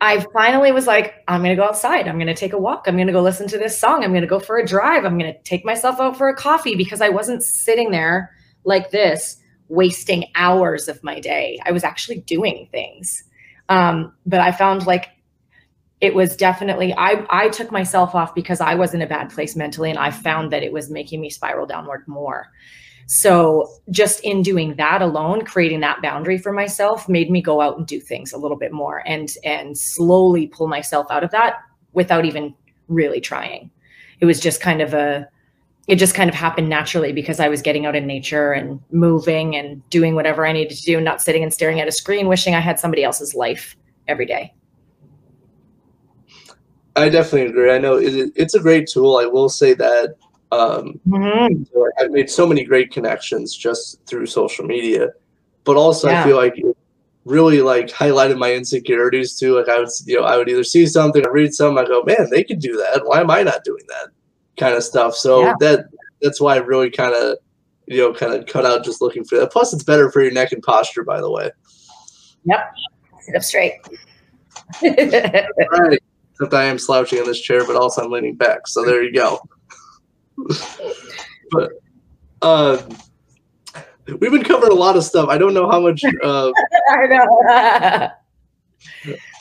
I 0.02 0.26
finally 0.32 0.72
was 0.72 0.88
like, 0.88 1.14
I'm 1.28 1.42
going 1.42 1.56
to 1.56 1.62
go 1.62 1.68
outside. 1.68 2.08
I'm 2.08 2.16
going 2.16 2.26
to 2.26 2.34
take 2.34 2.52
a 2.52 2.58
walk. 2.58 2.86
I'm 2.86 2.96
going 2.96 3.06
to 3.06 3.12
go 3.12 3.22
listen 3.22 3.46
to 3.46 3.56
this 3.56 3.78
song. 3.78 4.02
I'm 4.02 4.10
going 4.10 4.22
to 4.22 4.26
go 4.26 4.40
for 4.40 4.58
a 4.58 4.66
drive. 4.66 5.04
I'm 5.04 5.16
going 5.16 5.32
to 5.32 5.42
take 5.44 5.64
myself 5.64 6.00
out 6.00 6.18
for 6.18 6.28
a 6.28 6.34
coffee 6.34 6.74
because 6.74 7.00
I 7.00 7.08
wasn't 7.08 7.44
sitting 7.44 7.92
there 7.92 8.34
like 8.64 8.90
this, 8.90 9.36
wasting 9.68 10.24
hours 10.34 10.88
of 10.88 11.02
my 11.04 11.20
day. 11.20 11.60
I 11.64 11.70
was 11.70 11.84
actually 11.84 12.18
doing 12.18 12.68
things. 12.72 13.22
Um, 13.68 14.12
but 14.26 14.40
I 14.40 14.50
found 14.50 14.86
like 14.86 15.08
it 16.00 16.16
was 16.16 16.34
definitely 16.34 16.92
I 16.94 17.24
I 17.30 17.48
took 17.48 17.70
myself 17.70 18.12
off 18.16 18.34
because 18.34 18.60
I 18.60 18.74
was 18.74 18.94
in 18.94 19.02
a 19.02 19.06
bad 19.06 19.30
place 19.30 19.54
mentally 19.54 19.88
and 19.88 20.00
I 20.00 20.10
found 20.10 20.50
that 20.52 20.64
it 20.64 20.72
was 20.72 20.90
making 20.90 21.20
me 21.20 21.30
spiral 21.30 21.64
downward 21.64 22.02
more. 22.08 22.48
So 23.06 23.68
just 23.90 24.20
in 24.20 24.42
doing 24.42 24.76
that 24.76 25.02
alone, 25.02 25.44
creating 25.44 25.80
that 25.80 26.02
boundary 26.02 26.38
for 26.38 26.52
myself 26.52 27.08
made 27.08 27.30
me 27.30 27.42
go 27.42 27.60
out 27.60 27.76
and 27.76 27.86
do 27.86 28.00
things 28.00 28.32
a 28.32 28.38
little 28.38 28.56
bit 28.56 28.72
more 28.72 29.02
and 29.06 29.28
and 29.44 29.76
slowly 29.76 30.46
pull 30.46 30.68
myself 30.68 31.06
out 31.10 31.24
of 31.24 31.30
that 31.32 31.56
without 31.92 32.24
even 32.24 32.54
really 32.88 33.20
trying. 33.20 33.70
It 34.20 34.26
was 34.26 34.40
just 34.40 34.60
kind 34.60 34.80
of 34.80 34.94
a 34.94 35.28
it 35.88 35.96
just 35.96 36.14
kind 36.14 36.30
of 36.30 36.36
happened 36.36 36.68
naturally 36.68 37.12
because 37.12 37.40
I 37.40 37.48
was 37.48 37.60
getting 37.60 37.86
out 37.86 37.96
in 37.96 38.06
nature 38.06 38.52
and 38.52 38.80
moving 38.92 39.56
and 39.56 39.88
doing 39.90 40.14
whatever 40.14 40.46
I 40.46 40.52
needed 40.52 40.76
to 40.76 40.84
do, 40.84 41.00
not 41.00 41.20
sitting 41.20 41.42
and 41.42 41.52
staring 41.52 41.80
at 41.80 41.88
a 41.88 41.92
screen, 41.92 42.28
wishing 42.28 42.54
I 42.54 42.60
had 42.60 42.78
somebody 42.78 43.02
else's 43.02 43.34
life 43.34 43.76
every 44.06 44.26
day. 44.26 44.54
I 46.94 47.08
definitely 47.08 47.48
agree. 47.48 47.70
I 47.70 47.78
know 47.78 47.96
it's 47.96 48.54
a 48.54 48.60
great 48.60 48.86
tool. 48.86 49.16
I 49.16 49.26
will 49.26 49.48
say 49.48 49.74
that 49.74 50.14
um, 50.52 51.00
Mhm. 51.08 51.66
so 51.72 51.88
I've 51.98 52.10
made 52.12 52.30
so 52.30 52.46
many 52.46 52.62
great 52.64 52.92
connections 52.92 53.56
just 53.56 54.00
through 54.06 54.26
social 54.26 54.64
media, 54.64 55.08
but 55.64 55.76
also 55.76 56.08
I 56.08 56.22
feel 56.24 56.36
like 56.36 56.54
it 56.58 56.76
really 57.24 57.62
like 57.62 57.86
highlighted 57.88 58.36
my 58.38 58.52
insecurities 58.52 59.38
too. 59.38 59.56
Like 59.58 59.68
I 59.68 59.78
would, 59.78 59.88
you 60.06 60.16
know, 60.20 60.24
I 60.26 60.36
would 60.36 60.48
either 60.48 60.64
see 60.64 60.86
something, 60.86 61.24
or 61.26 61.32
read 61.32 61.54
something, 61.54 61.78
I 61.82 61.86
go, 61.88 62.02
man, 62.04 62.28
they 62.30 62.44
could 62.44 62.58
do 62.60 62.76
that. 62.76 63.02
Why 63.04 63.20
am 63.20 63.30
I 63.30 63.42
not 63.42 63.64
doing 63.64 63.84
that? 63.88 64.08
Kind 64.58 64.74
of 64.74 64.84
stuff. 64.84 65.14
So 65.16 65.40
Yeah. 65.40 65.54
that 65.60 65.86
that's 66.20 66.40
why 66.40 66.54
I 66.54 66.58
really 66.58 66.90
kind 66.90 67.14
of, 67.14 67.38
you 67.86 67.98
know, 67.98 68.12
kind 68.12 68.32
of 68.34 68.46
cut 68.46 68.64
out 68.66 68.84
just 68.84 69.00
looking 69.00 69.24
for 69.24 69.38
that. 69.38 69.50
Plus, 69.50 69.72
it's 69.72 69.82
better 69.82 70.10
for 70.10 70.22
your 70.22 70.32
neck 70.32 70.52
and 70.52 70.62
posture, 70.62 71.02
by 71.02 71.20
the 71.20 71.30
way. 71.30 71.50
Yep, 72.44 72.72
sit 73.22 73.36
up 73.36 73.42
straight. 73.42 73.74
Right. 74.82 75.98
Except 76.34 76.54
I 76.54 76.64
am 76.64 76.78
slouching 76.78 77.18
in 77.18 77.24
this 77.26 77.40
chair, 77.40 77.64
but 77.66 77.76
also 77.76 78.02
I'm 78.02 78.10
leaning 78.10 78.36
back. 78.36 78.66
So 78.66 78.84
there 78.84 79.02
you 79.02 79.12
go. 79.12 79.38
But 81.50 81.70
um, 82.42 82.78
we've 84.20 84.30
been 84.32 84.44
covering 84.44 84.72
a 84.72 84.74
lot 84.74 84.96
of 84.96 85.04
stuff. 85.04 85.28
I 85.28 85.38
don't 85.38 85.54
know 85.54 85.70
how 85.70 85.80
much. 85.80 86.02
Uh, 86.22 86.52
I 86.90 87.06
know. 87.06 87.42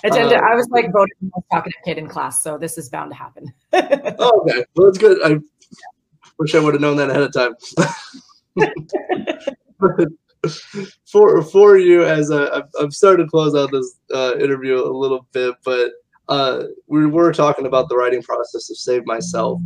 I, 0.03 0.09
to, 0.09 0.21
Uh, 0.21 0.41
I 0.41 0.55
was 0.55 0.67
like 0.69 0.91
the 0.91 1.07
most 1.21 1.45
talkative 1.51 1.79
kid 1.85 1.97
in 1.97 2.07
class, 2.07 2.43
so 2.43 2.57
this 2.57 2.77
is 2.77 2.89
bound 2.89 3.11
to 3.11 3.17
happen. 3.17 3.51
oh, 3.73 4.41
okay, 4.47 4.63
well, 4.75 4.87
that's 4.87 4.97
good. 4.97 5.17
I 5.23 5.39
wish 6.37 6.55
I 6.55 6.59
would 6.59 6.73
have 6.73 6.81
known 6.81 6.97
that 6.97 7.09
ahead 7.09 7.23
of 7.23 7.33
time. 7.33 7.55
For 11.11 11.41
for 11.43 11.77
you, 11.77 12.03
as 12.03 12.29
a, 12.31 12.51
I'm- 12.53 12.69
I'm 12.79 12.91
starting 12.91 13.25
to 13.25 13.29
close 13.29 13.55
out 13.55 13.71
this 13.71 13.99
uh, 14.13 14.35
interview 14.39 14.75
a 14.83 14.89
little 14.91 15.27
bit, 15.31 15.55
but 15.63 15.91
uh, 16.31 16.63
we 16.87 17.05
were 17.05 17.33
talking 17.33 17.65
about 17.65 17.89
the 17.89 17.95
writing 17.97 18.23
process 18.23 18.69
of 18.69 18.77
Save 18.77 19.05
Myself. 19.05 19.61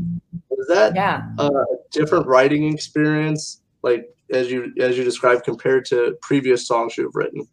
Was 0.49 0.67
that 0.67 0.95
yeah. 0.95 1.21
a 1.37 1.49
different 1.91 2.25
writing 2.25 2.73
experience, 2.73 3.61
like 3.83 4.09
as 4.33 4.51
you 4.51 4.73
as 4.79 4.97
you 4.97 5.03
described, 5.03 5.43
compared 5.43 5.85
to 5.85 6.17
previous 6.21 6.67
songs 6.67 6.97
you've 6.97 7.15
written? 7.15 7.47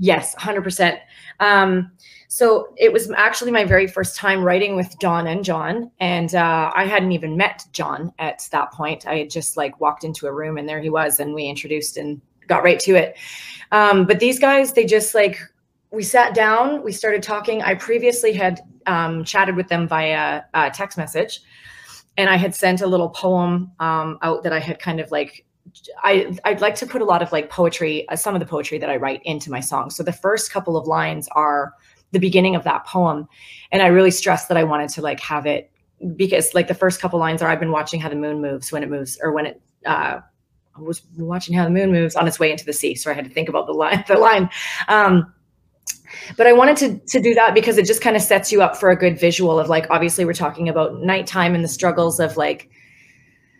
Yes, 0.00 0.34
100%. 0.36 0.98
Um, 1.40 1.92
so 2.28 2.74
it 2.76 2.92
was 2.92 3.10
actually 3.12 3.52
my 3.52 3.64
very 3.64 3.86
first 3.86 4.16
time 4.16 4.42
writing 4.42 4.74
with 4.74 4.96
Don 4.98 5.28
and 5.28 5.44
John. 5.44 5.90
And 6.00 6.34
uh, 6.34 6.72
I 6.74 6.86
hadn't 6.86 7.12
even 7.12 7.36
met 7.36 7.66
John 7.72 8.12
at 8.18 8.48
that 8.50 8.72
point. 8.72 9.06
I 9.06 9.18
had 9.18 9.30
just 9.30 9.56
like 9.56 9.80
walked 9.80 10.02
into 10.04 10.26
a 10.26 10.32
room 10.32 10.58
and 10.58 10.68
there 10.68 10.80
he 10.80 10.90
was, 10.90 11.20
and 11.20 11.34
we 11.34 11.46
introduced 11.46 11.96
and 11.96 12.20
got 12.48 12.64
right 12.64 12.80
to 12.80 12.96
it. 12.96 13.16
Um, 13.70 14.06
but 14.06 14.18
these 14.18 14.38
guys, 14.40 14.72
they 14.72 14.84
just 14.84 15.14
like, 15.14 15.40
we 15.90 16.02
sat 16.02 16.34
down, 16.34 16.82
we 16.82 16.92
started 16.92 17.22
talking. 17.22 17.62
I 17.62 17.74
previously 17.74 18.32
had 18.32 18.60
um, 18.86 19.24
chatted 19.24 19.56
with 19.56 19.68
them 19.68 19.88
via 19.88 20.42
uh, 20.54 20.70
text 20.70 20.98
message. 20.98 21.40
And 22.16 22.28
I 22.28 22.36
had 22.36 22.54
sent 22.54 22.80
a 22.80 22.86
little 22.86 23.10
poem 23.10 23.72
um, 23.78 24.18
out 24.22 24.42
that 24.42 24.52
I 24.52 24.58
had 24.58 24.80
kind 24.80 25.00
of 25.00 25.10
like 25.10 25.46
I 26.02 26.36
I'd 26.44 26.60
like 26.60 26.74
to 26.76 26.86
put 26.86 27.00
a 27.00 27.04
lot 27.04 27.22
of 27.22 27.30
like 27.30 27.50
poetry, 27.50 28.08
uh, 28.08 28.16
some 28.16 28.34
of 28.34 28.40
the 28.40 28.46
poetry 28.46 28.78
that 28.78 28.90
I 28.90 28.96
write 28.96 29.20
into 29.24 29.50
my 29.50 29.60
songs. 29.60 29.94
So 29.96 30.02
the 30.02 30.12
first 30.12 30.52
couple 30.52 30.76
of 30.76 30.86
lines 30.86 31.28
are 31.32 31.74
the 32.10 32.18
beginning 32.18 32.56
of 32.56 32.64
that 32.64 32.86
poem, 32.86 33.28
and 33.70 33.82
I 33.82 33.86
really 33.86 34.10
stressed 34.10 34.48
that 34.48 34.56
I 34.56 34.64
wanted 34.64 34.90
to 34.90 35.02
like 35.02 35.20
have 35.20 35.46
it 35.46 35.70
because 36.16 36.54
like 36.54 36.68
the 36.68 36.74
first 36.74 37.00
couple 37.00 37.18
lines 37.18 37.42
are 37.42 37.48
I've 37.48 37.60
been 37.60 37.72
watching 37.72 38.00
how 38.00 38.08
the 38.08 38.16
moon 38.16 38.40
moves 38.40 38.72
when 38.72 38.82
it 38.82 38.88
moves 38.88 39.18
or 39.22 39.32
when 39.32 39.46
it 39.46 39.62
uh, 39.86 40.20
I 40.76 40.80
was 40.80 41.02
watching 41.16 41.54
how 41.54 41.64
the 41.64 41.70
moon 41.70 41.92
moves 41.92 42.16
on 42.16 42.26
its 42.26 42.38
way 42.38 42.50
into 42.50 42.64
the 42.64 42.72
sea. 42.72 42.94
So 42.94 43.10
I 43.10 43.14
had 43.14 43.24
to 43.24 43.30
think 43.30 43.48
about 43.48 43.66
the 43.66 43.72
line. 43.72 44.04
The 44.08 44.16
line. 44.16 44.48
Um, 44.88 45.32
but 46.36 46.46
I 46.46 46.52
wanted 46.52 46.76
to 46.78 46.98
to 46.98 47.20
do 47.20 47.34
that 47.34 47.54
because 47.54 47.78
it 47.78 47.86
just 47.86 48.00
kind 48.00 48.16
of 48.16 48.22
sets 48.22 48.52
you 48.52 48.62
up 48.62 48.76
for 48.76 48.90
a 48.90 48.96
good 48.96 49.18
visual 49.18 49.58
of 49.58 49.68
like 49.68 49.86
obviously 49.90 50.24
we're 50.24 50.32
talking 50.32 50.68
about 50.68 51.00
nighttime 51.00 51.54
and 51.54 51.64
the 51.64 51.68
struggles 51.68 52.20
of 52.20 52.36
like 52.36 52.70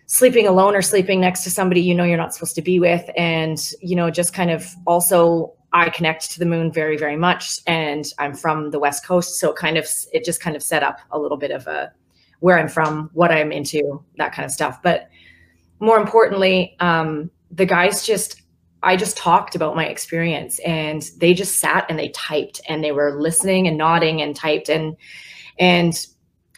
sleeping 0.06 0.46
alone 0.46 0.74
or 0.74 0.82
sleeping 0.82 1.20
next 1.20 1.44
to 1.44 1.50
somebody 1.50 1.80
you 1.82 1.94
know 1.94 2.04
you're 2.04 2.16
not 2.16 2.32
supposed 2.34 2.54
to 2.54 2.62
be 2.62 2.80
with. 2.80 3.08
And 3.16 3.58
you 3.80 3.96
know 3.96 4.10
just 4.10 4.32
kind 4.34 4.50
of 4.50 4.74
also 4.86 5.52
i 5.72 5.90
connect 5.90 6.30
to 6.30 6.38
the 6.38 6.46
moon 6.46 6.72
very 6.72 6.96
very 6.96 7.16
much 7.16 7.60
and 7.66 8.06
i'm 8.18 8.34
from 8.34 8.70
the 8.70 8.78
west 8.78 9.04
coast. 9.04 9.38
So 9.38 9.50
it 9.50 9.56
kind 9.56 9.76
of 9.76 9.86
it 10.12 10.24
just 10.24 10.40
kind 10.40 10.56
of 10.56 10.62
set 10.62 10.82
up 10.82 10.98
a 11.10 11.18
little 11.18 11.38
bit 11.38 11.50
of 11.50 11.66
a 11.66 11.92
where 12.40 12.58
i'm 12.58 12.68
from 12.68 13.10
what 13.12 13.30
i'm 13.30 13.52
into 13.52 14.02
that 14.16 14.32
kind 14.32 14.46
of 14.46 14.50
stuff. 14.50 14.82
But 14.82 15.08
more 15.80 15.98
importantly 15.98 16.76
um 16.80 17.30
the 17.50 17.66
guys 17.66 18.06
just 18.06 18.37
i 18.82 18.96
just 18.96 19.16
talked 19.16 19.54
about 19.54 19.76
my 19.76 19.86
experience 19.86 20.58
and 20.60 21.10
they 21.18 21.34
just 21.34 21.58
sat 21.58 21.86
and 21.88 21.98
they 21.98 22.08
typed 22.10 22.60
and 22.68 22.82
they 22.82 22.92
were 22.92 23.20
listening 23.20 23.66
and 23.66 23.76
nodding 23.76 24.20
and 24.20 24.36
typed 24.36 24.68
and 24.68 24.96
and 25.58 26.06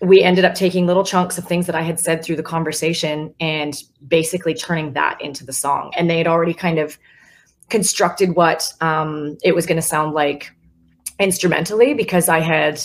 we 0.03 0.23
ended 0.23 0.45
up 0.45 0.55
taking 0.55 0.87
little 0.87 1.05
chunks 1.05 1.37
of 1.37 1.45
things 1.45 1.67
that 1.67 1.75
I 1.75 1.83
had 1.83 2.01
said 2.01 2.25
through 2.25 2.37
the 2.37 2.43
conversation 2.43 3.35
and 3.39 3.75
basically 4.09 4.55
turning 4.55 4.95
that 4.95 5.21
into 5.21 5.45
the 5.45 5.53
song. 5.53 5.93
And 5.97 6.09
they 6.09 6.17
had 6.19 6.27
already 6.27 6.55
kind 6.55 6.79
of 6.79 6.99
constructed 7.69 8.35
what 8.35 8.73
um, 8.81 9.37
it 9.45 9.55
was 9.55 9.67
going 9.67 9.77
to 9.77 9.83
sound 9.83 10.15
like 10.15 10.51
instrumentally 11.19 11.95
because 11.95 12.29
I 12.29 12.41
had. 12.41 12.81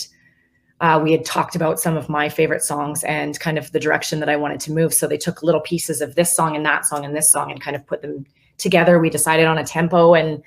Uh, 0.82 1.00
we 1.02 1.14
had 1.14 1.24
talked 1.24 1.56
about 1.56 1.80
some 1.80 1.96
of 1.96 2.10
my 2.10 2.28
favorite 2.28 2.62
songs 2.62 3.02
and 3.06 3.40
kind 3.40 3.58
of 3.58 3.72
the 3.72 3.80
direction 3.80 4.20
that 4.20 4.28
I 4.28 4.36
wanted 4.36 4.60
to 4.60 4.74
move. 4.74 4.94
So 4.94 5.08
they 5.08 5.18
took 5.18 5.42
little 5.42 5.62
pieces 5.62 6.02
of 6.02 6.16
this 6.16 6.36
song 6.36 6.54
and 6.54 6.66
that 6.66 6.86
song 6.86 7.06
and 7.06 7.16
this 7.16 7.32
song 7.32 7.50
and 7.50 7.62
kind 7.62 7.78
of 7.78 7.88
put 7.88 8.02
them 8.02 8.26
together. 8.58 9.00
We 9.00 9.10
decided 9.10 9.46
on 9.46 9.58
a 9.58 9.66
tempo 9.66 10.14
and 10.14 10.44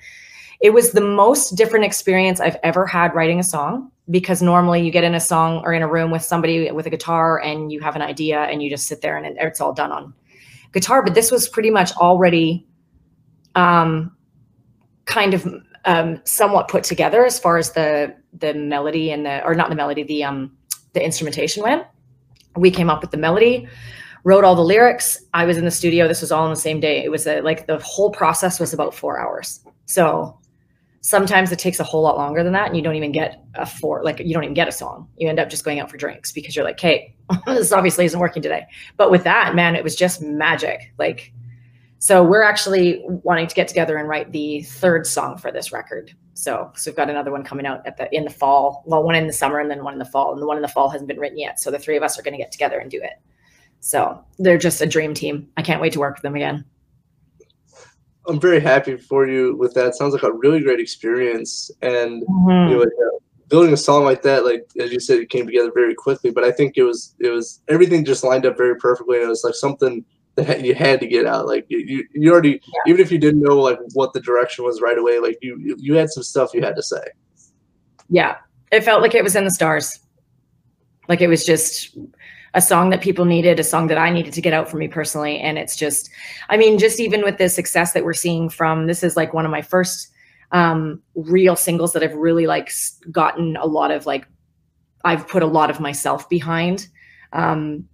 it 0.61 0.71
was 0.71 0.91
the 0.91 1.01
most 1.01 1.55
different 1.55 1.85
experience 1.85 2.39
I've 2.41 2.57
ever 2.63 2.85
had 2.85 3.15
writing 3.15 3.39
a 3.39 3.43
song 3.43 3.91
because 4.09 4.41
normally 4.41 4.83
you 4.83 4.91
get 4.91 5.03
in 5.03 5.15
a 5.15 5.19
song 5.19 5.61
or 5.63 5.73
in 5.73 5.81
a 5.81 5.87
room 5.87 6.11
with 6.11 6.23
somebody 6.23 6.69
with 6.71 6.85
a 6.85 6.89
guitar 6.89 7.39
and 7.39 7.71
you 7.71 7.79
have 7.79 7.95
an 7.95 8.01
idea 8.01 8.41
and 8.41 8.61
you 8.61 8.69
just 8.69 8.87
sit 8.87 9.01
there 9.01 9.15
and 9.15 9.37
it's 9.39 9.61
all 9.61 9.73
done 9.73 9.91
on 9.91 10.13
guitar. 10.73 11.03
But 11.03 11.15
this 11.15 11.31
was 11.31 11.47
pretty 11.47 11.69
much 11.69 11.91
already 11.93 12.67
um, 13.55 14.15
kind 15.05 15.33
of 15.33 15.47
um, 15.85 16.21
somewhat 16.25 16.67
put 16.67 16.83
together 16.83 17.25
as 17.25 17.39
far 17.39 17.57
as 17.57 17.71
the 17.71 18.15
the 18.33 18.53
melody 18.53 19.11
and 19.11 19.25
the 19.25 19.43
or 19.43 19.55
not 19.55 19.69
the 19.69 19.75
melody 19.75 20.03
the 20.03 20.23
um 20.23 20.55
the 20.93 21.03
instrumentation 21.03 21.63
went. 21.63 21.83
We 22.55 22.71
came 22.71 22.89
up 22.89 23.01
with 23.01 23.11
the 23.11 23.17
melody, 23.17 23.67
wrote 24.23 24.43
all 24.43 24.55
the 24.55 24.61
lyrics. 24.61 25.23
I 25.33 25.45
was 25.45 25.57
in 25.57 25.65
the 25.65 25.71
studio. 25.71 26.07
This 26.07 26.21
was 26.21 26.31
all 26.31 26.43
on 26.43 26.49
the 26.49 26.55
same 26.55 26.79
day. 26.79 27.03
It 27.03 27.09
was 27.09 27.27
a, 27.27 27.41
like 27.41 27.67
the 27.67 27.77
whole 27.79 28.11
process 28.11 28.59
was 28.59 28.73
about 28.73 28.93
four 28.93 29.19
hours. 29.19 29.61
So 29.85 30.39
sometimes 31.01 31.51
it 31.51 31.59
takes 31.59 31.79
a 31.79 31.83
whole 31.83 32.01
lot 32.01 32.17
longer 32.17 32.43
than 32.43 32.53
that 32.53 32.67
and 32.67 32.75
you 32.75 32.83
don't 32.83 32.95
even 32.95 33.11
get 33.11 33.43
a 33.55 33.65
four 33.65 34.03
like 34.03 34.19
you 34.19 34.33
don't 34.33 34.43
even 34.43 34.53
get 34.53 34.67
a 34.67 34.71
song 34.71 35.07
you 35.17 35.29
end 35.29 35.39
up 35.39 35.49
just 35.49 35.63
going 35.63 35.79
out 35.79 35.89
for 35.89 35.97
drinks 35.97 36.31
because 36.31 36.55
you're 36.55 36.65
like 36.65 36.79
hey 36.79 37.15
this 37.45 37.71
obviously 37.71 38.05
isn't 38.05 38.19
working 38.19 38.41
today 38.41 38.65
but 38.97 39.09
with 39.09 39.23
that 39.23 39.55
man 39.55 39.75
it 39.75 39.83
was 39.83 39.95
just 39.95 40.21
magic 40.21 40.93
like 40.97 41.31
so 41.99 42.23
we're 42.23 42.41
actually 42.41 43.03
wanting 43.05 43.47
to 43.47 43.55
get 43.55 43.67
together 43.67 43.97
and 43.97 44.07
write 44.07 44.31
the 44.31 44.61
third 44.63 45.07
song 45.07 45.37
for 45.37 45.51
this 45.51 45.71
record 45.71 46.13
so 46.33 46.69
so 46.75 46.91
we've 46.91 46.97
got 46.97 47.09
another 47.09 47.31
one 47.31 47.43
coming 47.43 47.65
out 47.65 47.85
at 47.87 47.95
the 47.95 48.13
in 48.13 48.25
the 48.25 48.29
fall 48.29 48.83
well 48.85 49.01
one 49.01 49.15
in 49.15 49.25
the 49.25 49.33
summer 49.33 49.59
and 49.59 49.71
then 49.71 49.83
one 49.83 49.93
in 49.93 49.99
the 49.99 50.05
fall 50.05 50.33
and 50.33 50.41
the 50.41 50.47
one 50.47 50.57
in 50.57 50.61
the 50.61 50.67
fall 50.67 50.89
hasn't 50.89 51.07
been 51.07 51.19
written 51.19 51.37
yet 51.37 51.59
so 51.61 51.71
the 51.71 51.79
three 51.79 51.95
of 51.95 52.03
us 52.03 52.19
are 52.19 52.23
going 52.23 52.33
to 52.33 52.37
get 52.37 52.51
together 52.51 52.79
and 52.79 52.91
do 52.91 53.01
it 53.01 53.21
so 53.79 54.23
they're 54.39 54.57
just 54.57 54.81
a 54.81 54.85
dream 54.85 55.13
team 55.13 55.47
i 55.57 55.61
can't 55.61 55.81
wait 55.81 55.93
to 55.93 55.99
work 55.99 56.15
with 56.15 56.23
them 56.23 56.35
again 56.35 56.63
I'm 58.27 58.39
very 58.39 58.59
happy 58.59 58.95
for 58.95 59.27
you 59.27 59.55
with 59.55 59.73
that. 59.73 59.95
Sounds 59.95 60.13
like 60.13 60.21
a 60.21 60.31
really 60.31 60.59
great 60.59 60.79
experience, 60.79 61.71
and 61.81 62.21
you 62.69 62.75
know, 62.75 62.79
like, 62.79 62.87
uh, 62.89 63.17
building 63.47 63.73
a 63.73 63.77
song 63.77 64.03
like 64.03 64.21
that, 64.21 64.45
like 64.45 64.69
as 64.79 64.91
you 64.91 64.99
said, 64.99 65.17
it 65.17 65.31
came 65.31 65.47
together 65.47 65.71
very 65.73 65.95
quickly. 65.95 66.29
But 66.29 66.43
I 66.43 66.51
think 66.51 66.77
it 66.77 66.83
was 66.83 67.15
it 67.19 67.29
was 67.29 67.61
everything 67.69 68.05
just 68.05 68.23
lined 68.23 68.45
up 68.45 68.55
very 68.55 68.75
perfectly, 68.75 69.17
and 69.17 69.25
it 69.25 69.29
was 69.29 69.43
like 69.43 69.55
something 69.55 70.05
that 70.35 70.63
you 70.63 70.75
had 70.75 70.99
to 70.99 71.07
get 71.07 71.25
out. 71.25 71.47
Like 71.47 71.65
you 71.69 72.05
you, 72.13 72.31
already 72.31 72.61
even 72.85 73.01
if 73.01 73.11
you 73.11 73.17
didn't 73.17 73.41
know 73.41 73.57
like 73.57 73.79
what 73.93 74.13
the 74.13 74.19
direction 74.19 74.63
was 74.63 74.79
right 74.79 74.97
away, 74.97 75.17
like 75.19 75.39
you- 75.41 75.75
you 75.79 75.95
had 75.95 76.09
some 76.11 76.21
stuff 76.21 76.53
you 76.53 76.61
had 76.61 76.75
to 76.75 76.83
say. 76.83 77.01
Yeah, 78.09 78.35
it 78.71 78.83
felt 78.83 79.01
like 79.01 79.15
it 79.15 79.23
was 79.23 79.35
in 79.35 79.43
the 79.43 79.51
stars. 79.51 79.99
Like 81.07 81.21
it 81.21 81.27
was 81.29 81.43
just 81.43 81.97
a 82.53 82.61
song 82.61 82.89
that 82.89 83.01
people 83.01 83.25
needed, 83.25 83.59
a 83.59 83.63
song 83.63 83.87
that 83.87 83.97
I 83.97 84.09
needed 84.09 84.33
to 84.33 84.41
get 84.41 84.53
out 84.53 84.69
for 84.69 84.77
me 84.77 84.87
personally. 84.87 85.39
And 85.39 85.57
it's 85.57 85.75
just, 85.75 86.09
I 86.49 86.57
mean, 86.57 86.79
just 86.79 86.99
even 86.99 87.21
with 87.21 87.37
the 87.37 87.49
success 87.49 87.93
that 87.93 88.03
we're 88.03 88.13
seeing 88.13 88.49
from 88.49 88.87
this 88.87 89.03
is 89.03 89.15
like 89.15 89.33
one 89.33 89.45
of 89.45 89.51
my 89.51 89.61
first 89.61 90.09
um, 90.51 91.01
real 91.13 91.55
singles 91.55 91.93
that 91.93 92.03
I've 92.03 92.15
really 92.15 92.47
like 92.47 92.71
gotten 93.11 93.55
a 93.57 93.65
lot 93.65 93.91
of 93.91 94.05
like, 94.05 94.27
I've 95.05 95.27
put 95.27 95.43
a 95.43 95.47
lot 95.47 95.69
of 95.69 95.79
myself 95.79 96.27
behind. 96.27 96.87
Um, 97.33 97.87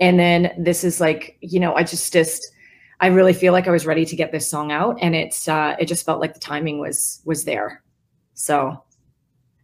and 0.00 0.18
then 0.18 0.52
this 0.58 0.84
is 0.84 1.00
like, 1.00 1.38
you 1.40 1.58
know, 1.58 1.74
I 1.74 1.82
just, 1.82 2.12
just, 2.12 2.52
I 3.00 3.06
really 3.06 3.32
feel 3.32 3.52
like 3.52 3.66
I 3.66 3.70
was 3.70 3.86
ready 3.86 4.04
to 4.04 4.16
get 4.16 4.32
this 4.32 4.48
song 4.48 4.70
out 4.70 4.98
and 5.00 5.14
it's, 5.14 5.48
uh, 5.48 5.76
it 5.78 5.86
just 5.86 6.04
felt 6.04 6.20
like 6.20 6.34
the 6.34 6.40
timing 6.40 6.78
was, 6.78 7.22
was 7.24 7.44
there. 7.44 7.82
So 8.34 8.83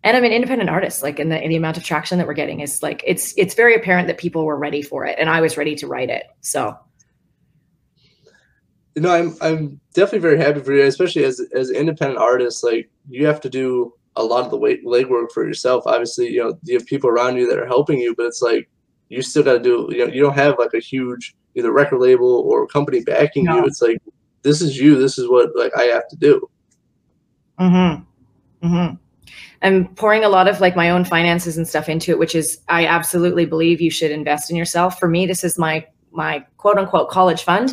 and 0.02 0.16
I'm 0.16 0.24
an 0.24 0.32
independent 0.32 0.70
artist. 0.70 1.02
Like, 1.02 1.18
in 1.20 1.28
the 1.28 1.38
the 1.38 1.56
amount 1.56 1.76
of 1.76 1.84
traction 1.84 2.18
that 2.18 2.26
we're 2.26 2.34
getting 2.34 2.60
is 2.60 2.82
like 2.82 3.02
it's 3.06 3.34
it's 3.36 3.54
very 3.54 3.74
apparent 3.74 4.08
that 4.08 4.18
people 4.18 4.44
were 4.44 4.56
ready 4.56 4.82
for 4.82 5.04
it, 5.04 5.16
and 5.18 5.28
I 5.28 5.40
was 5.40 5.56
ready 5.56 5.74
to 5.76 5.86
write 5.86 6.10
it. 6.10 6.24
So 6.40 6.76
you 8.94 9.02
know, 9.02 9.10
I'm 9.10 9.36
I'm 9.40 9.80
definitely 9.94 10.18
very 10.20 10.38
happy 10.38 10.60
for 10.60 10.72
you, 10.74 10.82
especially 10.82 11.24
as 11.24 11.40
as 11.54 11.70
an 11.70 11.76
independent 11.76 12.18
artist. 12.18 12.64
Like 12.64 12.90
you 13.08 13.26
have 13.26 13.40
to 13.42 13.50
do 13.50 13.94
a 14.16 14.22
lot 14.24 14.44
of 14.44 14.50
the 14.50 14.56
weight 14.58 14.84
legwork 14.84 15.32
for 15.32 15.46
yourself. 15.46 15.84
Obviously, 15.86 16.28
you 16.28 16.42
know, 16.42 16.58
you 16.64 16.76
have 16.76 16.86
people 16.86 17.08
around 17.08 17.36
you 17.36 17.48
that 17.48 17.58
are 17.58 17.66
helping 17.66 17.98
you, 17.98 18.14
but 18.16 18.26
it's 18.26 18.42
like 18.42 18.68
you 19.08 19.22
still 19.22 19.42
got 19.42 19.54
to 19.54 19.60
do. 19.60 19.88
You 19.90 20.06
know, 20.06 20.12
you 20.12 20.22
don't 20.22 20.34
have 20.34 20.58
like 20.58 20.74
a 20.74 20.80
huge 20.80 21.34
either 21.54 21.72
record 21.72 22.00
label 22.00 22.28
or 22.28 22.66
company 22.66 23.00
backing 23.02 23.44
No. 23.44 23.58
you. 23.58 23.66
It's 23.66 23.80
like 23.82 24.02
this 24.42 24.60
is 24.60 24.78
you. 24.78 24.98
This 24.98 25.18
is 25.18 25.28
what 25.28 25.50
like 25.54 25.76
I 25.76 25.84
have 25.84 26.08
to 26.08 26.16
do. 26.16 26.48
Mm-hmm. 27.60 28.66
Mm-hmm. 28.66 28.94
I'm 29.62 29.94
pouring 29.94 30.24
a 30.24 30.28
lot 30.28 30.48
of 30.48 30.60
like 30.60 30.74
my 30.74 30.90
own 30.90 31.04
finances 31.04 31.56
and 31.56 31.68
stuff 31.68 31.88
into 31.88 32.10
it, 32.10 32.18
which 32.18 32.34
is 32.34 32.60
I 32.68 32.86
absolutely 32.86 33.44
believe 33.44 33.80
you 33.80 33.90
should 33.90 34.10
invest 34.10 34.50
in 34.50 34.56
yourself. 34.56 34.98
For 34.98 35.08
me, 35.08 35.26
this 35.26 35.44
is 35.44 35.58
my 35.58 35.86
my 36.12 36.44
quote 36.56 36.78
unquote 36.78 37.10
college 37.10 37.42
fund. 37.42 37.70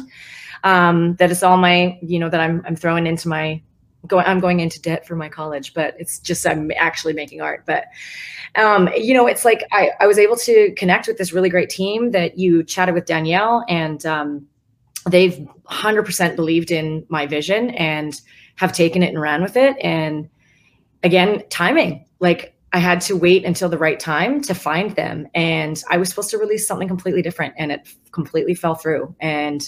Um, 0.63 1.15
that 1.15 1.31
is 1.31 1.43
all 1.43 1.57
my, 1.57 1.97
you 2.01 2.19
know, 2.19 2.29
that 2.29 2.41
I'm 2.41 2.61
I'm 2.65 2.75
throwing 2.75 3.07
into 3.07 3.27
my 3.27 3.61
going 4.05 4.25
I'm 4.25 4.39
going 4.39 4.59
into 4.59 4.81
debt 4.81 5.07
for 5.07 5.15
my 5.15 5.29
college, 5.29 5.73
but 5.73 5.95
it's 5.97 6.19
just 6.19 6.45
I'm 6.45 6.71
actually 6.77 7.13
making 7.13 7.41
art. 7.41 7.63
But 7.65 7.85
um, 8.55 8.89
you 8.95 9.13
know, 9.13 9.27
it's 9.27 9.45
like 9.45 9.63
I, 9.71 9.91
I 9.99 10.07
was 10.07 10.17
able 10.17 10.35
to 10.37 10.73
connect 10.75 11.07
with 11.07 11.17
this 11.17 11.31
really 11.31 11.49
great 11.49 11.69
team 11.69 12.11
that 12.11 12.37
you 12.37 12.63
chatted 12.63 12.95
with 12.95 13.05
Danielle 13.05 13.63
and 13.69 14.05
um 14.05 14.47
they've 15.09 15.47
100% 15.69 16.35
believed 16.35 16.71
in 16.71 17.05
my 17.07 17.25
vision 17.25 17.69
and 17.71 18.19
have 18.57 18.73
taken 18.73 19.03
it 19.03 19.07
and 19.07 19.21
ran 19.21 19.41
with 19.41 19.55
it. 19.55 19.77
And 19.81 20.29
again, 21.07 21.43
timing. 21.49 22.05
Like 22.19 22.53
I 22.73 22.79
had 22.79 23.01
to 23.01 23.15
wait 23.15 23.45
until 23.45 23.69
the 23.69 23.77
right 23.77 23.99
time 23.99 24.41
to 24.43 24.53
find 24.53 24.95
them. 24.95 25.27
And 25.33 25.81
I 25.89 25.97
was 25.97 26.09
supposed 26.09 26.29
to 26.31 26.37
release 26.37 26.67
something 26.67 26.87
completely 26.87 27.21
different 27.21 27.55
and 27.57 27.71
it 27.71 27.87
completely 28.11 28.53
fell 28.53 28.75
through. 28.75 29.15
And 29.19 29.67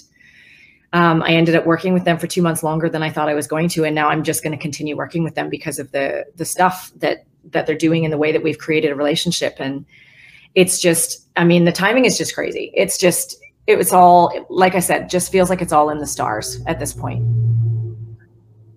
um, 0.92 1.24
I 1.24 1.32
ended 1.32 1.56
up 1.56 1.66
working 1.66 1.94
with 1.94 2.04
them 2.04 2.18
for 2.18 2.28
two 2.28 2.42
months 2.42 2.62
longer 2.62 2.90
than 2.90 3.02
I 3.02 3.10
thought 3.10 3.30
I 3.30 3.36
was 3.36 3.48
going 3.48 3.70
to. 3.70 3.86
And 3.86 3.96
now 3.96 4.10
I'm 4.10 4.24
just 4.24 4.44
going 4.44 4.52
to 4.52 4.62
continue 4.62 4.98
working 4.98 5.24
with 5.24 5.36
them 5.36 5.50
because 5.50 5.80
of 5.80 5.92
the 5.92 6.26
the 6.36 6.46
stuff 6.46 6.92
that 6.98 7.26
that 7.52 7.66
they're 7.66 7.78
doing 7.78 8.04
and 8.04 8.14
the 8.14 8.18
way 8.18 8.32
that 8.32 8.44
we've 8.44 8.58
created 8.58 8.92
a 8.92 8.96
relationship. 8.96 9.56
And 9.60 9.86
it's 10.56 10.80
just, 10.80 11.28
I 11.38 11.46
mean, 11.46 11.66
the 11.66 11.72
timing 11.72 12.06
is 12.06 12.18
just 12.18 12.36
crazy. 12.36 12.72
It's 12.76 12.98
just, 12.98 13.38
it 13.66 13.78
was 13.78 13.94
all, 13.94 14.34
like 14.50 14.76
I 14.76 14.80
said, 14.80 15.10
just 15.10 15.32
feels 15.32 15.50
like 15.50 15.62
it's 15.62 15.72
all 15.72 15.90
in 15.90 16.00
the 16.00 16.08
stars 16.08 16.60
at 16.68 16.80
this 16.80 16.92
point. 16.92 17.24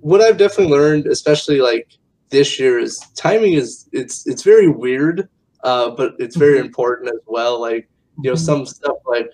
What 0.00 0.20
I've 0.20 0.36
definitely 0.36 0.72
learned, 0.72 1.06
especially 1.06 1.60
like 1.60 1.88
this 2.32 2.58
year, 2.58 2.78
is 2.80 2.98
timing 3.16 3.52
is 3.52 3.88
it's 3.92 4.26
it's 4.26 4.42
very 4.42 4.68
weird, 4.68 5.28
uh, 5.62 5.90
but 5.90 6.14
it's 6.18 6.36
very 6.36 6.58
Mhm. 6.58 6.64
important 6.66 7.10
as 7.14 7.20
well. 7.26 7.60
Like 7.60 7.88
you 8.22 8.30
know, 8.30 8.34
Mhm. 8.34 8.38
some 8.38 8.66
stuff 8.66 8.96
like 9.06 9.28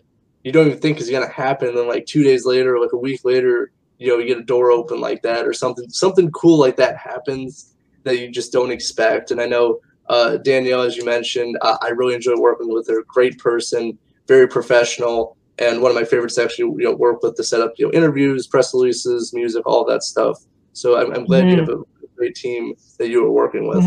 you 0.45 0.53
don't 0.53 0.67
even 0.67 0.79
think 0.81 0.99
is 1.01 1.11
gonna 1.11 1.29
happen, 1.29 1.69
and 1.69 1.79
then 1.79 1.89
like 1.89 2.05
two 2.07 2.23
days 2.23 2.45
later, 2.45 2.77
or 2.77 2.81
like 2.81 2.93
a 2.93 2.99
week 2.99 3.21
later, 3.25 3.71
you 3.99 4.09
know, 4.09 4.19
you 4.19 4.27
get 4.27 4.39
a 4.39 4.43
door 4.45 4.71
open 4.71 5.01
like 5.01 5.23
that, 5.23 5.47
or 5.47 5.53
something 5.55 5.89
something 5.89 6.31
cool 6.33 6.59
like 6.59 6.77
that 6.77 6.97
happens 6.99 7.75
that 8.05 8.19
you 8.19 8.31
just 8.31 8.53
don't 8.53 8.71
expect. 8.71 9.31
And 9.31 9.41
I 9.41 9.47
know 9.47 9.79
uh, 10.09 10.39
Danielle, 10.39 10.83
as 10.83 10.97
you 10.97 11.05
mentioned, 11.05 11.57
uh, 11.63 11.77
I 11.83 11.89
really 11.91 12.15
enjoy 12.15 12.37
working 12.39 12.73
with 12.73 12.89
her. 12.89 13.05
Great 13.09 13.39
person, 13.39 13.99
very 14.27 14.49
professional, 14.49 15.37
and 15.59 15.83
one 15.83 15.91
of 15.91 15.97
my 15.97 16.05
favorites 16.05 16.37
to 16.37 16.43
actually 16.45 16.71
you 16.83 16.85
know 16.89 16.95
work 16.97 17.23
with 17.23 17.37
to 17.37 17.45
set 17.45 17.61
up 17.61 17.73
you 17.79 17.87
know 17.87 17.93
interviews, 17.93 18.47
press 18.47 18.73
releases, 18.75 19.33
music, 19.35 19.63
all 19.67 19.85
that 19.87 20.03
stuff. 20.03 20.39
So 20.73 20.97
I'm, 20.97 21.13
I'm 21.13 21.25
glad 21.27 21.51
you 21.51 21.57
Mhm. 21.57 21.61
have 21.61 21.69
a 21.71 21.83
great 22.19 22.35
team 22.35 22.75
that 22.99 23.09
you 23.09 23.23
were 23.23 23.33
working 23.33 23.69
with. 23.69 23.85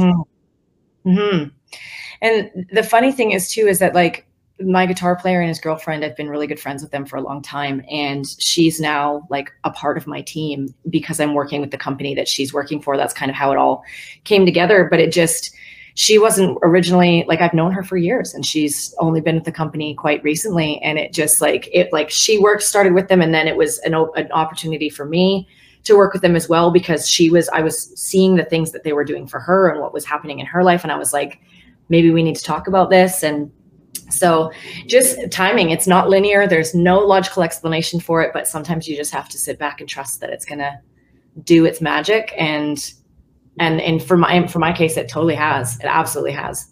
hmm 1.04 1.44
And 2.22 2.66
the 2.72 2.84
funny 2.84 3.12
thing 3.12 3.32
is 3.32 3.52
too 3.52 3.68
is 3.68 3.80
that 3.80 3.94
like 3.94 4.28
my 4.64 4.86
guitar 4.86 5.16
player 5.16 5.40
and 5.40 5.50
his 5.50 5.60
girlfriend, 5.60 6.06
I've 6.06 6.16
been 6.16 6.30
really 6.30 6.48
good 6.48 6.60
friends 6.60 6.84
with 6.84 6.92
them 6.92 7.06
for 7.06 7.18
a 7.18 7.22
long 7.22 7.42
time, 7.42 7.84
and 7.90 8.28
she's 8.40 8.80
now 8.80 9.26
like 9.30 9.52
a 9.64 9.72
part 9.72 9.98
of 9.98 10.08
my 10.08 10.22
team 10.22 10.74
because 10.90 11.20
I'm 11.20 11.34
working 11.34 11.62
with 11.62 11.72
the 11.72 11.78
company 11.78 12.16
that 12.16 12.28
she's 12.28 12.54
working 12.54 12.82
for. 12.82 12.98
That's 12.98 13.14
kind 13.14 13.32
of 13.32 13.36
how 13.36 13.52
it 13.52 13.58
all 13.58 13.84
came 14.24 14.46
together. 14.46 14.88
But 14.90 15.00
it 15.00 15.12
just 15.12 15.56
she 15.96 16.18
wasn't 16.18 16.58
originally 16.64 17.26
like 17.28 17.42
I've 17.42 17.54
known 17.54 17.72
her 17.72 17.84
for 17.84 17.98
years, 17.98 18.34
and 18.34 18.46
she's 18.46 18.94
only 19.00 19.22
been 19.22 19.36
with 19.36 19.46
the 19.46 19.52
company 19.52 19.96
quite 19.96 20.24
recently, 20.24 20.80
and 20.84 20.98
it 21.00 21.14
just 21.14 21.42
like 21.42 21.68
it 21.74 21.92
like 21.92 22.10
she 22.10 22.38
worked 22.38 22.64
started 22.64 22.94
with 22.94 23.08
them, 23.08 23.22
and 23.22 23.34
then 23.34 23.48
it 23.48 23.58
was 23.58 23.80
an, 23.80 23.94
an 23.94 24.32
opportunity 24.32 24.90
for 24.90 25.06
me 25.06 25.48
to 25.84 25.96
work 25.96 26.14
with 26.14 26.22
them 26.22 26.36
as 26.36 26.48
well 26.48 26.72
because 26.72 27.10
she 27.10 27.30
was 27.30 27.50
I 27.50 27.62
was 27.62 27.92
seeing 28.00 28.36
the 28.36 28.46
things 28.46 28.72
that 28.72 28.84
they 28.84 28.94
were 28.94 29.04
doing 29.04 29.28
for 29.28 29.40
her 29.40 29.70
and 29.70 29.82
what 29.82 29.94
was 29.94 30.06
happening 30.06 30.40
in 30.40 30.46
her 30.46 30.64
life. 30.64 30.84
And 30.84 30.92
I 30.92 30.98
was 30.98 31.14
like 31.14 31.42
maybe 31.90 32.12
we 32.12 32.24
need 32.24 32.36
to 32.36 32.44
talk 32.44 32.68
about 32.68 32.90
this. 32.90 33.24
And 33.24 33.52
so 34.10 34.52
just 34.88 35.18
timing 35.32 35.72
it's 35.72 35.88
not 35.88 36.10
linear. 36.10 36.48
There's 36.48 36.76
no 36.76 37.00
logical 37.00 37.44
explanation 37.44 38.00
for 38.00 38.22
it 38.22 38.32
but 38.34 38.48
sometimes 38.48 38.88
you 38.88 38.96
just 38.96 39.14
have 39.14 39.30
to 39.30 39.38
sit 39.38 39.58
back 39.58 39.80
and 39.80 39.90
trust 39.90 40.20
that 40.22 40.30
it's 40.30 40.46
going 40.46 40.60
to 40.60 40.80
do 41.44 41.66
its 41.66 41.82
magic. 41.82 42.34
And 42.38 42.94
and 43.60 43.82
and 43.82 44.02
for 44.02 44.18
my 44.18 44.48
for 44.48 44.60
my 44.60 44.72
case 44.72 44.98
it 44.98 45.10
totally 45.10 45.36
has. 45.36 45.80
It 45.80 45.86
absolutely 45.86 46.34
has. 46.34 46.68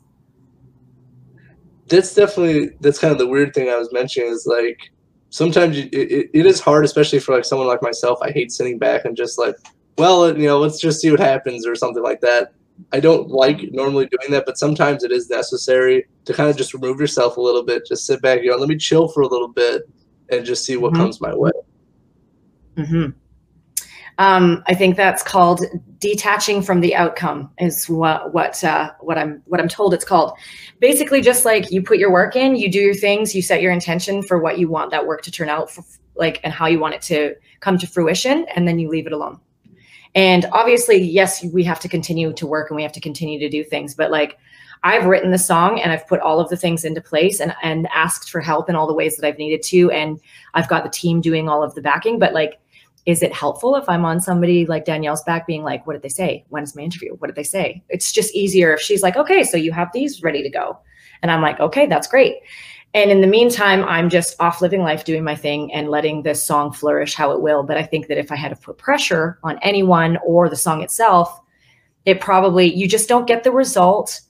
That's 1.88 2.14
definitely 2.14 2.76
that's 2.82 3.00
kind 3.00 3.12
of 3.12 3.18
the 3.18 3.28
weird 3.28 3.56
thing 3.56 3.70
I 3.70 3.78
was 3.78 3.92
mentioning 3.92 4.30
is 4.30 4.46
like 4.46 4.92
sometimes 5.30 5.78
you, 5.78 5.90
it, 5.92 6.12
it- 6.12 6.30
it 6.34 6.46
is 6.46 6.60
hard, 6.60 6.86
especially 6.86 7.20
for 7.20 7.36
like 7.36 7.46
someone 7.46 7.68
like 7.68 7.82
myself. 7.82 8.20
I 8.22 8.32
hate 8.32 8.52
sitting 8.52 8.78
back 8.78 9.06
and 9.06 9.16
just 9.16 9.38
like, 9.40 9.56
well, 9.98 10.36
you 10.38 10.48
know, 10.48 10.60
let's 10.60 10.80
just 10.80 11.02
see 11.02 11.12
what 11.12 11.20
happens 11.20 11.66
or 11.68 11.76
something 11.76 12.04
like 12.04 12.22
that. 12.22 12.54
I 12.94 13.00
don't 13.02 13.28
like 13.30 13.60
normally 13.74 14.06
doing 14.08 14.32
that, 14.32 14.46
but 14.46 14.58
sometimes 14.58 15.04
it 15.04 15.12
is 15.12 15.30
necessary 15.30 16.06
to 16.26 16.34
kind 16.34 16.50
of 16.50 16.56
just 16.56 16.74
remove 16.74 17.00
yourself 17.00 17.36
a 17.36 17.42
little 17.42 17.64
bit, 17.64 17.86
just 17.86 18.06
sit 18.06 18.22
back, 18.22 18.42
you 18.42 18.50
know, 18.52 18.56
let 18.58 18.70
me 18.70 18.78
chill 18.78 19.10
for 19.10 19.22
a 19.22 19.28
little 19.28 19.50
bit 19.50 19.84
and 20.32 20.46
just 20.46 20.64
see 20.64 20.78
what 20.78 20.94
Mhm. 20.94 20.98
comes 20.98 21.20
my 21.20 21.36
way. 21.36 21.52
hmm 22.78 23.08
Um, 24.20 24.64
I 24.68 24.76
think 24.76 24.98
that's 24.98 25.24
called 25.24 25.62
detaching 25.98 26.62
from 26.62 26.82
the 26.82 26.94
outcome. 26.94 27.50
Is 27.58 27.88
what 27.88 28.34
what 28.34 28.62
uh, 28.66 28.92
what 29.00 29.18
I'm 29.18 29.42
what 29.46 29.62
I'm 29.62 29.70
told 29.70 29.94
it's 29.94 30.04
called. 30.04 30.34
Basically, 30.80 31.22
just 31.22 31.46
like 31.46 31.72
you 31.72 31.82
put 31.82 32.00
your 32.00 32.12
work 32.12 32.36
in, 32.36 32.58
you 32.58 32.70
do 32.70 32.80
your 32.80 32.94
things, 32.94 33.34
you 33.34 33.42
set 33.42 33.62
your 33.62 33.72
intention 33.72 34.22
for 34.22 34.38
what 34.38 34.60
you 34.60 34.68
want 34.68 34.92
that 34.92 35.08
work 35.08 35.22
to 35.22 35.32
turn 35.32 35.48
out, 35.48 35.72
for, 35.72 35.86
like 36.16 36.42
and 36.44 36.52
how 36.52 36.68
you 36.68 36.80
want 36.80 36.96
it 36.96 37.02
to 37.04 37.34
come 37.62 37.78
to 37.78 37.88
fruition, 37.88 38.46
and 38.54 38.68
then 38.68 38.78
you 38.78 38.90
leave 38.90 39.08
it 39.08 39.14
alone. 39.14 39.40
And 40.14 40.46
obviously, 40.52 40.98
yes, 41.02 41.42
we 41.46 41.64
have 41.64 41.80
to 41.80 41.88
continue 41.88 42.34
to 42.34 42.46
work 42.46 42.70
and 42.70 42.76
we 42.76 42.84
have 42.84 42.92
to 42.94 43.02
continue 43.02 43.40
to 43.40 43.50
do 43.50 43.64
things, 43.64 43.96
but 43.96 44.12
like. 44.12 44.38
I've 44.82 45.08
written 45.08 45.32
the 45.32 45.38
song 45.38 45.82
and 45.82 45.92
I've 45.92 46.08
put 46.08 46.22
all 46.22 46.40
of 46.40 46.48
the 46.48 46.56
things 46.56 46.86
into 46.86 47.02
place 47.02 47.42
and, 47.42 47.54
and 47.62 47.86
asked 47.94 48.30
for 48.30 48.40
help 48.40 48.70
in 48.70 48.78
all 48.78 48.88
the 48.88 48.94
ways 48.94 49.18
that 49.18 49.28
I've 49.28 49.38
needed 49.38 49.62
to. 49.64 49.92
And 49.92 50.22
I've 50.54 50.70
got 50.70 50.86
the 50.86 50.90
team 50.90 51.20
doing 51.20 51.50
all 51.50 51.62
of 51.62 51.76
the 51.76 51.82
backing. 51.82 52.18
But 52.18 52.34
like, 52.34 52.62
is 53.06 53.24
it 53.24 53.34
helpful 53.34 53.76
if 53.76 53.88
I'm 53.88 54.06
on 54.06 54.20
somebody 54.20 54.66
like 54.66 54.86
Danielle's 54.86 55.24
back 55.24 55.48
being 55.48 55.64
like, 55.64 55.86
what 55.88 55.94
did 55.94 56.02
they 56.02 56.10
say? 56.10 56.46
When's 56.50 56.76
my 56.76 56.82
interview? 56.82 57.16
What 57.16 57.28
did 57.28 57.36
they 57.36 57.44
say? 57.44 57.84
It's 57.90 58.12
just 58.12 58.36
easier 58.36 58.74
if 58.74 58.82
she's 58.82 59.02
like, 59.02 59.18
okay, 59.18 59.44
so 59.44 59.58
you 59.58 59.72
have 59.72 59.90
these 59.94 60.22
ready 60.24 60.44
to 60.44 60.50
go. 60.50 60.80
And 61.22 61.32
I'm 61.32 61.42
like, 61.42 61.60
okay, 61.60 61.86
that's 61.86 62.08
great. 62.08 62.38
And 62.94 63.12
in 63.12 63.22
the 63.22 63.28
meantime, 63.28 63.84
I'm 63.84 64.10
just 64.10 64.36
off 64.40 64.62
living 64.62 64.82
life, 64.82 65.06
doing 65.06 65.24
my 65.24 65.36
thing 65.36 65.72
and 65.74 65.90
letting 65.90 66.24
this 66.24 66.44
song 66.44 66.72
flourish 66.72 67.14
how 67.14 67.32
it 67.32 67.42
will. 67.42 67.62
But 67.62 67.78
I 67.78 67.84
think 67.84 68.08
that 68.08 68.18
if 68.18 68.32
I 68.32 68.36
had 68.36 68.50
to 68.50 68.56
put 68.56 68.78
pressure 68.78 69.38
on 69.44 69.60
anyone 69.62 70.18
or 70.26 70.50
the 70.50 70.56
song 70.56 70.82
itself, 70.82 71.40
it 72.06 72.20
probably, 72.20 72.74
you 72.74 72.88
just 72.88 73.08
don't 73.08 73.28
get 73.28 73.44
the 73.44 73.52
result. 73.52 74.22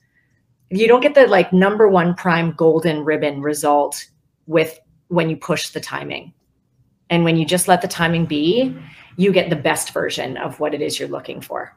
You 0.70 0.88
don't 0.88 1.02
get 1.02 1.16
the 1.16 1.28
like 1.28 1.54
number 1.54 1.88
one 1.88 2.16
prime 2.16 2.52
golden 2.52 3.06
ribbon 3.06 3.42
result 3.42 4.06
with 4.46 4.78
when 5.08 5.30
you 5.30 5.38
push 5.38 5.70
the 5.70 5.80
timing. 5.80 6.34
And 7.10 7.24
when 7.24 7.38
you 7.38 7.46
just 7.46 7.68
let 7.68 7.82
the 7.82 7.88
timing 7.88 8.26
be, 8.26 8.76
you 9.18 9.32
get 9.32 9.50
the 9.50 9.56
best 9.56 9.92
version 9.92 10.38
of 10.38 10.60
what 10.60 10.74
it 10.74 10.82
is 10.82 11.00
you're 11.00 11.10
looking 11.10 11.42
for. 11.42 11.76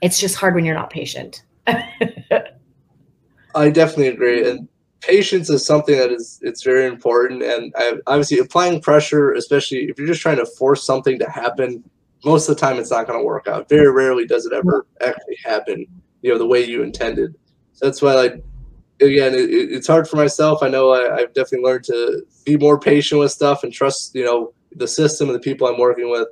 It's 0.00 0.20
just 0.20 0.36
hard 0.36 0.54
when 0.54 0.64
you're 0.64 0.74
not 0.74 0.90
patient. 0.90 1.42
I 1.66 2.50
definitely 3.70 4.08
agree, 4.08 4.48
and 4.48 4.68
patience 5.00 5.48
is 5.48 5.64
something 5.64 5.96
that 5.96 6.10
is 6.10 6.40
it's 6.42 6.62
very 6.62 6.86
important. 6.86 7.42
And 7.42 7.72
I, 7.76 7.94
obviously, 8.06 8.38
applying 8.38 8.80
pressure, 8.80 9.32
especially 9.32 9.84
if 9.84 9.98
you're 9.98 10.06
just 10.06 10.20
trying 10.20 10.38
to 10.38 10.46
force 10.46 10.84
something 10.84 11.18
to 11.18 11.30
happen, 11.30 11.82
most 12.24 12.48
of 12.48 12.56
the 12.56 12.60
time 12.60 12.78
it's 12.78 12.90
not 12.90 13.06
going 13.06 13.18
to 13.18 13.24
work 13.24 13.46
out. 13.46 13.68
Very 13.68 13.90
rarely 13.90 14.26
does 14.26 14.46
it 14.46 14.52
ever 14.52 14.86
actually 15.00 15.38
happen, 15.44 15.86
you 16.22 16.32
know, 16.32 16.38
the 16.38 16.46
way 16.46 16.64
you 16.64 16.82
intended. 16.82 17.34
So 17.72 17.86
that's 17.86 18.02
why, 18.02 18.14
like, 18.14 18.42
again, 19.00 19.34
it, 19.34 19.50
it- 19.50 19.72
it's 19.72 19.86
hard 19.86 20.08
for 20.08 20.16
myself. 20.16 20.62
I 20.62 20.68
know 20.68 20.92
I, 20.92 21.16
I've 21.16 21.34
definitely 21.34 21.64
learned 21.66 21.84
to 21.84 22.22
be 22.44 22.56
more 22.56 22.78
patient 22.78 23.18
with 23.20 23.32
stuff 23.32 23.62
and 23.64 23.72
trust, 23.72 24.14
you 24.14 24.24
know, 24.24 24.52
the 24.76 24.88
system 24.88 25.28
and 25.28 25.34
the 25.34 25.40
people 25.40 25.66
I'm 25.68 25.78
working 25.78 26.10
with. 26.10 26.28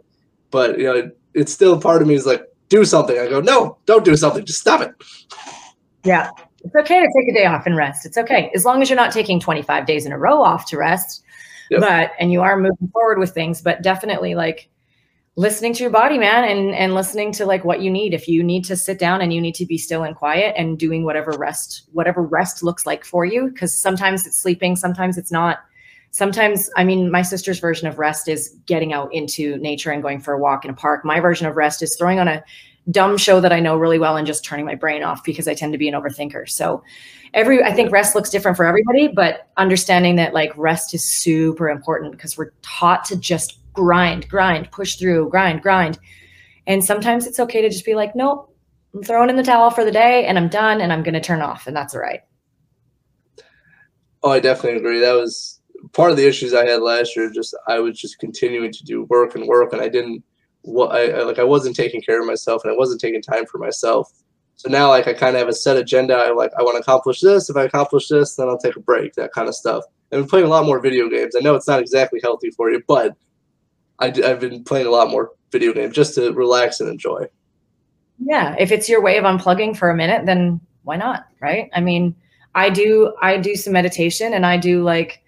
But 0.51 0.79
you 0.79 0.85
know, 0.85 0.95
it, 0.95 1.19
it's 1.35 1.53
still 1.53 1.81
part 1.81 2.03
of 2.03 2.09
me 2.09 2.15
is 2.15 2.27
like, 2.27 2.43
do 2.69 2.85
something. 2.85 3.19
I 3.19 3.29
go, 3.29 3.41
no, 3.41 3.79
don't 3.87 4.05
do 4.05 4.17
something. 4.17 4.45
Just 4.45 4.61
stop 4.61 4.81
it. 4.81 4.91
Yeah. 6.05 6.31
It's 6.65 6.75
okay 6.75 7.01
to 7.01 7.07
take 7.17 7.29
a 7.31 7.35
day 7.35 7.47
off 7.47 7.67
and 7.67 7.77
rest. 7.77 8.07
It's 8.07 8.17
okay. 8.17 8.51
As 8.55 8.65
long 8.65 8.83
as 8.83 8.89
you're 8.89 8.97
not 8.97 9.13
taking 9.13 9.41
25 9.41 9.85
days 9.87 10.07
in 10.07 10.13
a 10.13 10.19
row 10.19 10.43
off 10.43 10.65
to 10.67 10.77
rest. 10.79 11.23
Yep. 11.71 11.81
But 11.81 12.13
and 12.19 12.31
you 12.33 12.41
are 12.43 12.57
moving 12.57 12.89
forward 12.93 13.19
with 13.19 13.31
things, 13.33 13.61
but 13.63 13.83
definitely 13.83 14.35
like 14.35 14.69
listening 15.37 15.73
to 15.73 15.83
your 15.83 15.91
body 15.91 16.19
man 16.19 16.45
and 16.45 16.75
and 16.75 16.95
listening 16.95 17.33
to 17.33 17.47
like 17.47 17.65
what 17.65 17.81
you 17.81 17.91
need. 17.91 18.13
If 18.13 18.29
you 18.29 18.43
need 18.43 18.65
to 18.67 18.77
sit 18.77 18.99
down 18.99 19.21
and 19.23 19.33
you 19.33 19.41
need 19.41 19.55
to 19.57 19.67
be 19.67 19.79
still 19.79 20.03
and 20.03 20.15
quiet 20.15 20.55
and 20.59 20.79
doing 20.79 21.05
whatever 21.05 21.33
rest 21.33 21.89
whatever 21.93 22.23
rest 22.23 22.63
looks 22.63 22.85
like 22.85 23.05
for 23.05 23.25
you 23.25 23.49
because 23.49 23.75
sometimes 23.75 24.27
it's 24.27 24.41
sleeping 24.41 24.77
sometimes 24.77 25.17
it's 25.17 25.33
not. 25.33 25.61
Sometimes 26.11 26.69
i 26.77 26.85
mean 26.85 27.11
my 27.11 27.23
sister's 27.23 27.59
version 27.59 27.89
of 27.89 27.99
rest 27.99 28.29
is 28.29 28.55
getting 28.67 28.93
out 28.93 29.13
into 29.15 29.57
nature 29.59 29.91
and 29.91 30.03
going 30.03 30.21
for 30.21 30.35
a 30.35 30.39
walk 30.39 30.65
in 30.65 30.71
a 30.71 30.75
park. 30.75 31.05
My 31.05 31.21
version 31.21 31.47
of 31.47 31.57
rest 31.57 31.83
is 31.83 31.97
throwing 31.97 32.19
on 32.19 32.29
a 32.29 32.45
dumb 32.91 33.17
show 33.17 33.41
that 33.41 33.53
i 33.53 33.61
know 33.61 33.77
really 33.77 33.99
well 33.99 34.17
and 34.17 34.27
just 34.27 34.45
turning 34.45 34.67
my 34.67 34.75
brain 34.75 35.03
off 35.03 35.25
because 35.25 35.49
i 35.49 35.55
tend 35.55 35.73
to 35.73 35.79
be 35.79 35.89
an 35.89 35.95
overthinker. 35.95 36.47
So 36.51 36.83
every 37.33 37.63
i 37.63 37.73
think 37.73 37.91
rest 37.91 38.15
looks 38.15 38.29
different 38.29 38.59
for 38.59 38.67
everybody 38.67 39.09
but 39.09 39.49
understanding 39.57 40.17
that 40.17 40.35
like 40.35 40.53
rest 40.59 40.93
is 40.93 41.03
super 41.03 41.71
important 41.71 42.13
because 42.13 42.37
we're 42.37 42.51
taught 42.61 43.07
to 43.07 43.17
just 43.17 43.62
grind, 43.73 44.29
grind, 44.29 44.71
push 44.71 44.97
through, 44.97 45.31
grind, 45.31 45.63
grind. 45.63 45.99
And 46.67 46.85
sometimes 46.85 47.27
it's 47.27 47.41
okay 47.41 47.63
to 47.63 47.69
just 47.69 47.85
be 47.85 47.95
like, 47.95 48.15
nope, 48.15 48.55
I'm 48.95 49.03
throwing 49.03 49.31
in 49.31 49.37
the 49.37 49.43
towel 49.43 49.71
for 49.71 49.85
the 49.85 49.91
day 49.91 50.27
and 50.27 50.39
I'm 50.39 50.49
done 50.49 50.81
and 50.81 50.93
I'm 50.93 51.03
going 51.03 51.15
to 51.15 51.21
turn 51.21 51.43
off. 51.43 51.67
And 51.67 51.77
that's 51.77 51.95
all 51.95 52.01
right. 52.01 52.21
Oh, 54.23 54.31
I 54.31 54.41
definitely 54.41 54.79
agree. 54.79 55.01
That 55.01 55.15
was 55.15 55.61
part 55.93 56.11
of 56.11 56.17
the 56.17 56.27
issues 56.27 56.55
I 56.55 56.67
had 56.67 56.81
last 56.81 57.17
year. 57.17 57.31
Just 57.31 57.57
I 57.67 57.81
was 57.81 57.99
just 57.99 58.19
continuing 58.19 58.73
to 58.73 58.85
do 58.85 59.05
work 59.05 59.35
and 59.35 59.49
work, 59.49 59.73
and 59.73 59.83
I 59.83 59.89
didn't. 59.89 60.23
What 60.65 60.93
I, 60.93 61.11
I 61.11 61.23
like, 61.25 61.41
I 61.41 61.45
wasn't 61.45 61.75
taking 61.75 62.01
care 62.01 62.21
of 62.21 62.27
myself, 62.27 62.63
and 62.63 62.73
I 62.73 62.77
wasn't 62.77 63.01
taking 63.01 63.21
time 63.21 63.47
for 63.47 63.59
myself. 63.59 64.09
So 64.55 64.69
now, 64.69 64.91
like, 64.91 65.09
I 65.09 65.13
kind 65.13 65.35
of 65.35 65.41
have 65.41 65.49
a 65.49 65.53
set 65.53 65.77
agenda. 65.77 66.15
I 66.15 66.31
like, 66.31 66.53
I 66.57 66.63
want 66.63 66.77
to 66.77 66.83
accomplish 66.83 67.21
this. 67.21 67.51
If 67.51 67.57
I 67.57 67.65
accomplish 67.65 68.07
this, 68.07 68.37
then 68.37 68.49
I'll 68.49 68.59
take 68.59 68.77
a 68.77 68.81
break. 68.81 69.15
That 69.15 69.33
kind 69.33 69.49
of 69.49 69.57
stuff. 69.57 69.83
I've 70.13 70.21
been 70.21 70.29
playing 70.29 70.47
a 70.47 70.51
lot 70.51 70.67
more 70.67 70.79
video 70.79 71.09
games. 71.09 71.35
I 71.35 71.41
know 71.41 71.57
it's 71.57 71.67
not 71.67 71.81
exactly 71.81 72.21
healthy 72.23 72.51
for 72.51 72.71
you, 72.71 72.81
but 72.87 73.17
I, 73.99 74.13
have 74.25 74.41
been 74.41 74.65
playing 74.65 74.87
a 74.87 74.91
lot 74.91 75.11
more 75.11 75.33
video 75.51 75.73
games 75.73 75.95
just 75.95 76.15
to 76.17 76.33
relax 76.33 76.81
and 76.81 76.89
enjoy. 76.89 77.27
Yeah, 78.19 78.57
if 78.59 78.73
it's 78.73 78.89
your 78.89 79.03
way 79.03 79.19
of 79.19 79.25
unplugging 79.25 79.77
for 79.77 79.91
a 79.91 79.97
minute, 79.97 80.27
then 80.27 80.61
why 80.83 80.97
not? 80.97 81.27
Right? 81.41 81.71
I 81.73 81.81
mean, 81.81 82.15
I 82.55 82.71
do 82.71 83.15
I 83.21 83.39
do 83.39 83.57
some 83.57 83.73
meditation 83.73 84.35
and 84.35 84.45
I 84.45 84.57
do 84.57 84.83
like 84.83 85.23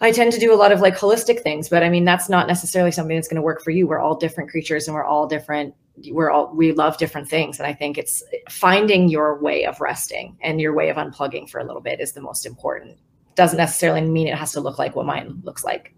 I 0.00 0.12
tend 0.12 0.32
to 0.34 0.40
do 0.40 0.52
a 0.52 0.56
lot 0.56 0.72
of 0.72 0.80
like 0.80 0.96
holistic 0.96 1.42
things, 1.42 1.68
but 1.68 1.82
I 1.82 1.88
mean 1.88 2.04
that's 2.04 2.28
not 2.28 2.46
necessarily 2.46 2.92
something 2.92 3.16
that's 3.16 3.28
going 3.28 3.36
to 3.36 3.42
work 3.42 3.62
for 3.62 3.70
you. 3.70 3.86
We're 3.86 3.98
all 3.98 4.16
different 4.16 4.50
creatures 4.50 4.86
and 4.86 4.94
we're 4.94 5.04
all 5.04 5.26
different 5.26 5.74
we're 6.10 6.30
all 6.30 6.54
we 6.54 6.72
love 6.72 6.98
different 6.98 7.26
things 7.26 7.58
and 7.58 7.66
I 7.66 7.72
think 7.72 7.96
it's 7.96 8.22
finding 8.50 9.08
your 9.08 9.40
way 9.40 9.64
of 9.64 9.80
resting 9.80 10.36
and 10.42 10.60
your 10.60 10.74
way 10.74 10.90
of 10.90 10.98
unplugging 10.98 11.48
for 11.48 11.58
a 11.58 11.64
little 11.64 11.80
bit 11.80 12.00
is 12.00 12.12
the 12.12 12.20
most 12.20 12.44
important. 12.44 12.98
Doesn't 13.34 13.56
necessarily 13.58 14.02
mean 14.02 14.28
it 14.28 14.36
has 14.36 14.52
to 14.52 14.60
look 14.60 14.78
like 14.78 14.94
what 14.94 15.06
mine 15.06 15.40
looks 15.42 15.64
like. 15.64 15.94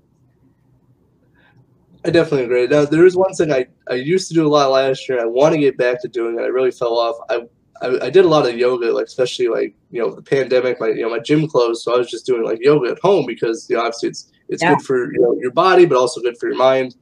I 2.09 2.11
definitely 2.11 2.45
agree. 2.45 2.67
Now, 2.67 2.87
there 2.87 3.05
is 3.05 3.19
one 3.19 3.35
thing 3.35 3.53
I, 3.53 3.67
I 3.87 3.95
used 3.95 4.29
to 4.29 4.35
do 4.35 4.47
a 4.47 4.49
lot 4.49 4.71
last 4.71 5.11
year. 5.11 5.21
I 5.21 5.27
want 5.27 5.55
to 5.55 5.61
get 5.61 5.77
back 5.77 6.01
to 6.01 6.09
doing 6.09 6.39
it. 6.39 6.43
I 6.43 6.47
really 6.47 6.71
fell 6.71 6.97
off. 6.99 7.17
I, 7.29 7.43
I, 7.83 8.07
I 8.07 8.11
did 8.11 8.25
a 8.25 8.29
lot 8.29 8.49
of 8.49 8.57
yoga, 8.57 8.91
like 8.95 9.05
especially 9.05 9.49
like 9.49 9.75
you 9.91 10.01
know 10.01 10.15
the 10.15 10.23
pandemic. 10.23 10.81
My 10.81 10.89
you 10.89 11.03
know 11.03 11.11
my 11.11 11.19
gym 11.19 11.47
closed, 11.47 11.83
so 11.83 11.95
I 11.95 11.99
was 11.99 12.11
just 12.11 12.25
doing 12.25 12.45
like 12.45 12.61
yoga 12.63 12.93
at 12.93 12.99
home 13.01 13.27
because 13.27 13.67
you 13.69 13.77
know 13.77 13.83
obviously 13.83 14.09
it's 14.09 14.33
it's 14.49 14.63
yeah. 14.63 14.75
good 14.75 14.87
for 14.87 15.13
you 15.13 15.21
know 15.21 15.37
your 15.39 15.51
body, 15.51 15.85
but 15.85 15.99
also 15.99 16.23
good 16.23 16.39
for 16.39 16.49
your 16.49 16.57
mind. 16.57 16.97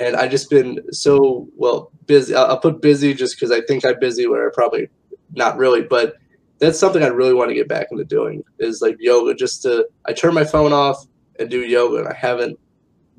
And 0.00 0.16
I 0.16 0.26
just 0.26 0.50
been 0.50 0.80
so 0.92 1.48
well 1.54 1.92
busy. 2.06 2.34
I'll, 2.34 2.46
I'll 2.46 2.58
put 2.58 2.82
busy 2.82 3.14
just 3.14 3.36
because 3.36 3.52
I 3.52 3.60
think 3.60 3.86
I'm 3.86 4.00
busy, 4.00 4.26
where 4.26 4.48
I 4.48 4.50
probably 4.52 4.88
not 5.34 5.56
really, 5.56 5.82
but 5.82 6.16
that's 6.58 6.80
something 6.80 7.04
I 7.04 7.08
really 7.08 7.34
want 7.34 7.50
to 7.50 7.54
get 7.54 7.68
back 7.68 7.86
into 7.92 8.04
doing 8.04 8.42
is 8.58 8.82
like 8.82 8.96
yoga. 8.98 9.34
Just 9.34 9.62
to 9.62 9.86
I 10.04 10.14
turn 10.14 10.34
my 10.34 10.44
phone 10.44 10.72
off 10.72 11.06
and 11.38 11.48
do 11.48 11.60
yoga, 11.60 11.98
and 11.98 12.08
I 12.08 12.14
haven't 12.14 12.58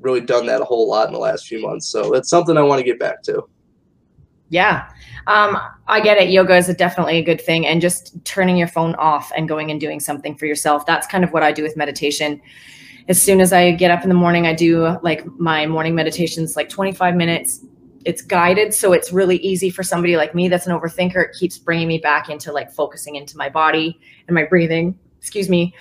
really 0.00 0.20
done 0.20 0.46
that 0.46 0.60
a 0.60 0.64
whole 0.64 0.88
lot 0.88 1.06
in 1.06 1.12
the 1.12 1.18
last 1.18 1.46
few 1.46 1.60
months. 1.60 1.88
So 1.88 2.14
it's 2.14 2.28
something 2.28 2.56
I 2.56 2.62
want 2.62 2.80
to 2.80 2.84
get 2.84 2.98
back 2.98 3.22
to. 3.24 3.46
Yeah. 4.48 4.88
Um, 5.26 5.56
I 5.86 6.00
get 6.00 6.18
it. 6.18 6.30
Yoga 6.30 6.56
is 6.56 6.68
a 6.68 6.74
definitely 6.74 7.18
a 7.18 7.22
good 7.22 7.40
thing. 7.40 7.66
And 7.66 7.80
just 7.80 8.22
turning 8.24 8.56
your 8.56 8.68
phone 8.68 8.94
off 8.96 9.30
and 9.36 9.48
going 9.48 9.70
and 9.70 9.80
doing 9.80 10.00
something 10.00 10.34
for 10.36 10.46
yourself. 10.46 10.84
That's 10.86 11.06
kind 11.06 11.22
of 11.22 11.32
what 11.32 11.42
I 11.42 11.52
do 11.52 11.62
with 11.62 11.76
meditation. 11.76 12.40
As 13.08 13.20
soon 13.20 13.40
as 13.40 13.52
I 13.52 13.72
get 13.72 13.90
up 13.90 14.02
in 14.02 14.08
the 14.08 14.14
morning, 14.14 14.46
I 14.46 14.54
do 14.54 14.98
like 15.02 15.24
my 15.38 15.66
morning 15.66 15.94
meditations, 15.94 16.56
like 16.56 16.68
25 16.68 17.14
minutes. 17.14 17.64
It's 18.04 18.22
guided. 18.22 18.74
So 18.74 18.92
it's 18.92 19.12
really 19.12 19.36
easy 19.36 19.70
for 19.70 19.82
somebody 19.82 20.16
like 20.16 20.34
me 20.34 20.48
that's 20.48 20.66
an 20.66 20.76
overthinker. 20.76 21.26
It 21.26 21.36
keeps 21.38 21.58
bringing 21.58 21.86
me 21.86 21.98
back 21.98 22.28
into 22.28 22.50
like 22.50 22.72
focusing 22.72 23.16
into 23.16 23.36
my 23.36 23.48
body 23.48 24.00
and 24.26 24.34
my 24.34 24.44
breathing. 24.44 24.98
Excuse 25.18 25.48
me. 25.48 25.74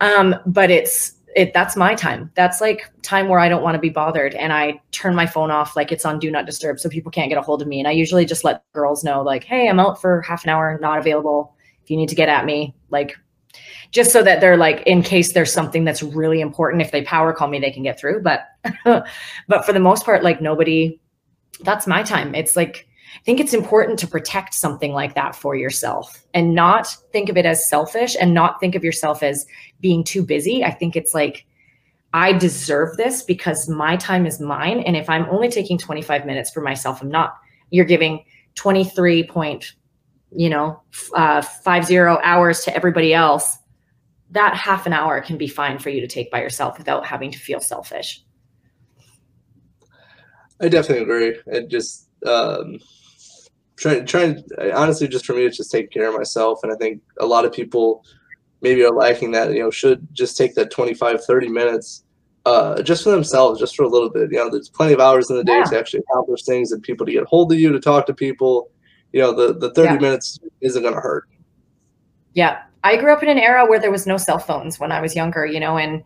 Um, 0.00 0.34
but 0.46 0.70
it's 0.70 1.14
it 1.34 1.52
that's 1.52 1.76
my 1.76 1.94
time. 1.94 2.30
That's 2.34 2.60
like 2.60 2.90
time 3.02 3.28
where 3.28 3.40
I 3.40 3.48
don't 3.48 3.62
want 3.62 3.74
to 3.74 3.80
be 3.80 3.88
bothered 3.88 4.34
and 4.34 4.52
I 4.52 4.80
turn 4.90 5.14
my 5.14 5.26
phone 5.26 5.50
off 5.50 5.76
like 5.76 5.92
it's 5.92 6.04
on 6.04 6.18
do 6.18 6.30
not 6.30 6.46
disturb 6.46 6.78
so 6.78 6.88
people 6.88 7.10
can't 7.10 7.28
get 7.28 7.38
a 7.38 7.42
hold 7.42 7.62
of 7.62 7.68
me. 7.68 7.78
And 7.78 7.88
I 7.88 7.92
usually 7.92 8.24
just 8.24 8.44
let 8.44 8.64
girls 8.72 9.02
know 9.04 9.22
like, 9.22 9.44
hey, 9.44 9.68
I'm 9.68 9.80
out 9.80 10.00
for 10.00 10.22
half 10.22 10.44
an 10.44 10.50
hour, 10.50 10.78
not 10.80 10.98
available. 10.98 11.54
If 11.82 11.90
you 11.90 11.96
need 11.96 12.08
to 12.10 12.14
get 12.14 12.28
at 12.28 12.44
me, 12.44 12.74
like 12.90 13.16
just 13.90 14.12
so 14.12 14.22
that 14.22 14.40
they're 14.40 14.56
like 14.56 14.82
in 14.86 15.02
case 15.02 15.32
there's 15.32 15.52
something 15.52 15.84
that's 15.84 16.02
really 16.02 16.40
important, 16.40 16.82
if 16.82 16.92
they 16.92 17.02
power 17.02 17.32
call 17.32 17.48
me, 17.48 17.58
they 17.58 17.70
can 17.70 17.82
get 17.82 17.98
through. 17.98 18.22
But 18.22 18.46
but 18.84 19.64
for 19.64 19.72
the 19.72 19.80
most 19.80 20.04
part, 20.04 20.22
like 20.22 20.40
nobody 20.40 20.98
that's 21.60 21.86
my 21.86 22.02
time. 22.02 22.34
It's 22.34 22.56
like 22.56 22.86
I 23.14 23.18
think 23.24 23.40
it's 23.40 23.52
important 23.52 23.98
to 24.00 24.06
protect 24.06 24.54
something 24.54 24.92
like 24.92 25.14
that 25.14 25.36
for 25.36 25.54
yourself 25.54 26.24
and 26.32 26.54
not 26.54 26.96
think 27.12 27.28
of 27.28 27.36
it 27.36 27.44
as 27.44 27.68
selfish 27.68 28.16
and 28.18 28.32
not 28.32 28.58
think 28.58 28.74
of 28.74 28.82
yourself 28.82 29.22
as 29.22 29.46
being 29.82 30.04
too 30.04 30.24
busy. 30.24 30.64
I 30.64 30.70
think 30.70 30.96
it's 30.96 31.12
like, 31.12 31.44
I 32.14 32.32
deserve 32.32 32.96
this 32.96 33.22
because 33.22 33.68
my 33.68 33.96
time 33.96 34.26
is 34.26 34.40
mine. 34.40 34.80
And 34.80 34.96
if 34.96 35.10
I'm 35.10 35.26
only 35.30 35.48
taking 35.48 35.76
25 35.76 36.24
minutes 36.24 36.50
for 36.50 36.60
myself, 36.62 37.02
I'm 37.02 37.10
not, 37.10 37.36
you're 37.70 37.84
giving 37.84 38.24
23 38.54 39.24
point, 39.24 39.74
you 40.30 40.48
know, 40.48 40.80
uh, 41.14 41.42
five 41.42 41.84
zero 41.84 42.18
hours 42.22 42.64
to 42.64 42.74
everybody 42.74 43.12
else. 43.12 43.58
That 44.30 44.54
half 44.54 44.86
an 44.86 44.92
hour 44.92 45.20
can 45.20 45.36
be 45.36 45.48
fine 45.48 45.78
for 45.78 45.90
you 45.90 46.00
to 46.00 46.06
take 46.06 46.30
by 46.30 46.40
yourself 46.40 46.78
without 46.78 47.04
having 47.04 47.30
to 47.32 47.38
feel 47.38 47.60
selfish. 47.60 48.22
I 50.60 50.68
definitely 50.68 51.02
agree. 51.02 51.38
And 51.46 51.68
just, 51.68 52.08
um, 52.26 52.78
trying 53.76 54.06
trying 54.06 54.44
honestly 54.74 55.08
just 55.08 55.26
for 55.26 55.32
me 55.32 55.44
it's 55.44 55.56
just 55.56 55.72
taking 55.72 55.90
care 55.90 56.08
of 56.08 56.14
myself 56.14 56.60
and 56.62 56.72
i 56.72 56.76
think 56.76 57.02
a 57.18 57.26
lot 57.26 57.44
of 57.44 57.52
people 57.52 58.04
maybe 58.62 58.82
are 58.84 58.90
lacking 58.90 59.32
that 59.32 59.52
you 59.52 59.60
know 59.60 59.70
should 59.70 60.06
just 60.12 60.36
take 60.36 60.54
that 60.54 60.70
25 60.70 61.24
30 61.24 61.48
minutes 61.48 62.04
uh, 62.44 62.82
just 62.82 63.04
for 63.04 63.10
themselves 63.10 63.60
just 63.60 63.76
for 63.76 63.84
a 63.84 63.88
little 63.88 64.10
bit. 64.10 64.32
You 64.32 64.38
know 64.38 64.50
there's 64.50 64.68
plenty 64.68 64.92
of 64.92 65.00
hours 65.00 65.30
in 65.30 65.36
the 65.36 65.44
day 65.44 65.58
yeah. 65.58 65.64
to 65.64 65.78
actually 65.78 66.00
accomplish 66.10 66.42
things 66.42 66.72
and 66.72 66.82
people 66.82 67.06
to 67.06 67.12
get 67.12 67.24
hold 67.24 67.52
of 67.52 67.58
you 67.58 67.70
to 67.70 67.80
talk 67.80 68.06
to 68.06 68.14
people. 68.14 68.70
You 69.12 69.20
know 69.20 69.32
the 69.32 69.54
the 69.54 69.72
30 69.74 69.94
yeah. 69.94 70.00
minutes 70.00 70.38
isn't 70.60 70.82
going 70.82 70.94
to 70.94 71.00
hurt. 71.00 71.28
Yeah. 72.34 72.62
I 72.84 72.96
grew 72.96 73.12
up 73.12 73.22
in 73.22 73.28
an 73.28 73.38
era 73.38 73.64
where 73.64 73.78
there 73.78 73.92
was 73.92 74.08
no 74.08 74.16
cell 74.16 74.40
phones 74.40 74.80
when 74.80 74.90
i 74.90 75.00
was 75.00 75.14
younger 75.14 75.46
you 75.46 75.60
know 75.60 75.78
and 75.78 76.02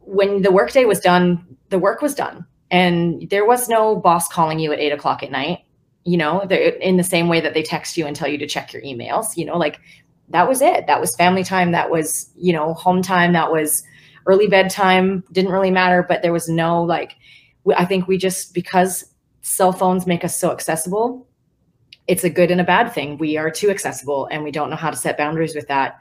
when 0.00 0.42
the 0.42 0.52
workday 0.52 0.84
was 0.84 1.00
done 1.00 1.42
the 1.70 1.78
work 1.78 2.02
was 2.02 2.14
done. 2.14 2.44
And 2.72 3.28
there 3.30 3.46
was 3.46 3.68
no 3.68 3.96
boss 3.96 4.28
calling 4.28 4.60
you 4.60 4.72
at 4.72 4.78
eight 4.78 4.92
o'clock 4.92 5.22
at 5.22 5.30
night 5.30 5.60
you 6.04 6.16
know, 6.16 6.40
in 6.40 6.96
the 6.96 7.04
same 7.04 7.28
way 7.28 7.40
that 7.40 7.52
they 7.52 7.62
text 7.62 7.96
you 7.96 8.06
and 8.06 8.16
tell 8.16 8.26
you 8.28 8.38
to 8.38 8.46
check 8.46 8.72
your 8.72 8.82
emails, 8.82 9.36
you 9.36 9.44
know, 9.44 9.58
like 9.58 9.80
that 10.30 10.48
was 10.48 10.62
it. 10.62 10.86
That 10.86 11.00
was 11.00 11.14
family 11.16 11.44
time. 11.44 11.72
That 11.72 11.90
was, 11.90 12.30
you 12.36 12.52
know, 12.52 12.74
home 12.74 13.02
time. 13.02 13.32
That 13.32 13.52
was 13.52 13.82
early 14.26 14.46
bedtime. 14.46 15.24
Didn't 15.32 15.52
really 15.52 15.70
matter, 15.70 16.04
but 16.08 16.22
there 16.22 16.32
was 16.32 16.48
no 16.48 16.82
like, 16.82 17.16
I 17.76 17.84
think 17.84 18.06
we 18.06 18.16
just, 18.16 18.54
because 18.54 19.04
cell 19.42 19.72
phones 19.72 20.06
make 20.06 20.24
us 20.24 20.36
so 20.36 20.50
accessible, 20.50 21.26
it's 22.06 22.24
a 22.24 22.30
good 22.30 22.50
and 22.50 22.60
a 22.60 22.64
bad 22.64 22.92
thing. 22.92 23.18
We 23.18 23.36
are 23.36 23.50
too 23.50 23.70
accessible 23.70 24.28
and 24.30 24.42
we 24.42 24.50
don't 24.50 24.70
know 24.70 24.76
how 24.76 24.90
to 24.90 24.96
set 24.96 25.18
boundaries 25.18 25.54
with 25.54 25.68
that. 25.68 25.98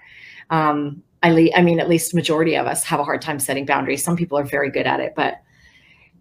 Um, 0.49 1.03
I, 1.21 1.31
le- 1.31 1.53
I 1.55 1.61
mean, 1.61 1.79
at 1.79 1.89
least 1.89 2.13
majority 2.13 2.55
of 2.55 2.65
us 2.65 2.83
have 2.85 2.99
a 2.99 3.03
hard 3.03 3.21
time 3.21 3.39
setting 3.39 3.65
boundaries. 3.65 4.03
Some 4.03 4.15
people 4.15 4.37
are 4.37 4.43
very 4.43 4.71
good 4.71 4.87
at 4.87 4.99
it, 4.99 5.13
but 5.15 5.41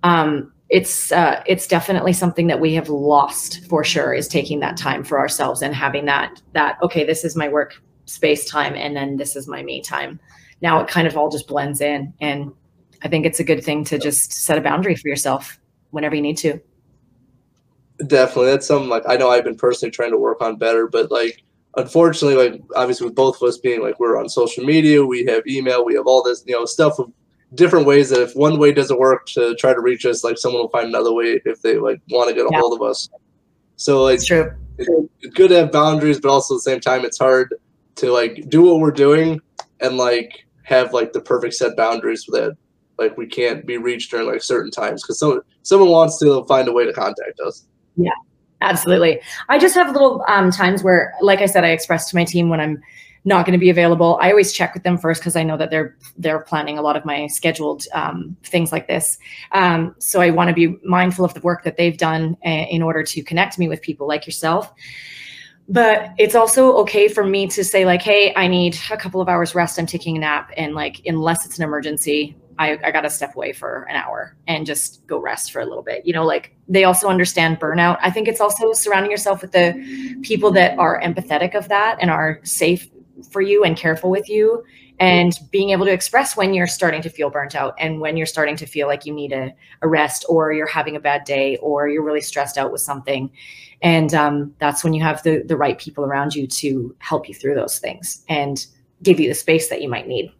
um, 0.03 0.53
it's 0.69 1.13
uh, 1.13 1.43
it's 1.47 1.67
definitely 1.67 2.13
something 2.13 2.47
that 2.49 2.61
we 2.61 2.75
have 2.75 2.89
lost 2.89 3.65
for 3.69 3.83
sure 3.83 4.13
is 4.13 4.29
taking 4.29 4.61
that 4.61 4.77
time 4.77 5.03
for 5.03 5.19
ourselves 5.19 5.63
and 5.63 5.75
having 5.75 6.05
that 6.05 6.43
that 6.53 6.77
okay 6.83 7.05
this 7.05 7.25
is 7.25 7.35
my 7.35 7.49
work 7.49 7.81
space 8.09 8.49
time 8.49 8.75
and 8.75 8.97
then 8.97 9.17
this 9.17 9.37
is 9.37 9.49
my 9.49 9.63
me 9.63 9.81
time 9.81 10.19
now 10.61 10.81
it 10.81 10.89
kind 10.89 11.07
of 11.07 11.17
all 11.17 11.31
just 11.31 11.47
blends 11.47 11.81
in 11.81 12.13
and 12.21 12.53
i 13.03 13.09
think 13.09 13.27
it's 13.27 13.41
a 13.41 13.45
good 13.45 13.63
thing 13.63 13.85
to 13.85 13.99
just 13.99 14.33
set 14.33 14.59
a 14.59 14.61
boundary 14.61 14.97
for 14.97 15.09
yourself 15.09 15.59
whenever 15.91 16.15
you 16.15 16.23
need 16.23 16.37
to 16.37 16.61
definitely 18.07 18.51
that's 18.51 18.67
something 18.67 18.89
like 18.89 19.03
i 19.09 19.17
know 19.17 19.31
i've 19.31 19.45
been 19.45 19.57
personally 19.57 19.91
trying 19.91 20.11
to 20.11 20.19
work 20.19 20.41
on 20.41 20.57
better 20.57 20.87
but 20.87 21.11
like 21.11 21.43
unfortunately 21.77 22.51
like 22.51 22.63
obviously 22.77 23.07
with 23.07 23.15
both 23.15 23.37
of 23.37 23.43
us 23.43 23.59
being 23.59 23.83
like 23.83 23.99
we're 24.01 24.19
on 24.19 24.29
social 24.29 24.65
media 24.65 25.05
we 25.05 25.25
have 25.25 25.47
email 25.47 25.85
we 25.85 25.95
have 25.95 26.07
all 26.07 26.23
this 26.23 26.43
you 26.47 26.55
know 26.55 26.65
stuff 26.65 26.99
of 26.99 27.13
different 27.55 27.87
ways 27.87 28.11
that 28.11 28.21
if 28.21 28.35
one 28.37 28.59
way 28.59 28.73
doesn't 28.73 28.99
work 28.99 29.27
to 29.27 29.55
try 29.57 29.73
to 29.73 29.81
reach 29.81 30.05
us, 30.05 30.25
like 30.25 30.39
someone 30.39 30.63
will 30.63 30.69
find 30.69 30.89
another 30.89 31.13
way 31.13 31.41
if 31.45 31.63
they 31.63 31.79
like 31.79 32.01
want 32.11 32.29
to 32.29 32.35
get 32.35 32.45
a 32.45 32.49
yeah. 32.51 32.61
hold 32.61 32.75
of 32.75 32.87
us. 32.87 33.09
So 33.77 34.03
like, 34.03 34.23
true. 34.23 34.53
it's 34.77 35.35
good 35.35 35.49
to 35.49 35.57
have 35.57 35.73
boundaries, 35.73 36.21
but 36.21 36.31
also 36.31 36.55
at 36.55 36.59
the 36.59 36.63
same 36.63 36.81
time, 36.81 37.05
it's 37.05 37.19
hard 37.19 37.55
to 37.99 38.13
like 38.13 38.49
do 38.49 38.63
what 38.63 38.81
we're 38.81 38.91
doing 38.91 39.41
and 39.81 39.97
like 39.97 40.47
have 40.63 40.93
like 40.93 41.13
the 41.13 41.21
perfect 41.21 41.55
set 41.55 41.77
boundaries 41.77 42.25
that 42.29 42.57
like 42.99 43.17
we 43.17 43.27
can't 43.27 43.67
be 43.67 43.77
reached 43.77 44.11
during 44.11 44.27
like 44.27 44.43
certain 44.43 44.71
times 44.71 45.03
because 45.03 45.19
someone 45.19 45.41
someone 45.63 45.91
wants 45.91 46.19
to 46.19 46.45
find 46.45 46.69
a 46.69 46.73
way 46.73 46.85
to 46.85 46.93
contact 46.93 47.41
us. 47.47 47.67
Yeah, 47.97 48.11
absolutely. 48.61 49.21
I 49.49 49.59
just 49.59 49.75
have 49.75 49.93
little 49.93 50.25
um, 50.29 50.51
times 50.51 50.83
where, 50.83 51.15
like 51.21 51.41
I 51.41 51.47
said, 51.47 51.65
I 51.65 51.71
express 51.71 52.11
to 52.11 52.17
my 52.17 52.25
team 52.25 52.49
when 52.49 52.61
I'm 52.61 52.81
not 53.25 53.45
going 53.45 53.53
to 53.53 53.59
be 53.59 53.71
available. 53.71 54.19
I 54.21 54.31
always 54.31 54.53
check 54.53 54.75
with 54.75 54.85
them 54.85 54.97
first 54.97 55.21
because 55.21 55.37
I 55.37 55.43
know 55.43 55.57
that 55.57 55.71
they're 55.71 55.97
they're 56.17 56.41
planning 56.41 56.79
a 56.79 56.83
lot 56.83 56.97
of 56.97 57.05
my 57.05 57.27
scheduled 57.27 57.85
um, 57.93 58.37
things 58.45 58.73
like 58.73 58.89
this. 58.89 59.19
Um, 59.53 59.95
so 59.99 60.21
I 60.21 60.31
want 60.31 60.49
to 60.49 60.55
be 60.55 60.77
mindful 60.85 61.25
of 61.25 61.35
the 61.35 61.41
work 61.41 61.65
that 61.65 61.77
they've 61.77 61.97
done 61.97 62.37
uh, 62.45 62.49
in 62.49 62.83
order 62.83 63.03
to 63.03 63.23
connect 63.23 63.59
me 63.59 63.69
with 63.69 63.83
people 63.83 64.07
like 64.07 64.27
yourself. 64.27 64.73
But 65.69 66.13
it's 66.19 66.35
also 66.35 66.77
okay 66.79 67.09
for 67.09 67.25
me 67.25 67.47
to 67.49 67.63
say 67.63 67.85
like, 67.85 68.01
hey, 68.01 68.33
I 68.35 68.49
need 68.49 68.79
a 68.91 68.97
couple 68.97 69.21
of 69.21 69.29
hours 69.29 69.55
rest. 69.55 69.79
I'm 69.79 69.87
taking 69.87 70.17
a 70.17 70.21
nap, 70.21 70.51
and 70.57 70.75
like, 70.75 71.03
unless 71.05 71.45
it's 71.45 71.59
an 71.59 71.65
emergency, 71.65 72.37
I, 72.59 72.79
I 72.83 72.91
got 72.91 73.03
to 73.03 73.11
step 73.11 73.37
away 73.37 73.53
for 73.53 73.87
an 73.89 73.97
hour 73.97 74.37
and 74.47 74.67
just 74.67 75.07
go 75.07 75.21
rest 75.21 75.53
for 75.53 75.61
a 75.61 75.67
little 75.67 75.83
bit. 75.83 76.05
You 76.05 76.13
know, 76.13 76.25
like 76.25 76.57
they 76.69 76.85
also 76.85 77.09
understand 77.09 77.61
burnout. 77.61 77.99
I 78.03 78.11
think 78.11 78.29
it's 78.29 78.41
also 78.41 78.73
surrounding 78.73 79.11
yourself 79.11 79.43
with 79.43 79.53
the 79.53 80.21
people 80.23 80.51
that 80.53 80.79
are 80.79 81.01
empathetic 81.01 81.55
of 81.55 81.69
that 81.69 81.99
and 82.01 82.11
are 82.11 82.41
safe 82.43 82.89
for 83.31 83.41
you 83.41 83.63
and 83.63 83.77
careful 83.77 84.11
with 84.11 84.29
you 84.29 84.65
and 85.01 85.33
being 85.53 85.71
able 85.71 85.85
to 85.87 85.93
express 85.93 86.37
when 86.37 86.55
you're 86.55 86.67
starting 86.67 87.03
to 87.03 87.09
feel 87.09 87.31
burnt 87.31 87.55
out 87.55 87.75
and 87.79 88.01
when 88.01 88.17
you're 88.17 88.27
starting 88.27 88.57
to 88.57 88.67
feel 88.67 88.89
like 88.89 89.07
you 89.07 89.13
need 89.13 89.33
a, 89.33 89.53
a 89.83 89.89
rest 89.89 90.25
or 90.29 90.53
you're 90.53 90.67
having 90.67 90.97
a 90.97 91.01
bad 91.01 91.25
day 91.25 91.57
or 91.59 91.89
you're 91.89 92.03
really 92.03 92.21
stressed 92.21 92.59
out 92.59 92.73
with 92.73 92.81
something 92.81 93.31
and 93.83 94.13
um, 94.15 94.55
that's 94.59 94.83
when 94.83 94.93
you 94.93 95.03
have 95.03 95.23
the, 95.23 95.43
the 95.47 95.57
right 95.57 95.79
people 95.79 96.05
around 96.05 96.35
you 96.35 96.47
to 96.47 96.95
help 96.99 97.29
you 97.29 97.35
through 97.35 97.55
those 97.55 97.79
things 97.79 98.25
and 98.29 98.67
give 99.03 99.21
you 99.21 99.29
the 99.29 99.35
space 99.35 99.69
that 99.69 99.81
you 99.83 99.89
might 99.89 100.09
need 100.09 100.33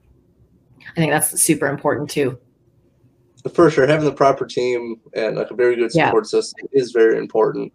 i 0.91 0.95
think 0.95 1.13
that's 1.13 1.41
super 1.41 1.67
important 1.67 2.09
too 2.11 2.39
For 3.55 3.71
sure, 3.71 3.87
having 3.87 4.05
the 4.05 4.13
proper 4.13 4.45
team 4.47 4.97
and 5.15 5.37
like 5.37 5.51
a 5.51 5.55
very 5.55 5.77
good 5.77 5.91
Yeah. 5.95 6.07
support 6.09 6.27
system 6.27 6.67
is 6.73 6.91
very 6.91 7.17
important. 7.19 7.73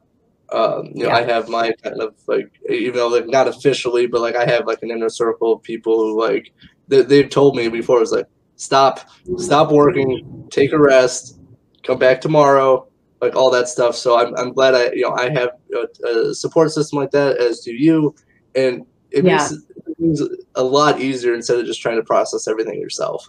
Um, 0.52 0.92
you 0.94 1.04
know, 1.04 1.10
Yeah. 1.10 1.16
I 1.16 1.24
have 1.24 1.48
my 1.50 1.72
kind 1.82 2.00
of 2.02 2.14
like, 2.28 2.52
even 2.70 2.96
though 2.96 3.08
like 3.08 3.28
not 3.28 3.48
officially, 3.48 4.06
but 4.06 4.20
like 4.22 4.36
I 4.36 4.46
have 4.46 4.68
like 4.68 4.84
an 4.84 4.92
inner 4.92 5.10
circle 5.10 5.54
of 5.54 5.64
people 5.64 5.98
who 5.98 6.20
like 6.20 6.52
they, 6.90 7.02
they've 7.02 7.30
told 7.30 7.56
me 7.56 7.70
before. 7.70 8.02
It's 8.02 8.12
like 8.12 8.28
stop, 8.58 9.00
stop 9.38 9.72
working, 9.72 10.46
take 10.52 10.74
a 10.74 10.78
rest, 10.78 11.40
come 11.84 11.98
back 11.98 12.20
tomorrow, 12.22 12.86
like 13.24 13.36
all 13.36 13.50
that 13.52 13.68
stuff. 13.70 13.96
So 13.96 14.18
I'm 14.20 14.36
I'm 14.36 14.54
glad 14.54 14.76
I 14.76 14.92
you 14.92 15.02
know 15.02 15.14
I 15.16 15.30
have 15.30 15.50
a, 15.74 16.08
a 16.08 16.34
support 16.34 16.72
system 16.72 17.00
like 17.00 17.12
that, 17.12 17.38
as 17.38 17.62
do 17.62 17.74
you, 17.74 18.14
and 18.56 18.86
it 19.12 19.24
Yeah. 19.24 19.38
makes 19.38 19.56
things 19.98 20.22
a 20.56 20.64
lot 20.64 21.00
easier 21.00 21.34
instead 21.34 21.60
of 21.60 21.66
just 21.66 21.82
trying 21.82 21.98
to 21.98 22.04
process 22.04 22.48
everything 22.48 22.80
yourself. 22.80 23.28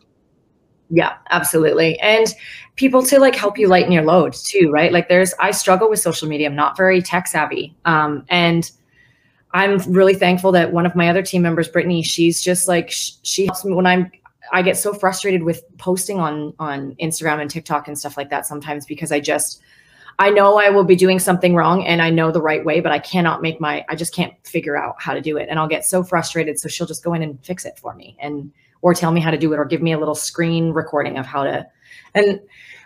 Yeah, 0.90 1.14
absolutely. 1.30 1.99
And 2.01 2.26
people 2.76 3.03
to 3.05 3.18
like 3.18 3.34
help 3.34 3.59
you 3.59 3.68
lighten 3.68 3.92
your 3.92 4.05
load 4.05 4.34
too, 4.34 4.70
right? 4.70 4.92
Like 4.92 5.09
there's 5.09 5.32
I 5.40 5.51
struggle 5.51 5.88
with 5.88 5.99
social 6.01 6.28
media. 6.28 6.49
I'm 6.49 6.57
not 6.57 6.76
very 6.76 7.01
tech 7.01 7.26
savvy. 7.26 7.74
Um 7.84 8.24
and 8.28 8.70
I'm 9.53 9.78
really 9.92 10.14
thankful 10.14 10.51
that 10.53 10.72
one 10.72 10.84
of 10.84 10.97
my 10.97 11.09
other 11.09 11.22
team 11.22 11.42
members, 11.42 11.68
Brittany, 11.68 12.03
she's 12.03 12.42
just 12.42 12.66
like 12.66 12.90
sh- 12.90 13.12
she 13.22 13.47
helps 13.47 13.64
me 13.64 13.72
when 13.72 13.86
I'm 13.86 14.11
I 14.53 14.62
get 14.62 14.76
so 14.76 14.92
frustrated 14.92 15.42
with 15.42 15.64
posting 15.78 16.18
on 16.20 16.53
on 16.59 16.97
Instagram 17.01 17.40
and 17.40 17.51
TikTok 17.51 17.88
and 17.88 17.99
stuff 17.99 18.16
like 18.16 18.30
that 18.30 18.47
sometimes 18.47 18.84
because 18.84 19.11
I 19.11 19.20
just 19.20 19.62
I 20.19 20.31
know 20.31 20.59
I 20.59 20.71
will 20.71 20.85
be 20.85 20.97
doing 20.97 21.19
something 21.19 21.55
wrong 21.55 21.85
and 21.85 22.01
I 22.01 22.11
know 22.11 22.31
the 22.31 22.43
right 22.43 22.65
way, 22.65 22.81
but 22.81 22.93
I 22.93 22.99
cannot 22.99 23.43
make 23.43 23.61
my 23.61 23.85
I 23.89 23.97
just 23.97 24.15
can't 24.15 24.35
figure 24.47 24.77
out 24.77 24.97
how 24.99 25.15
to 25.15 25.21
do 25.21 25.37
it. 25.37 25.49
And 25.49 25.59
I'll 25.59 25.69
get 25.69 25.85
so 25.85 26.03
frustrated. 26.03 26.59
So 26.59 26.69
she'll 26.69 26.87
just 26.87 27.05
go 27.05 27.15
in 27.15 27.23
and 27.23 27.43
fix 27.45 27.65
it 27.65 27.79
for 27.79 27.95
me 27.95 28.17
and 28.21 28.53
or 28.83 28.95
tell 28.95 29.12
me 29.12 29.21
how 29.21 29.31
to 29.31 29.39
do 29.39 29.53
it 29.53 29.59
or 29.59 29.65
give 29.65 29.83
me 29.83 29.93
a 29.93 29.99
little 29.99 30.15
screen 30.15 30.71
recording 30.71 31.19
of 31.19 31.27
how 31.27 31.43
to 31.43 31.67
and 32.15 32.41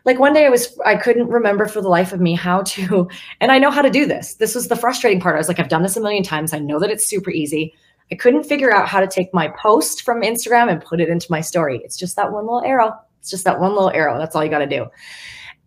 like 0.04 0.18
one 0.18 0.32
day 0.32 0.46
I 0.46 0.48
was 0.48 0.78
I 0.84 0.96
couldn't 0.96 1.28
remember 1.28 1.66
for 1.66 1.80
the 1.80 1.88
life 1.88 2.12
of 2.12 2.20
me 2.20 2.34
how 2.34 2.62
to 2.62 3.08
and 3.40 3.52
I 3.52 3.58
know 3.58 3.70
how 3.70 3.82
to 3.82 3.90
do 3.90 4.06
this. 4.06 4.34
This 4.34 4.54
was 4.54 4.68
the 4.68 4.76
frustrating 4.76 5.20
part. 5.20 5.34
I 5.34 5.38
was 5.38 5.48
like 5.48 5.60
I've 5.60 5.68
done 5.68 5.82
this 5.82 5.96
a 5.96 6.00
million 6.00 6.22
times. 6.22 6.52
I 6.52 6.58
know 6.58 6.78
that 6.78 6.90
it's 6.90 7.06
super 7.06 7.30
easy. 7.30 7.74
I 8.10 8.14
couldn't 8.14 8.44
figure 8.44 8.72
out 8.72 8.88
how 8.88 9.00
to 9.00 9.06
take 9.06 9.34
my 9.34 9.48
post 9.48 10.02
from 10.02 10.22
Instagram 10.22 10.70
and 10.70 10.82
put 10.82 11.00
it 11.00 11.10
into 11.10 11.26
my 11.30 11.42
story. 11.42 11.82
It's 11.84 11.96
just 11.96 12.16
that 12.16 12.32
one 12.32 12.44
little 12.44 12.62
arrow. 12.62 12.98
It's 13.20 13.30
just 13.30 13.44
that 13.44 13.60
one 13.60 13.72
little 13.72 13.90
arrow. 13.90 14.18
That's 14.18 14.34
all 14.34 14.42
you 14.42 14.50
got 14.50 14.60
to 14.60 14.66
do. 14.66 14.86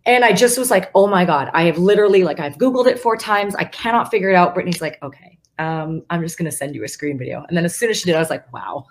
And 0.06 0.26
I 0.26 0.34
just 0.34 0.58
was 0.58 0.72
like, 0.72 0.90
oh 0.96 1.08
my 1.08 1.26
God, 1.26 1.52
I 1.54 1.64
have 1.64 1.78
literally, 1.78 2.24
like, 2.24 2.40
I've 2.40 2.58
Googled 2.58 2.88
it 2.88 3.00
four 3.00 3.16
times. 3.18 3.56
I 3.56 3.66
cannot 3.66 4.10
figure 4.10 4.30
it 4.30 4.36
out. 4.36 4.54
Brittany's 4.54 4.82
like, 4.82 5.02
okay, 5.04 5.38
um, 5.60 6.02
I'm 6.10 6.22
just 6.22 6.38
going 6.38 6.50
to 6.50 6.56
send 6.56 6.74
you 6.74 6.84
a 6.84 6.88
screen 6.88 7.18
video. 7.18 7.46
And 7.48 7.56
then 7.56 7.66
as 7.66 7.76
soon 7.76 7.90
as 7.92 7.98
she 7.98 8.06
did, 8.06 8.16
I 8.16 8.20
was 8.20 8.30
like, 8.30 8.52
wow. 8.52 8.86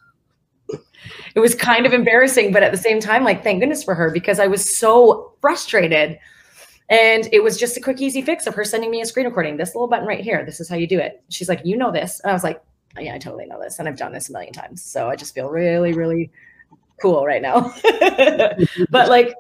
It 1.35 1.41
was 1.41 1.55
kind 1.55 1.87
of 1.87 1.93
embarrassing, 1.93 2.53
but 2.53 2.63
at 2.63 2.73
the 2.73 2.79
same 2.79 3.01
time, 3.01 3.25
like, 3.25 3.43
thank 3.43 3.61
goodness 3.61 3.83
for 3.83 3.95
her 3.95 4.11
because 4.11 4.39
I 4.39 4.47
was 4.47 4.77
so 4.79 5.33
frustrated. 5.41 6.19
And 6.91 7.29
it 7.33 7.43
was 7.43 7.57
just 7.57 7.77
a 7.77 7.81
quick, 7.81 8.01
easy 8.01 8.21
fix 8.21 8.47
of 8.47 8.55
her 8.55 8.65
sending 8.65 8.91
me 8.91 9.01
a 9.01 9.07
screen 9.07 9.27
recording. 9.27 9.57
This 9.57 9.75
little 9.75 9.89
button 9.89 10.07
right 10.07 10.21
here. 10.21 10.45
This 10.45 10.61
is 10.61 10.69
how 10.69 10.77
you 10.77 10.87
do 10.87 10.99
it. 10.99 11.23
She's 11.29 11.49
like, 11.49 11.61
you 11.65 11.77
know 11.77 11.91
this. 11.91 12.21
And 12.21 12.31
I 12.31 12.35
was 12.35 12.45
like, 12.45 12.63
yeah, 12.99 13.15
I 13.15 13.19
totally 13.19 13.47
know 13.47 13.61
this. 13.61 13.79
And 13.79 13.89
I've 13.89 13.97
done 13.97 14.13
this 14.13 14.29
a 14.29 14.33
million 14.33 14.53
times. 14.53 14.83
So 14.83 15.09
I 15.09 15.17
just 15.17 15.35
feel 15.35 15.49
really, 15.49 15.93
really 15.93 16.31
cool 17.01 17.25
right 17.25 17.43
now. 17.43 17.73
but 18.91 19.09
like, 19.09 19.35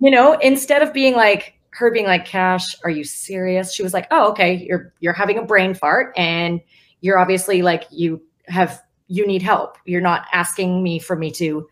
you 0.00 0.10
know, 0.10 0.32
instead 0.40 0.82
of 0.82 0.92
being 0.92 1.14
like 1.14 1.54
her 1.70 1.90
being 1.90 2.06
like, 2.06 2.24
Cash, 2.26 2.74
are 2.84 2.90
you 2.90 3.04
serious? 3.04 3.72
She 3.72 3.82
was 3.82 3.94
like, 3.94 4.06
Oh, 4.10 4.30
okay, 4.30 4.54
you're 4.54 4.92
you're 5.00 5.12
having 5.12 5.38
a 5.38 5.44
brain 5.44 5.74
fart 5.74 6.12
and 6.16 6.60
you're 7.00 7.18
obviously 7.18 7.62
like 7.62 7.84
you 7.90 8.20
have 8.46 8.82
you 9.08 9.26
need 9.26 9.42
help. 9.42 9.76
You're 9.84 10.00
not 10.00 10.26
asking 10.32 10.82
me 10.82 10.98
for 10.98 11.16
me 11.16 11.30
to 11.32 11.68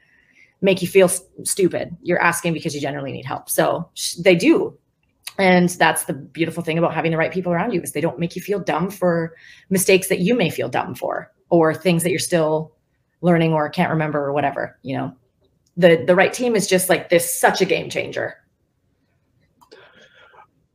make 0.61 0.83
you 0.83 0.89
feel 0.89 1.09
stupid. 1.09 1.97
You're 2.03 2.20
asking 2.20 2.53
because 2.53 2.74
you 2.74 2.81
generally 2.81 3.12
need 3.12 3.24
help. 3.24 3.49
So 3.49 3.89
sh- 3.95 4.14
they 4.14 4.35
do. 4.35 4.76
And 5.39 5.68
that's 5.70 6.05
the 6.05 6.14
beautiful 6.14 6.64
thing 6.64 6.79
about 6.79 6.95
having 6.95 7.12
the 7.12 7.16
right 7.16 7.33
people 7.33 7.53
around 7.53 7.72
you 7.72 7.81
is 7.81 7.93
they 7.93 8.01
don't 8.01 8.18
make 8.18 8.35
you 8.35 8.43
feel 8.43 8.59
dumb 8.59 8.91
for 8.91 9.37
mistakes 9.70 10.09
that 10.09 10.18
you 10.18 10.35
may 10.35 10.51
feel 10.51 10.68
dumb 10.68 10.97
for 10.97 11.31
or 11.49 11.72
things 11.74 12.03
that 12.03 12.11
you're 12.11 12.18
still 12.18 12.72
learning 13.20 13.53
or 13.53 13.68
can't 13.68 13.91
remember 13.91 14.18
or 14.18 14.33
whatever, 14.33 14.76
you 14.83 14.97
know. 14.97 15.14
The 15.79 16.05
the 16.07 16.14
right 16.14 16.33
team 16.33 16.55
is 16.55 16.66
just 16.66 16.89
like 16.89 17.09
this 17.09 17.41
such 17.41 17.62
a 17.62 17.64
game 17.64 17.89
changer. 17.89 18.37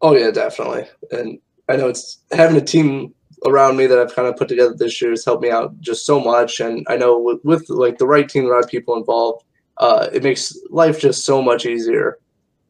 Oh 0.01 0.16
yeah, 0.16 0.32
definitely. 0.32 0.86
And 1.12 1.39
I 1.70 1.76
know 1.76 1.88
it's 1.88 2.20
having 2.32 2.58
a 2.58 2.62
team 2.62 3.14
around 3.45 3.78
me 3.78 3.88
that 3.88 3.99
I've 3.99 4.16
kind 4.16 4.28
of 4.28 4.36
put 4.36 4.47
together 4.47 4.74
this 4.74 5.01
year 5.01 5.12
has 5.12 5.26
helped 5.26 5.43
me 5.43 5.49
out 5.49 5.80
just 5.80 6.06
so 6.06 6.20
much. 6.20 6.60
And 6.60 6.86
I 6.89 6.97
know 6.97 7.18
with, 7.20 7.43
with 7.43 7.70
like 7.70 7.97
the 7.97 8.08
right 8.08 8.28
team, 8.28 8.45
the 8.45 8.51
right 8.51 8.68
people 8.68 8.95
involved, 8.97 9.43
uh, 9.78 10.10
it 10.14 10.24
makes 10.24 10.58
life 10.70 10.99
just 10.99 11.26
so 11.26 11.41
much 11.41 11.66
easier, 11.66 12.20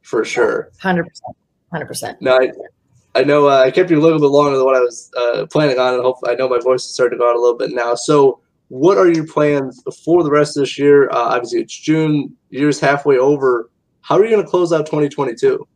for 0.01 0.23
sure. 0.23 0.71
Hundred 0.79 1.07
percent. 1.07 1.35
Hundred 1.71 1.85
percent. 1.87 2.21
Now 2.21 2.39
I, 2.39 2.51
I 3.15 3.23
know 3.23 3.47
uh, 3.47 3.63
I 3.63 3.71
kept 3.71 3.89
you 3.89 3.99
a 3.99 4.01
little 4.01 4.19
bit 4.19 4.27
longer 4.27 4.57
than 4.57 4.65
what 4.65 4.75
I 4.75 4.79
was 4.79 5.11
uh, 5.17 5.45
planning 5.51 5.79
on, 5.79 5.95
and 5.95 6.03
hopefully 6.03 6.31
I 6.31 6.35
know 6.35 6.49
my 6.49 6.59
voice 6.59 6.83
is 6.83 6.93
starting 6.93 7.17
to 7.17 7.21
go 7.23 7.29
out 7.29 7.35
a 7.35 7.39
little 7.39 7.57
bit 7.57 7.71
now. 7.71 7.95
So, 7.95 8.41
what 8.73 8.97
are 8.97 9.07
your 9.07 9.27
plans 9.27 9.83
for 10.03 10.23
the 10.23 10.31
rest 10.31 10.57
of 10.57 10.61
this 10.61 10.79
year? 10.79 11.07
Uh, 11.11 11.35
obviously, 11.35 11.61
it's 11.61 11.77
June. 11.77 12.35
Year's 12.49 12.79
halfway 12.79 13.19
over. 13.19 13.69
How 14.01 14.17
are 14.17 14.25
you 14.25 14.31
going 14.31 14.43
to 14.43 14.49
close 14.49 14.73
out 14.73 14.87
2022? 14.87 15.67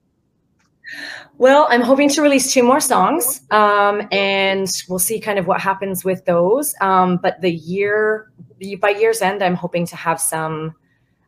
Well, 1.37 1.67
I'm 1.69 1.81
hoping 1.81 2.09
to 2.09 2.23
release 2.23 2.51
two 2.51 2.63
more 2.63 2.79
songs, 2.79 3.41
um, 3.51 4.07
and 4.11 4.67
we'll 4.89 4.97
see 4.97 5.19
kind 5.19 5.37
of 5.37 5.45
what 5.45 5.61
happens 5.61 6.03
with 6.03 6.25
those. 6.25 6.73
Um, 6.81 7.17
but 7.17 7.39
the 7.39 7.51
year, 7.51 8.31
by 8.81 8.89
year's 8.89 9.21
end, 9.21 9.43
I'm 9.43 9.53
hoping 9.53 9.85
to 9.85 9.95
have 9.95 10.19
some 10.19 10.73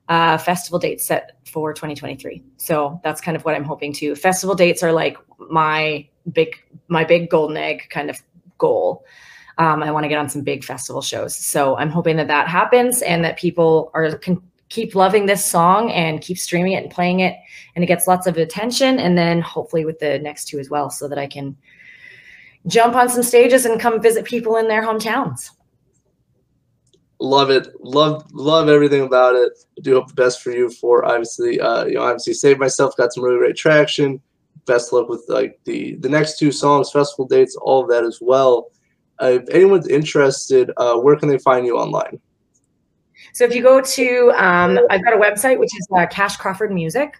uh, 0.07 0.39
festival 0.39 0.79
dates 0.79 1.05
set 1.05 1.33
for 1.45 1.71
2023. 1.71 2.41
So 2.57 2.99
that's 3.03 3.21
kind 3.21 3.37
of 3.37 3.45
what 3.45 3.53
I'm 3.53 3.63
hoping 3.63 3.93
to. 3.93 4.15
Festival 4.15 4.55
dates 4.55 4.81
are 4.81 4.91
like 4.91 5.17
my 5.37 6.09
big, 6.33 6.55
my 6.87 7.03
big 7.03 7.29
golden 7.29 7.57
egg 7.57 7.89
kind 7.91 8.09
of 8.09 8.17
goal. 8.57 9.05
Um, 9.59 9.83
I 9.83 9.91
want 9.91 10.05
to 10.05 10.07
get 10.07 10.17
on 10.17 10.29
some 10.29 10.41
big 10.41 10.63
festival 10.63 11.01
shows. 11.01 11.35
So 11.35 11.77
I'm 11.77 11.89
hoping 11.89 12.15
that 12.17 12.27
that 12.27 12.47
happens 12.47 13.01
and 13.01 13.23
that 13.23 13.37
people 13.37 13.91
are 13.93 14.17
can 14.17 14.41
keep 14.69 14.95
loving 14.95 15.25
this 15.25 15.43
song 15.43 15.91
and 15.91 16.21
keep 16.21 16.37
streaming 16.37 16.73
it 16.73 16.83
and 16.83 16.91
playing 16.91 17.19
it 17.19 17.35
and 17.75 17.83
it 17.83 17.87
gets 17.87 18.07
lots 18.07 18.27
of 18.27 18.37
attention 18.37 18.99
and 18.99 19.17
then 19.17 19.41
hopefully 19.41 19.83
with 19.83 19.99
the 19.99 20.19
next 20.19 20.45
two 20.45 20.59
as 20.59 20.69
well 20.69 20.91
so 20.91 21.07
that 21.07 21.17
i 21.17 21.25
can 21.25 21.57
jump 22.67 22.95
on 22.95 23.09
some 23.09 23.23
stages 23.23 23.65
and 23.65 23.79
come 23.79 24.01
visit 24.01 24.25
people 24.25 24.57
in 24.57 24.67
their 24.67 24.83
hometowns. 24.83 25.51
Love 27.21 27.49
it. 27.49 27.67
Love 27.81 28.25
love 28.31 28.69
everything 28.69 29.01
about 29.01 29.35
it. 29.35 29.51
I 29.77 29.81
do 29.81 29.95
hope 29.95 30.07
the 30.07 30.13
best 30.13 30.41
for 30.41 30.51
you 30.51 30.69
for 30.69 31.03
obviously 31.05 31.59
uh 31.59 31.85
you 31.85 31.95
know 31.95 32.03
obviously 32.03 32.33
save 32.33 32.59
myself 32.59 32.95
got 32.95 33.11
some 33.11 33.23
really 33.23 33.39
great 33.39 33.57
traction. 33.57 34.21
Best 34.65 34.93
luck 34.93 35.09
with 35.09 35.25
like 35.27 35.59
the 35.65 35.95
the 35.95 36.07
next 36.07 36.39
two 36.39 36.51
songs 36.51 36.91
festival 36.91 37.27
dates 37.27 37.57
all 37.57 37.83
of 37.83 37.89
that 37.89 38.05
as 38.05 38.19
well 38.21 38.71
uh, 39.21 39.39
if 39.41 39.49
anyone's 39.49 39.87
interested 39.87 40.71
uh 40.77 40.95
where 40.95 41.15
can 41.15 41.29
they 41.29 41.37
find 41.37 41.65
you 41.65 41.77
online? 41.77 42.19
So 43.33 43.45
if 43.45 43.53
you 43.53 43.61
go 43.61 43.81
to 43.81 44.31
um, 44.35 44.79
i've 44.89 45.03
got 45.03 45.13
a 45.13 45.17
website 45.17 45.59
which 45.59 45.75
is 45.77 45.87
uh, 45.95 46.07
cash 46.07 46.37
crawford 46.37 46.71
music. 46.71 47.15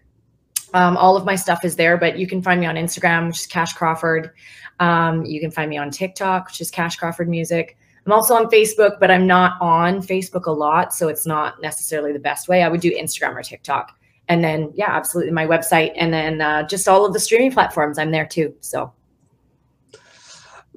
Um, 0.74 0.97
all 0.97 1.18
of 1.18 1.26
my 1.26 1.36
stuff 1.36 1.66
is 1.66 1.76
there 1.76 1.97
but 1.97 2.18
you 2.18 2.28
can 2.28 2.41
find 2.41 2.60
me 2.62 2.68
on 2.68 2.76
instagram 2.76 3.28
which 3.28 3.39
is 3.39 3.47
cash 3.47 3.74
crawford. 3.74 4.32
Um, 4.80 5.26
you 5.26 5.39
can 5.39 5.52
find 5.52 5.70
me 5.70 5.78
on 5.78 5.91
tiktok 5.91 6.47
which 6.47 6.62
is 6.62 6.72
cash 6.72 6.95
crawford 6.95 7.30
music. 7.30 7.78
I'm 8.06 8.14
also 8.14 8.34
on 8.36 8.45
facebook 8.50 9.00
but 9.00 9.12
i'm 9.12 9.28
not 9.28 9.62
on 9.62 10.02
facebook 10.02 10.45
a 10.45 10.52
lot 10.52 10.93
so 10.93 11.10
it's 11.10 11.28
not 11.28 11.62
necessarily 11.62 12.14
the 12.14 12.20
best 12.20 12.47
way. 12.47 12.64
I 12.64 12.70
would 12.70 12.82
do 12.82 12.91
instagram 12.91 13.36
or 13.36 13.43
tiktok. 13.43 13.95
And 14.30 14.43
then 14.43 14.72
yeah, 14.76 14.91
absolutely 14.91 15.34
my 15.34 15.47
website, 15.47 15.91
and 15.95 16.14
then 16.14 16.39
uh, 16.39 16.62
just 16.68 16.88
all 16.88 17.04
of 17.04 17.14
the 17.14 17.20
streaming 17.20 17.52
platforms. 17.52 17.97
I'm 17.97 18.12
there 18.12 18.28
too. 18.28 18.54
So 18.62 18.93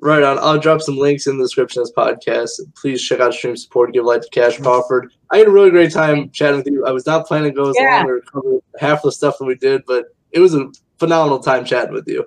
Right 0.03 0.25
on. 0.25 0.37
I'll 0.41 0.59
drop 0.59 0.81
some 0.81 0.99
links 0.99 1.29
in 1.29 1.39
the 1.39 1.45
description 1.45 1.81
of 1.81 1.87
this 1.87 1.95
podcast. 1.97 2.51
Please 2.75 3.01
check 3.01 3.21
out 3.21 3.33
Stream 3.35 3.57
Support. 3.57 3.93
Give 3.93 4.05
light 4.05 4.23
to 4.23 4.29
Cash 4.31 4.55
mm-hmm. 4.55 4.65
Crawford. 4.65 5.13
I 5.31 5.39
had 5.39 5.47
a 5.47 5.51
really 5.51 5.71
great 5.71 5.93
time 5.93 6.29
chatting 6.31 6.57
with 6.57 6.67
you. 6.67 6.85
I 6.85 6.91
was 6.91 7.07
not 7.07 7.25
planning 7.25 7.53
to 7.53 7.55
go 7.55 7.71
as 7.71 7.77
Yeah. 7.79 7.99
long 7.99 8.11
or 8.11 8.21
cover 8.23 8.59
half 8.81 9.03
the 9.03 9.13
stuff 9.13 9.39
that 9.39 9.45
we 9.45 9.55
did, 9.55 9.83
but 9.87 10.07
it 10.33 10.41
was 10.41 10.55
a 10.57 10.73
phenomenal 10.99 11.39
time 11.39 11.65
chatting 11.65 11.95
with 11.95 12.09
you. 12.09 12.27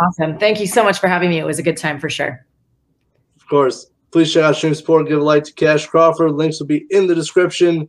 awesome! 0.00 0.38
Thank 0.38 0.58
you 0.58 0.66
so 0.66 0.82
much 0.82 0.98
for 0.98 1.06
having 1.06 1.30
me. 1.30 1.38
It 1.38 1.46
was 1.46 1.60
a 1.60 1.62
good 1.62 1.76
time 1.76 2.00
for 2.00 2.10
sure. 2.10 2.44
Of 3.36 3.46
course. 3.48 3.90
Please 4.10 4.32
check 4.32 4.42
out 4.42 4.56
Stream 4.56 4.74
Support. 4.74 5.06
Give 5.06 5.20
a 5.20 5.22
like 5.22 5.44
to 5.44 5.52
Cash 5.52 5.86
Crawford. 5.86 6.32
Links 6.32 6.58
will 6.58 6.66
be 6.66 6.84
in 6.90 7.06
the 7.06 7.14
description. 7.14 7.88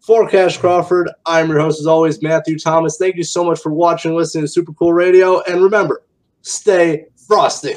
For 0.00 0.28
Cash 0.28 0.58
Crawford, 0.58 1.08
I'm 1.24 1.48
your 1.48 1.60
host 1.60 1.80
as 1.80 1.86
always, 1.86 2.20
Matthew 2.20 2.58
Thomas. 2.58 2.98
Thank 2.98 3.16
you 3.16 3.22
so 3.24 3.44
much 3.44 3.60
for 3.60 3.72
watching 3.72 4.10
and 4.10 4.18
listening 4.18 4.44
to 4.44 4.48
Super 4.48 4.72
Cool 4.74 4.92
Radio. 4.92 5.40
And 5.42 5.62
remember, 5.62 6.02
stay 6.42 7.06
frosty. 7.26 7.76